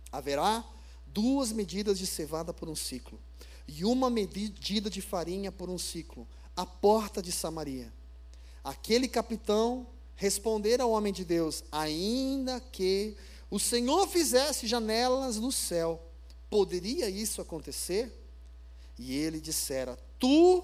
haverá 0.09 0.63
duas 1.07 1.51
medidas 1.51 1.99
de 1.99 2.07
cevada 2.07 2.53
por 2.53 2.69
um 2.69 2.75
ciclo. 2.77 3.19
e 3.67 3.83
uma 3.83 4.09
medida 4.09 4.89
de 4.89 5.01
farinha 5.01 5.51
por 5.51 5.69
um 5.69 5.77
ciclo, 5.77 6.25
à 6.55 6.65
porta 6.65 7.21
de 7.21 7.29
Samaria. 7.29 7.91
Aquele 8.63 9.05
capitão 9.05 9.85
respondera 10.15 10.83
ao 10.83 10.91
homem 10.91 11.11
de 11.11 11.25
Deus: 11.25 11.65
Ainda 11.69 12.61
que 12.61 13.17
o 13.51 13.59
Senhor 13.59 14.07
fizesse 14.07 14.65
janelas 14.65 15.35
no 15.35 15.51
céu, 15.51 16.01
poderia 16.49 17.09
isso 17.09 17.41
acontecer? 17.41 18.17
E 18.97 19.13
ele 19.13 19.41
dissera: 19.41 19.99
Tu 20.17 20.63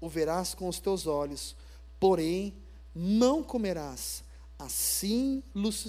o 0.00 0.08
verás 0.08 0.54
com 0.54 0.68
os 0.68 0.78
teus 0.78 1.04
olhos, 1.08 1.56
porém 1.98 2.54
não 2.94 3.42
comerás. 3.42 4.22
Assim 4.58 5.42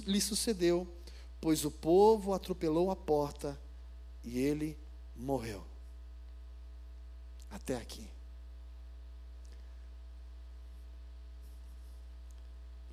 lhe 0.05 0.19
sucedeu, 0.19 0.87
pois 1.39 1.63
o 1.63 1.71
povo 1.71 2.33
atropelou 2.33 2.89
a 2.89 2.95
porta 2.95 3.59
e 4.23 4.39
ele 4.39 4.77
morreu. 5.15 5.63
Até 7.49 7.75
aqui. 7.75 8.07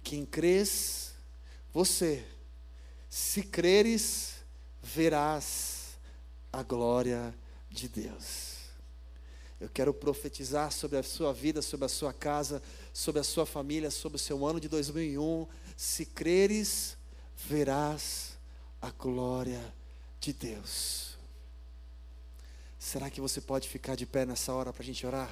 Quem 0.02 0.26
crês, 0.26 1.14
você, 1.72 2.26
se 3.08 3.42
creres, 3.42 4.34
verás 4.82 5.98
a 6.52 6.62
glória 6.62 7.34
de 7.70 7.88
Deus. 7.88 8.52
Eu 9.58 9.68
quero 9.68 9.94
profetizar 9.94 10.70
sobre 10.72 10.98
a 10.98 11.02
sua 11.02 11.32
vida, 11.32 11.62
sobre 11.62 11.86
a 11.86 11.88
sua 11.88 12.12
casa, 12.12 12.62
sobre 12.92 13.20
a 13.20 13.24
sua 13.24 13.46
família, 13.46 13.90
sobre 13.90 14.16
o 14.16 14.18
seu 14.18 14.46
ano 14.46 14.60
de 14.60 14.68
2001. 14.68 15.46
Se 15.76 16.04
creres, 16.04 16.96
verás 17.48 18.38
a 18.80 18.90
glória 18.90 19.74
de 20.20 20.32
Deus. 20.32 21.16
Será 22.78 23.08
que 23.08 23.20
você 23.20 23.40
pode 23.40 23.68
ficar 23.68 23.94
de 23.94 24.04
pé 24.04 24.26
nessa 24.26 24.52
hora 24.52 24.72
para 24.72 24.82
a 24.82 24.84
gente 24.84 25.06
orar? 25.06 25.30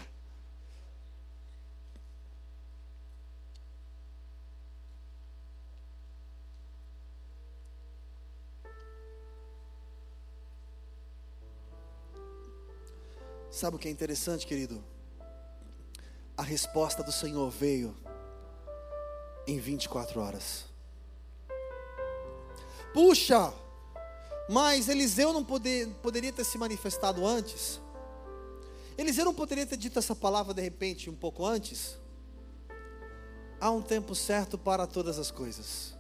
Sabe 13.51 13.77
o 13.77 13.79
que 13.79 13.89
é 13.89 13.91
interessante, 13.91 14.47
querido? 14.47 14.83
A 16.41 16.43
resposta 16.43 17.03
do 17.03 17.13
Senhor 17.13 17.51
veio 17.51 17.95
em 19.47 19.59
24 19.59 20.19
horas. 20.23 20.65
Puxa, 22.95 23.53
mas 24.49 24.89
Eliseu 24.89 25.35
não 25.35 25.45
poder, 25.45 25.89
poderia 26.03 26.33
ter 26.33 26.45
se 26.45 26.57
manifestado 26.57 27.27
antes? 27.27 27.79
Eliseu 28.97 29.27
não 29.27 29.35
poderia 29.35 29.67
ter 29.67 29.77
dito 29.77 29.99
essa 29.99 30.17
palavra 30.17 30.55
de 30.55 30.63
repente 30.63 31.11
um 31.11 31.15
pouco 31.15 31.45
antes? 31.45 31.99
Há 33.61 33.71
um 33.71 33.83
tempo 33.83 34.15
certo 34.15 34.57
para 34.57 34.87
todas 34.87 35.19
as 35.19 35.31
coisas. 35.31 35.95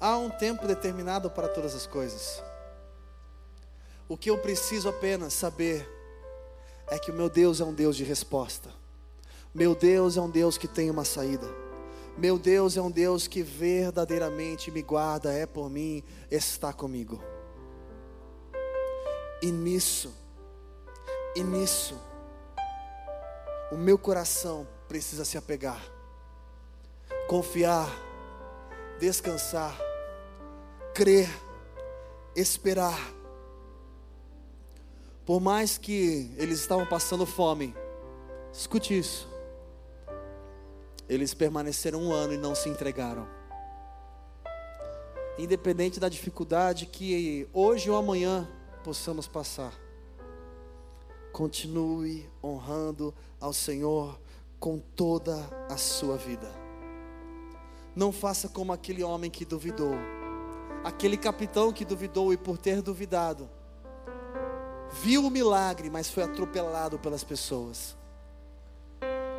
Há 0.00 0.16
um 0.16 0.30
tempo 0.30 0.66
determinado 0.66 1.30
para 1.30 1.46
todas 1.46 1.74
as 1.74 1.86
coisas. 1.86 2.42
O 4.08 4.16
que 4.16 4.30
eu 4.30 4.38
preciso 4.38 4.88
apenas 4.88 5.34
saber 5.34 5.86
é 6.86 6.98
que 6.98 7.10
o 7.10 7.14
meu 7.14 7.28
Deus 7.28 7.60
é 7.60 7.64
um 7.64 7.74
Deus 7.74 7.94
de 7.98 8.02
resposta. 8.02 8.87
Meu 9.58 9.74
Deus 9.74 10.16
é 10.16 10.20
um 10.20 10.30
Deus 10.30 10.56
que 10.56 10.68
tem 10.68 10.88
uma 10.88 11.04
saída. 11.04 11.48
Meu 12.16 12.38
Deus 12.38 12.76
é 12.76 12.80
um 12.80 12.92
Deus 12.92 13.26
que 13.26 13.42
verdadeiramente 13.42 14.70
me 14.70 14.82
guarda, 14.82 15.32
é 15.32 15.46
por 15.46 15.68
mim, 15.68 16.04
está 16.30 16.72
comigo. 16.72 17.20
E 19.42 19.50
nisso, 19.50 20.14
e 21.34 21.42
nisso, 21.42 22.00
o 23.72 23.76
meu 23.76 23.98
coração 23.98 24.64
precisa 24.86 25.24
se 25.24 25.36
apegar, 25.36 25.84
confiar, 27.26 27.88
descansar, 29.00 29.76
crer, 30.94 31.28
esperar 32.36 33.18
por 35.28 35.40
mais 35.40 35.76
que 35.76 36.32
eles 36.38 36.58
estavam 36.58 36.86
passando 36.86 37.26
fome, 37.26 37.74
escute 38.50 38.98
isso. 38.98 39.27
Eles 41.08 41.32
permaneceram 41.32 42.00
um 42.02 42.12
ano 42.12 42.34
e 42.34 42.38
não 42.38 42.54
se 42.54 42.68
entregaram. 42.68 43.26
Independente 45.38 45.98
da 46.00 46.08
dificuldade 46.08 46.86
que 46.86 47.48
hoje 47.52 47.88
ou 47.88 47.96
amanhã 47.96 48.48
possamos 48.82 49.28
passar, 49.28 49.72
continue 51.32 52.28
honrando 52.42 53.14
ao 53.40 53.52
Senhor 53.52 54.20
com 54.58 54.78
toda 54.78 55.36
a 55.70 55.76
sua 55.76 56.16
vida. 56.16 56.50
Não 57.94 58.12
faça 58.12 58.48
como 58.48 58.72
aquele 58.72 59.02
homem 59.02 59.30
que 59.30 59.44
duvidou, 59.44 59.94
aquele 60.84 61.16
capitão 61.16 61.72
que 61.72 61.84
duvidou 61.84 62.32
e 62.32 62.36
por 62.36 62.58
ter 62.58 62.82
duvidado, 62.82 63.48
viu 65.02 65.24
o 65.24 65.30
milagre, 65.30 65.88
mas 65.88 66.10
foi 66.10 66.24
atropelado 66.24 66.98
pelas 66.98 67.22
pessoas. 67.22 67.96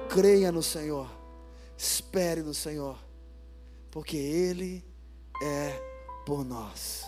Creia 0.07 0.51
no 0.51 0.63
Senhor, 0.63 1.18
espere 1.79 2.43
no 2.43 2.53
Senhor, 2.53 2.99
porque 3.89 4.17
Ele 4.17 4.85
é 5.41 5.71
por 6.25 6.43
nós. 6.43 7.05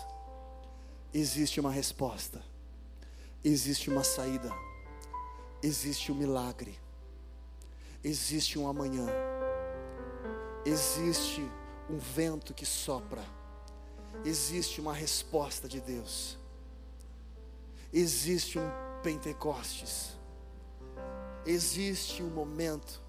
Existe 1.14 1.60
uma 1.60 1.70
resposta, 1.70 2.42
existe 3.44 3.90
uma 3.90 4.02
saída, 4.02 4.50
existe 5.62 6.10
um 6.10 6.14
milagre, 6.14 6.76
existe 8.02 8.58
um 8.58 8.66
amanhã, 8.66 9.06
existe 10.64 11.46
um 11.88 11.98
vento 11.98 12.54
que 12.54 12.64
sopra, 12.64 13.22
existe 14.24 14.80
uma 14.80 14.94
resposta 14.94 15.68
de 15.68 15.80
Deus 15.80 16.42
existe 17.92 18.58
um 18.58 18.70
Pentecostes, 19.02 20.12
existe 21.44 22.22
um 22.22 22.30
momento 22.30 23.01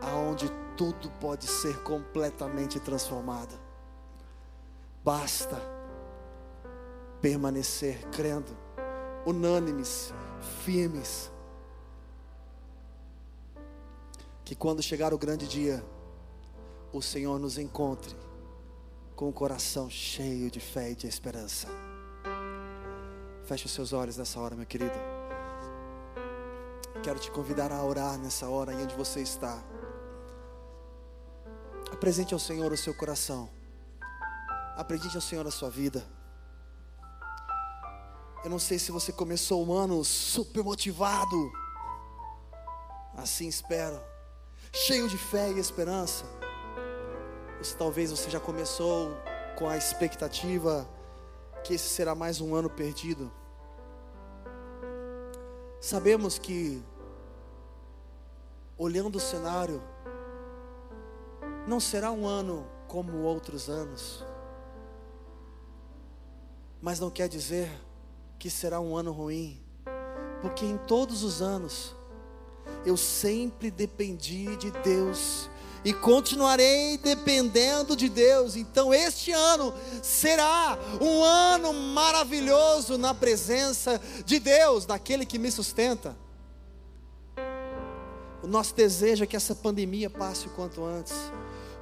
aonde 0.00 0.50
tudo 0.76 1.10
pode 1.20 1.46
ser 1.46 1.82
completamente 1.82 2.80
transformado. 2.80 3.58
Basta 5.04 5.60
permanecer 7.20 8.04
crendo, 8.10 8.56
unânimes, 9.24 10.12
firmes, 10.64 11.30
que 14.44 14.54
quando 14.54 14.82
chegar 14.82 15.14
o 15.14 15.18
grande 15.18 15.46
dia, 15.46 15.84
o 16.92 17.00
Senhor 17.00 17.38
nos 17.38 17.58
encontre 17.58 18.14
com 19.14 19.28
o 19.28 19.32
coração 19.32 19.88
cheio 19.88 20.50
de 20.50 20.60
fé 20.60 20.90
e 20.90 20.94
de 20.94 21.06
esperança. 21.06 21.68
Feche 23.44 23.66
os 23.66 23.72
seus 23.72 23.92
olhos 23.92 24.16
nessa 24.16 24.40
hora, 24.40 24.54
meu 24.54 24.66
querido. 24.66 24.98
Quero 27.02 27.18
te 27.18 27.30
convidar 27.30 27.72
a 27.72 27.82
orar 27.84 28.18
nessa 28.18 28.48
hora 28.48 28.72
aí 28.72 28.82
onde 28.82 28.94
você 28.94 29.20
está. 29.20 29.62
Apresente 31.92 32.32
ao 32.32 32.40
Senhor 32.40 32.72
o 32.72 32.76
seu 32.76 32.94
coração. 32.94 33.50
Apresente 34.76 35.14
ao 35.14 35.20
Senhor 35.20 35.46
a 35.46 35.50
sua 35.50 35.68
vida. 35.68 36.02
Eu 38.42 38.48
não 38.48 38.58
sei 38.58 38.78
se 38.78 38.90
você 38.90 39.12
começou 39.12 39.64
o 39.64 39.74
ano 39.74 40.02
super 40.02 40.64
motivado. 40.64 41.52
Assim 43.14 43.46
espero. 43.46 44.02
Cheio 44.72 45.06
de 45.06 45.18
fé 45.18 45.52
e 45.52 45.58
esperança. 45.58 46.24
Ou 47.58 47.62
se 47.62 47.76
talvez 47.76 48.10
você 48.10 48.30
já 48.30 48.40
começou 48.40 49.14
com 49.56 49.68
a 49.68 49.76
expectativa 49.76 50.88
que 51.62 51.74
esse 51.74 51.90
será 51.90 52.14
mais 52.14 52.40
um 52.40 52.54
ano 52.54 52.70
perdido. 52.70 53.30
Sabemos 55.78 56.38
que, 56.38 56.82
olhando 58.78 59.16
o 59.16 59.20
cenário, 59.20 59.82
não 61.66 61.78
será 61.78 62.10
um 62.10 62.26
ano 62.26 62.66
como 62.88 63.22
outros 63.22 63.68
anos, 63.68 64.24
mas 66.80 66.98
não 66.98 67.10
quer 67.10 67.28
dizer 67.28 67.70
que 68.38 68.50
será 68.50 68.80
um 68.80 68.96
ano 68.96 69.12
ruim, 69.12 69.60
porque 70.40 70.64
em 70.64 70.76
todos 70.76 71.22
os 71.22 71.40
anos 71.40 71.94
eu 72.84 72.96
sempre 72.96 73.70
dependi 73.70 74.56
de 74.56 74.70
Deus 74.70 75.48
e 75.84 75.92
continuarei 75.92 76.96
dependendo 76.98 77.96
de 77.96 78.08
Deus. 78.08 78.56
Então, 78.56 78.94
este 78.94 79.32
ano 79.32 79.74
será 80.02 80.78
um 81.00 81.22
ano 81.22 81.72
maravilhoso 81.72 82.96
na 82.96 83.14
presença 83.14 84.00
de 84.24 84.38
Deus, 84.38 84.86
daquele 84.86 85.26
que 85.26 85.38
me 85.38 85.50
sustenta. 85.50 86.16
O 88.42 88.46
nosso 88.46 88.74
desejo 88.74 89.24
é 89.24 89.26
que 89.26 89.36
essa 89.36 89.54
pandemia 89.54 90.10
passe 90.10 90.46
o 90.46 90.50
quanto 90.50 90.84
antes. 90.84 91.14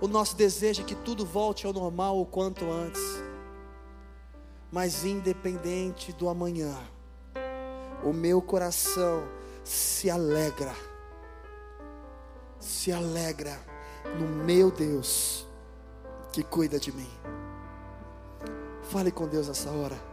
O 0.00 0.08
nosso 0.08 0.34
desejo 0.34 0.82
é 0.82 0.84
que 0.84 0.94
tudo 0.94 1.26
volte 1.26 1.66
ao 1.66 1.72
normal 1.72 2.18
o 2.18 2.24
quanto 2.24 2.70
antes. 2.70 3.02
Mas 4.72 5.04
independente 5.04 6.12
do 6.12 6.28
amanhã, 6.28 6.74
o 8.02 8.12
meu 8.12 8.40
coração 8.40 9.22
se 9.62 10.08
alegra, 10.08 10.74
se 12.58 12.90
alegra 12.92 13.58
no 14.18 14.26
meu 14.26 14.70
Deus 14.70 15.46
que 16.32 16.42
cuida 16.42 16.78
de 16.78 16.92
mim. 16.92 17.10
Fale 18.84 19.10
com 19.10 19.28
Deus 19.28 19.48
nessa 19.48 19.70
hora. 19.70 20.09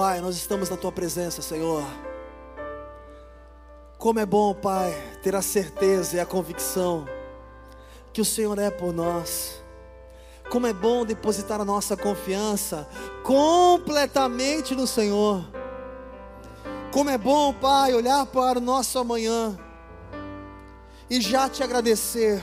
Pai, 0.00 0.18
nós 0.22 0.34
estamos 0.34 0.70
na 0.70 0.78
tua 0.78 0.90
presença, 0.90 1.42
Senhor. 1.42 1.84
Como 3.98 4.18
é 4.18 4.24
bom, 4.24 4.54
Pai, 4.54 4.94
ter 5.22 5.36
a 5.36 5.42
certeza 5.42 6.16
e 6.16 6.20
a 6.20 6.24
convicção 6.24 7.04
que 8.10 8.22
o 8.22 8.24
Senhor 8.24 8.58
é 8.58 8.70
por 8.70 8.94
nós. 8.94 9.62
Como 10.48 10.66
é 10.66 10.72
bom 10.72 11.04
depositar 11.04 11.60
a 11.60 11.66
nossa 11.66 11.98
confiança 11.98 12.88
completamente 13.22 14.74
no 14.74 14.86
Senhor. 14.86 15.44
Como 16.90 17.10
é 17.10 17.18
bom, 17.18 17.52
Pai, 17.52 17.92
olhar 17.92 18.24
para 18.24 18.58
o 18.58 18.62
nosso 18.62 18.98
amanhã 18.98 19.54
e 21.10 21.20
já 21.20 21.46
te 21.46 21.62
agradecer 21.62 22.42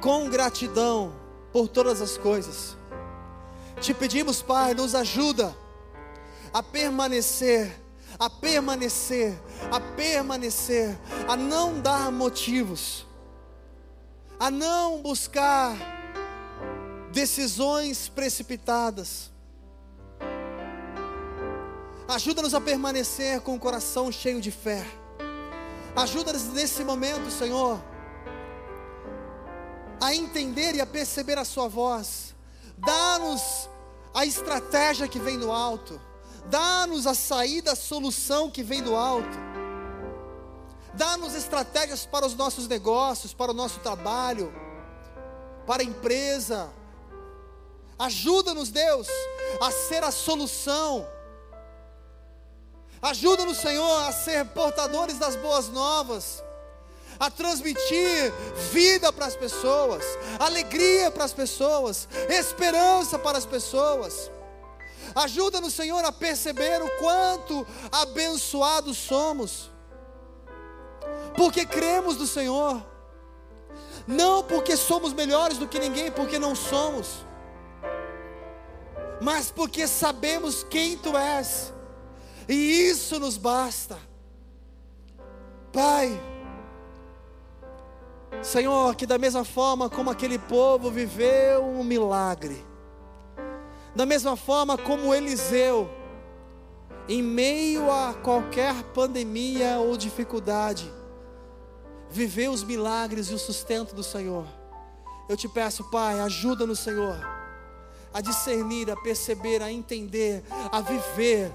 com 0.00 0.30
gratidão 0.30 1.12
por 1.52 1.68
todas 1.68 2.00
as 2.00 2.16
coisas. 2.16 2.74
Te 3.82 3.92
pedimos, 3.92 4.40
Pai, 4.40 4.72
nos 4.72 4.94
ajuda 4.94 5.54
a 6.52 6.62
permanecer, 6.62 7.80
a 8.18 8.28
permanecer, 8.28 9.38
a 9.70 9.80
permanecer, 9.80 10.98
a 11.28 11.36
não 11.36 11.80
dar 11.80 12.10
motivos, 12.10 13.06
a 14.38 14.50
não 14.50 15.00
buscar 15.00 15.76
decisões 17.12 18.08
precipitadas. 18.08 19.30
Ajuda-nos 22.08 22.54
a 22.54 22.60
permanecer 22.60 23.40
com 23.40 23.54
o 23.54 23.58
coração 23.58 24.10
cheio 24.10 24.40
de 24.40 24.50
fé. 24.50 24.84
Ajuda-nos 25.94 26.44
nesse 26.48 26.82
momento, 26.82 27.30
Senhor, 27.30 27.80
a 30.00 30.14
entender 30.14 30.74
e 30.74 30.80
a 30.80 30.86
perceber 30.86 31.38
a 31.38 31.44
Sua 31.44 31.68
voz. 31.68 32.34
Dá-nos 32.76 33.68
a 34.14 34.26
estratégia 34.26 35.06
que 35.06 35.20
vem 35.20 35.38
do 35.38 35.52
alto. 35.52 36.00
Dá-nos 36.46 37.06
a 37.06 37.14
saída, 37.14 37.72
a 37.72 37.76
solução 37.76 38.50
que 38.50 38.62
vem 38.62 38.82
do 38.82 38.96
alto. 38.96 39.50
Dá-nos 40.94 41.34
estratégias 41.34 42.04
para 42.04 42.26
os 42.26 42.34
nossos 42.34 42.66
negócios, 42.66 43.32
para 43.32 43.52
o 43.52 43.54
nosso 43.54 43.78
trabalho, 43.80 44.52
para 45.66 45.82
a 45.82 45.84
empresa. 45.84 46.70
Ajuda-nos, 47.98 48.70
Deus, 48.70 49.06
a 49.60 49.70
ser 49.70 50.02
a 50.02 50.10
solução. 50.10 51.06
Ajuda-nos, 53.02 53.58
Senhor, 53.58 54.08
a 54.08 54.12
ser 54.12 54.44
portadores 54.46 55.18
das 55.18 55.36
boas 55.36 55.68
novas, 55.68 56.42
a 57.18 57.30
transmitir 57.30 58.32
vida 58.72 59.12
para 59.12 59.26
as 59.26 59.36
pessoas, 59.36 60.04
alegria 60.38 61.10
para 61.10 61.24
as 61.24 61.32
pessoas, 61.32 62.08
esperança 62.28 63.18
para 63.18 63.38
as 63.38 63.46
pessoas. 63.46 64.30
Ajuda-nos, 65.14 65.74
Senhor, 65.74 66.04
a 66.04 66.12
perceber 66.12 66.82
o 66.82 66.90
quanto 66.98 67.66
abençoados 67.90 68.96
somos, 68.96 69.70
porque 71.36 71.66
cremos 71.66 72.16
no 72.16 72.26
Senhor, 72.26 72.84
não 74.06 74.42
porque 74.42 74.76
somos 74.76 75.12
melhores 75.12 75.58
do 75.58 75.68
que 75.68 75.78
ninguém, 75.78 76.10
porque 76.10 76.38
não 76.38 76.54
somos, 76.54 77.24
mas 79.20 79.50
porque 79.50 79.86
sabemos 79.86 80.62
quem 80.64 80.96
Tu 80.96 81.16
és, 81.16 81.72
e 82.48 82.54
isso 82.88 83.18
nos 83.18 83.36
basta. 83.36 83.98
Pai, 85.72 86.20
Senhor, 88.42 88.94
que 88.96 89.06
da 89.06 89.18
mesma 89.18 89.44
forma 89.44 89.90
como 89.90 90.10
aquele 90.10 90.38
povo 90.38 90.90
viveu 90.90 91.64
um 91.64 91.84
milagre, 91.84 92.64
da 93.94 94.06
mesma 94.06 94.36
forma 94.36 94.78
como 94.78 95.14
Eliseu, 95.14 95.90
em 97.08 97.22
meio 97.22 97.90
a 97.90 98.14
qualquer 98.14 98.82
pandemia 98.94 99.78
ou 99.78 99.96
dificuldade, 99.96 100.92
viveu 102.08 102.52
os 102.52 102.62
milagres 102.62 103.28
e 103.30 103.34
o 103.34 103.38
sustento 103.38 103.94
do 103.94 104.02
Senhor. 104.02 104.46
Eu 105.28 105.36
te 105.36 105.48
peço, 105.48 105.90
Pai, 105.90 106.20
ajuda 106.20 106.66
no 106.66 106.76
Senhor 106.76 107.16
a 108.12 108.20
discernir, 108.20 108.90
a 108.90 108.96
perceber, 108.96 109.62
a 109.62 109.70
entender, 109.70 110.42
a 110.72 110.80
viver 110.80 111.52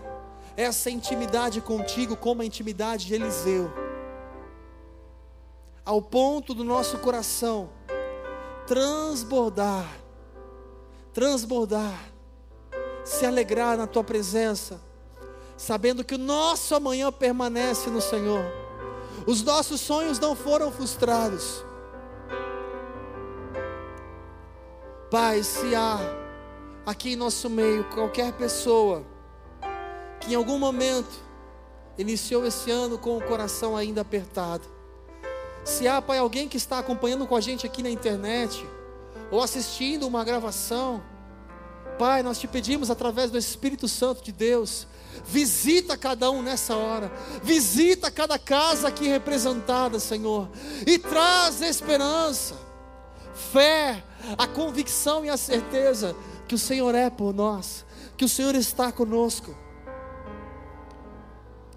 essa 0.56 0.90
intimidade 0.90 1.60
contigo 1.60 2.16
como 2.16 2.42
a 2.42 2.46
intimidade 2.46 3.06
de 3.06 3.14
Eliseu. 3.14 3.72
Ao 5.84 6.02
ponto 6.02 6.54
do 6.54 6.64
nosso 6.64 6.98
coração 7.00 7.70
transbordar, 8.66 9.86
transbordar 11.14 12.15
se 13.06 13.26
alegrar 13.26 13.78
na 13.78 13.86
tua 13.86 14.04
presença, 14.04 14.82
sabendo 15.56 16.04
que 16.04 16.16
o 16.16 16.18
nosso 16.18 16.74
amanhã 16.74 17.12
permanece 17.12 17.90
no 17.90 18.02
Senhor. 18.02 18.44
Os 19.28 19.44
nossos 19.44 19.80
sonhos 19.80 20.20
não 20.20 20.36
foram 20.36 20.72
frustrados. 20.72 21.64
Pai, 25.10 25.44
se 25.44 25.76
há 25.76 26.00
aqui 26.86 27.14
em 27.14 27.16
nosso 27.16 27.50
meio 27.50 27.84
qualquer 27.86 28.34
pessoa 28.34 29.04
que 30.20 30.34
em 30.34 30.36
algum 30.36 30.58
momento 30.58 31.24
iniciou 31.98 32.46
esse 32.46 32.72
ano 32.72 32.98
com 32.98 33.18
o 33.18 33.22
coração 33.22 33.78
ainda 33.78 34.02
apertado, 34.02 34.64
se 35.64 35.88
há, 35.88 36.02
Pai, 36.02 36.18
alguém 36.18 36.50
que 36.50 36.58
está 36.58 36.80
acompanhando 36.80 37.26
com 37.26 37.36
a 37.36 37.42
gente 37.42 37.66
aqui 37.66 37.82
na 37.82 37.90
internet, 37.90 38.68
ou 39.32 39.42
assistindo 39.42 40.08
uma 40.08 40.24
gravação, 40.24 41.02
Pai, 41.98 42.22
nós 42.22 42.38
te 42.38 42.48
pedimos 42.48 42.90
através 42.92 43.32
do 43.32 43.38
Espírito 43.38 43.88
Santo 43.88 44.22
de 44.24 44.32
Deus, 44.32 44.86
visita 45.26 45.98
cada 45.98 46.30
um 46.30 46.42
nessa 46.42 46.76
hora, 46.76 47.12
visita 47.42 48.12
cada 48.12 48.38
casa 48.38 48.90
aqui 48.90 49.08
representada, 49.08 50.00
Senhor, 50.00 50.50
e 50.86 51.00
traz 51.00 51.62
esperança, 51.62 52.56
fé, 53.54 54.04
a 54.38 54.46
convicção 54.46 55.24
e 55.24 55.30
a 55.30 55.38
certeza 55.38 56.16
que 56.48 56.56
o 56.56 56.60
Senhor 56.60 56.94
é 56.94 57.10
por 57.10 57.34
nós, 57.34 57.86
que 58.18 58.26
o 58.26 58.30
Senhor 58.30 58.56
está 58.56 58.92
conosco, 58.92 59.56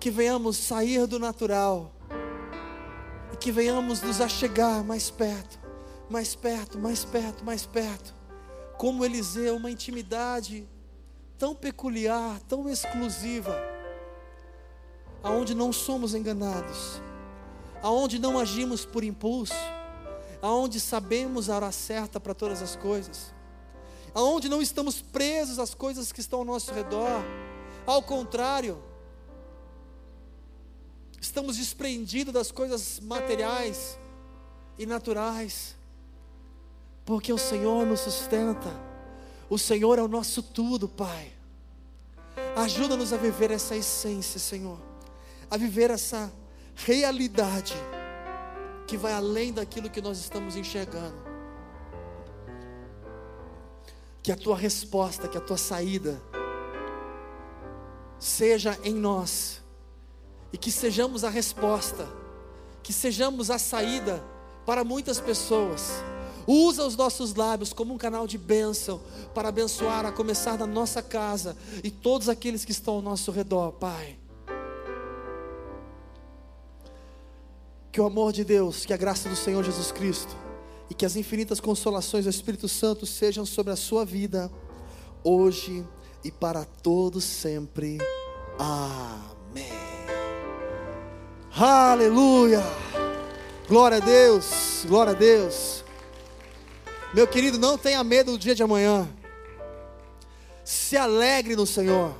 que 0.00 0.10
venhamos 0.10 0.56
sair 0.56 1.06
do 1.06 1.18
natural 1.18 1.92
e 3.32 3.36
que 3.36 3.52
venhamos 3.52 4.02
nos 4.02 4.20
achegar 4.20 4.82
mais 4.82 5.10
perto, 5.10 5.58
mais 6.10 6.34
perto, 6.34 6.76
mais 6.76 7.04
perto, 7.04 7.44
mais 7.44 7.64
perto 7.64 8.17
como 8.78 9.04
Eliseu, 9.04 9.56
uma 9.56 9.72
intimidade 9.72 10.66
tão 11.36 11.52
peculiar, 11.52 12.38
tão 12.48 12.68
exclusiva, 12.68 13.54
aonde 15.20 15.52
não 15.52 15.72
somos 15.72 16.14
enganados, 16.14 17.02
aonde 17.82 18.20
não 18.20 18.38
agimos 18.38 18.86
por 18.86 19.02
impulso, 19.02 19.52
aonde 20.40 20.78
sabemos 20.78 21.50
a 21.50 21.56
hora 21.56 21.72
certa 21.72 22.20
para 22.20 22.32
todas 22.32 22.62
as 22.62 22.76
coisas, 22.76 23.34
aonde 24.14 24.48
não 24.48 24.62
estamos 24.62 25.02
presos 25.02 25.58
às 25.58 25.74
coisas 25.74 26.12
que 26.12 26.20
estão 26.20 26.38
ao 26.38 26.44
nosso 26.44 26.72
redor, 26.72 27.24
ao 27.84 28.00
contrário, 28.00 28.80
estamos 31.20 31.56
desprendidos 31.56 32.32
das 32.32 32.52
coisas 32.52 33.00
materiais 33.00 33.98
e 34.78 34.86
naturais 34.86 35.77
porque 37.08 37.32
o 37.32 37.38
Senhor 37.38 37.86
nos 37.86 38.00
sustenta, 38.00 38.70
o 39.48 39.56
Senhor 39.58 39.98
é 39.98 40.02
o 40.02 40.06
nosso 40.06 40.42
tudo, 40.42 40.86
Pai. 40.86 41.32
Ajuda-nos 42.54 43.14
a 43.14 43.16
viver 43.16 43.50
essa 43.50 43.74
essência, 43.74 44.38
Senhor, 44.38 44.78
a 45.50 45.56
viver 45.56 45.90
essa 45.90 46.30
realidade 46.74 47.72
que 48.86 48.98
vai 48.98 49.14
além 49.14 49.54
daquilo 49.54 49.88
que 49.88 50.02
nós 50.02 50.18
estamos 50.18 50.54
enxergando. 50.54 51.16
Que 54.22 54.30
a 54.30 54.36
tua 54.36 54.58
resposta, 54.58 55.28
que 55.28 55.38
a 55.38 55.40
tua 55.40 55.56
saída 55.56 56.20
seja 58.18 58.78
em 58.84 58.92
nós 58.92 59.62
e 60.52 60.58
que 60.58 60.70
sejamos 60.70 61.24
a 61.24 61.30
resposta, 61.30 62.06
que 62.82 62.92
sejamos 62.92 63.50
a 63.50 63.58
saída 63.58 64.22
para 64.66 64.84
muitas 64.84 65.18
pessoas. 65.18 66.04
Usa 66.50 66.86
os 66.86 66.96
nossos 66.96 67.34
lábios 67.34 67.74
como 67.74 67.92
um 67.92 67.98
canal 67.98 68.26
de 68.26 68.38
bênção 68.38 69.02
para 69.34 69.50
abençoar, 69.50 70.06
a 70.06 70.10
começar 70.10 70.56
da 70.56 70.66
nossa 70.66 71.02
casa 71.02 71.54
e 71.84 71.90
todos 71.90 72.26
aqueles 72.26 72.64
que 72.64 72.72
estão 72.72 72.94
ao 72.94 73.02
nosso 73.02 73.30
redor, 73.30 73.72
Pai. 73.72 74.16
Que 77.92 78.00
o 78.00 78.06
amor 78.06 78.32
de 78.32 78.44
Deus, 78.44 78.86
que 78.86 78.94
a 78.94 78.96
graça 78.96 79.28
do 79.28 79.36
Senhor 79.36 79.62
Jesus 79.62 79.92
Cristo 79.92 80.34
e 80.88 80.94
que 80.94 81.04
as 81.04 81.16
infinitas 81.16 81.60
consolações 81.60 82.24
do 82.24 82.30
Espírito 82.30 82.66
Santo 82.66 83.04
sejam 83.04 83.44
sobre 83.44 83.74
a 83.74 83.76
sua 83.76 84.06
vida, 84.06 84.50
hoje 85.22 85.86
e 86.24 86.30
para 86.30 86.64
todos 86.64 87.24
sempre. 87.24 87.98
Amém. 88.58 89.68
Aleluia. 91.54 92.62
Glória 93.68 93.98
a 93.98 94.00
Deus, 94.00 94.86
glória 94.88 95.12
a 95.12 95.14
Deus. 95.14 95.84
Meu 97.14 97.26
querido, 97.26 97.58
não 97.58 97.78
tenha 97.78 98.02
medo 98.04 98.32
do 98.32 98.38
dia 98.38 98.54
de 98.54 98.62
amanhã. 98.62 99.08
Se 100.64 100.96
alegre 100.96 101.56
no 101.56 101.66
Senhor. 101.66 102.14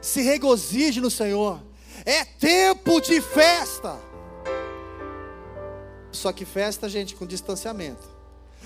Se 0.00 0.22
regozije 0.22 1.00
no 1.00 1.10
Senhor. 1.10 1.60
É 2.06 2.24
tempo 2.24 3.00
de 3.00 3.20
festa. 3.20 3.98
Só 6.10 6.32
que 6.32 6.44
festa, 6.44 6.88
gente, 6.88 7.14
com 7.14 7.26
distanciamento. 7.26 8.08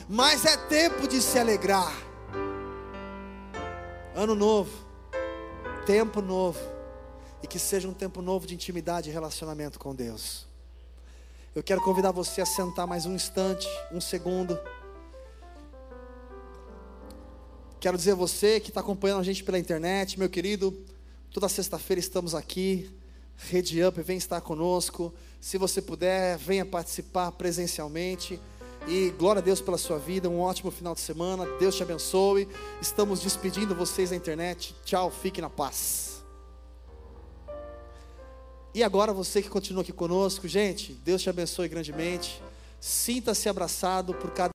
Mas 0.08 0.44
é 0.44 0.56
tempo 0.56 1.08
de 1.08 1.20
se 1.20 1.38
alegrar. 1.38 1.92
Ano 4.14 4.34
novo, 4.34 4.70
tempo 5.84 6.22
novo, 6.22 6.60
e 7.42 7.46
que 7.48 7.58
seja 7.58 7.88
um 7.88 7.92
tempo 7.92 8.22
novo 8.22 8.46
de 8.46 8.54
intimidade 8.54 9.10
e 9.10 9.12
relacionamento 9.12 9.78
com 9.78 9.94
Deus. 9.94 10.46
Eu 11.54 11.62
quero 11.62 11.80
convidar 11.80 12.12
você 12.12 12.40
a 12.40 12.46
sentar 12.46 12.86
mais 12.86 13.06
um 13.06 13.14
instante, 13.14 13.68
um 13.92 14.00
segundo. 14.00 14.58
Quero 17.84 17.98
dizer 17.98 18.12
a 18.12 18.14
você 18.14 18.60
que 18.60 18.70
está 18.70 18.80
acompanhando 18.80 19.20
a 19.20 19.22
gente 19.22 19.44
pela 19.44 19.58
internet, 19.58 20.18
meu 20.18 20.30
querido, 20.30 20.74
toda 21.30 21.50
sexta-feira 21.50 22.00
estamos 22.00 22.34
aqui, 22.34 22.90
Rede 23.36 23.84
Up, 23.84 24.00
vem 24.00 24.16
estar 24.16 24.40
conosco. 24.40 25.12
Se 25.38 25.58
você 25.58 25.82
puder, 25.82 26.38
venha 26.38 26.64
participar 26.64 27.30
presencialmente. 27.32 28.40
E 28.88 29.10
glória 29.18 29.40
a 29.40 29.44
Deus 29.44 29.60
pela 29.60 29.76
sua 29.76 29.98
vida, 29.98 30.30
um 30.30 30.40
ótimo 30.40 30.70
final 30.70 30.94
de 30.94 31.02
semana. 31.02 31.44
Deus 31.58 31.76
te 31.76 31.82
abençoe. 31.82 32.48
Estamos 32.80 33.20
despedindo 33.20 33.74
vocês 33.74 34.08
da 34.08 34.16
internet. 34.16 34.74
Tchau, 34.82 35.10
fique 35.10 35.42
na 35.42 35.50
paz. 35.50 36.24
E 38.72 38.82
agora 38.82 39.12
você 39.12 39.42
que 39.42 39.50
continua 39.50 39.82
aqui 39.82 39.92
conosco, 39.92 40.48
gente, 40.48 40.94
Deus 41.04 41.20
te 41.20 41.28
abençoe 41.28 41.68
grandemente. 41.68 42.42
Sinta-se 42.80 43.48
abraçado 43.48 44.12
por 44.12 44.30
cada 44.30 44.52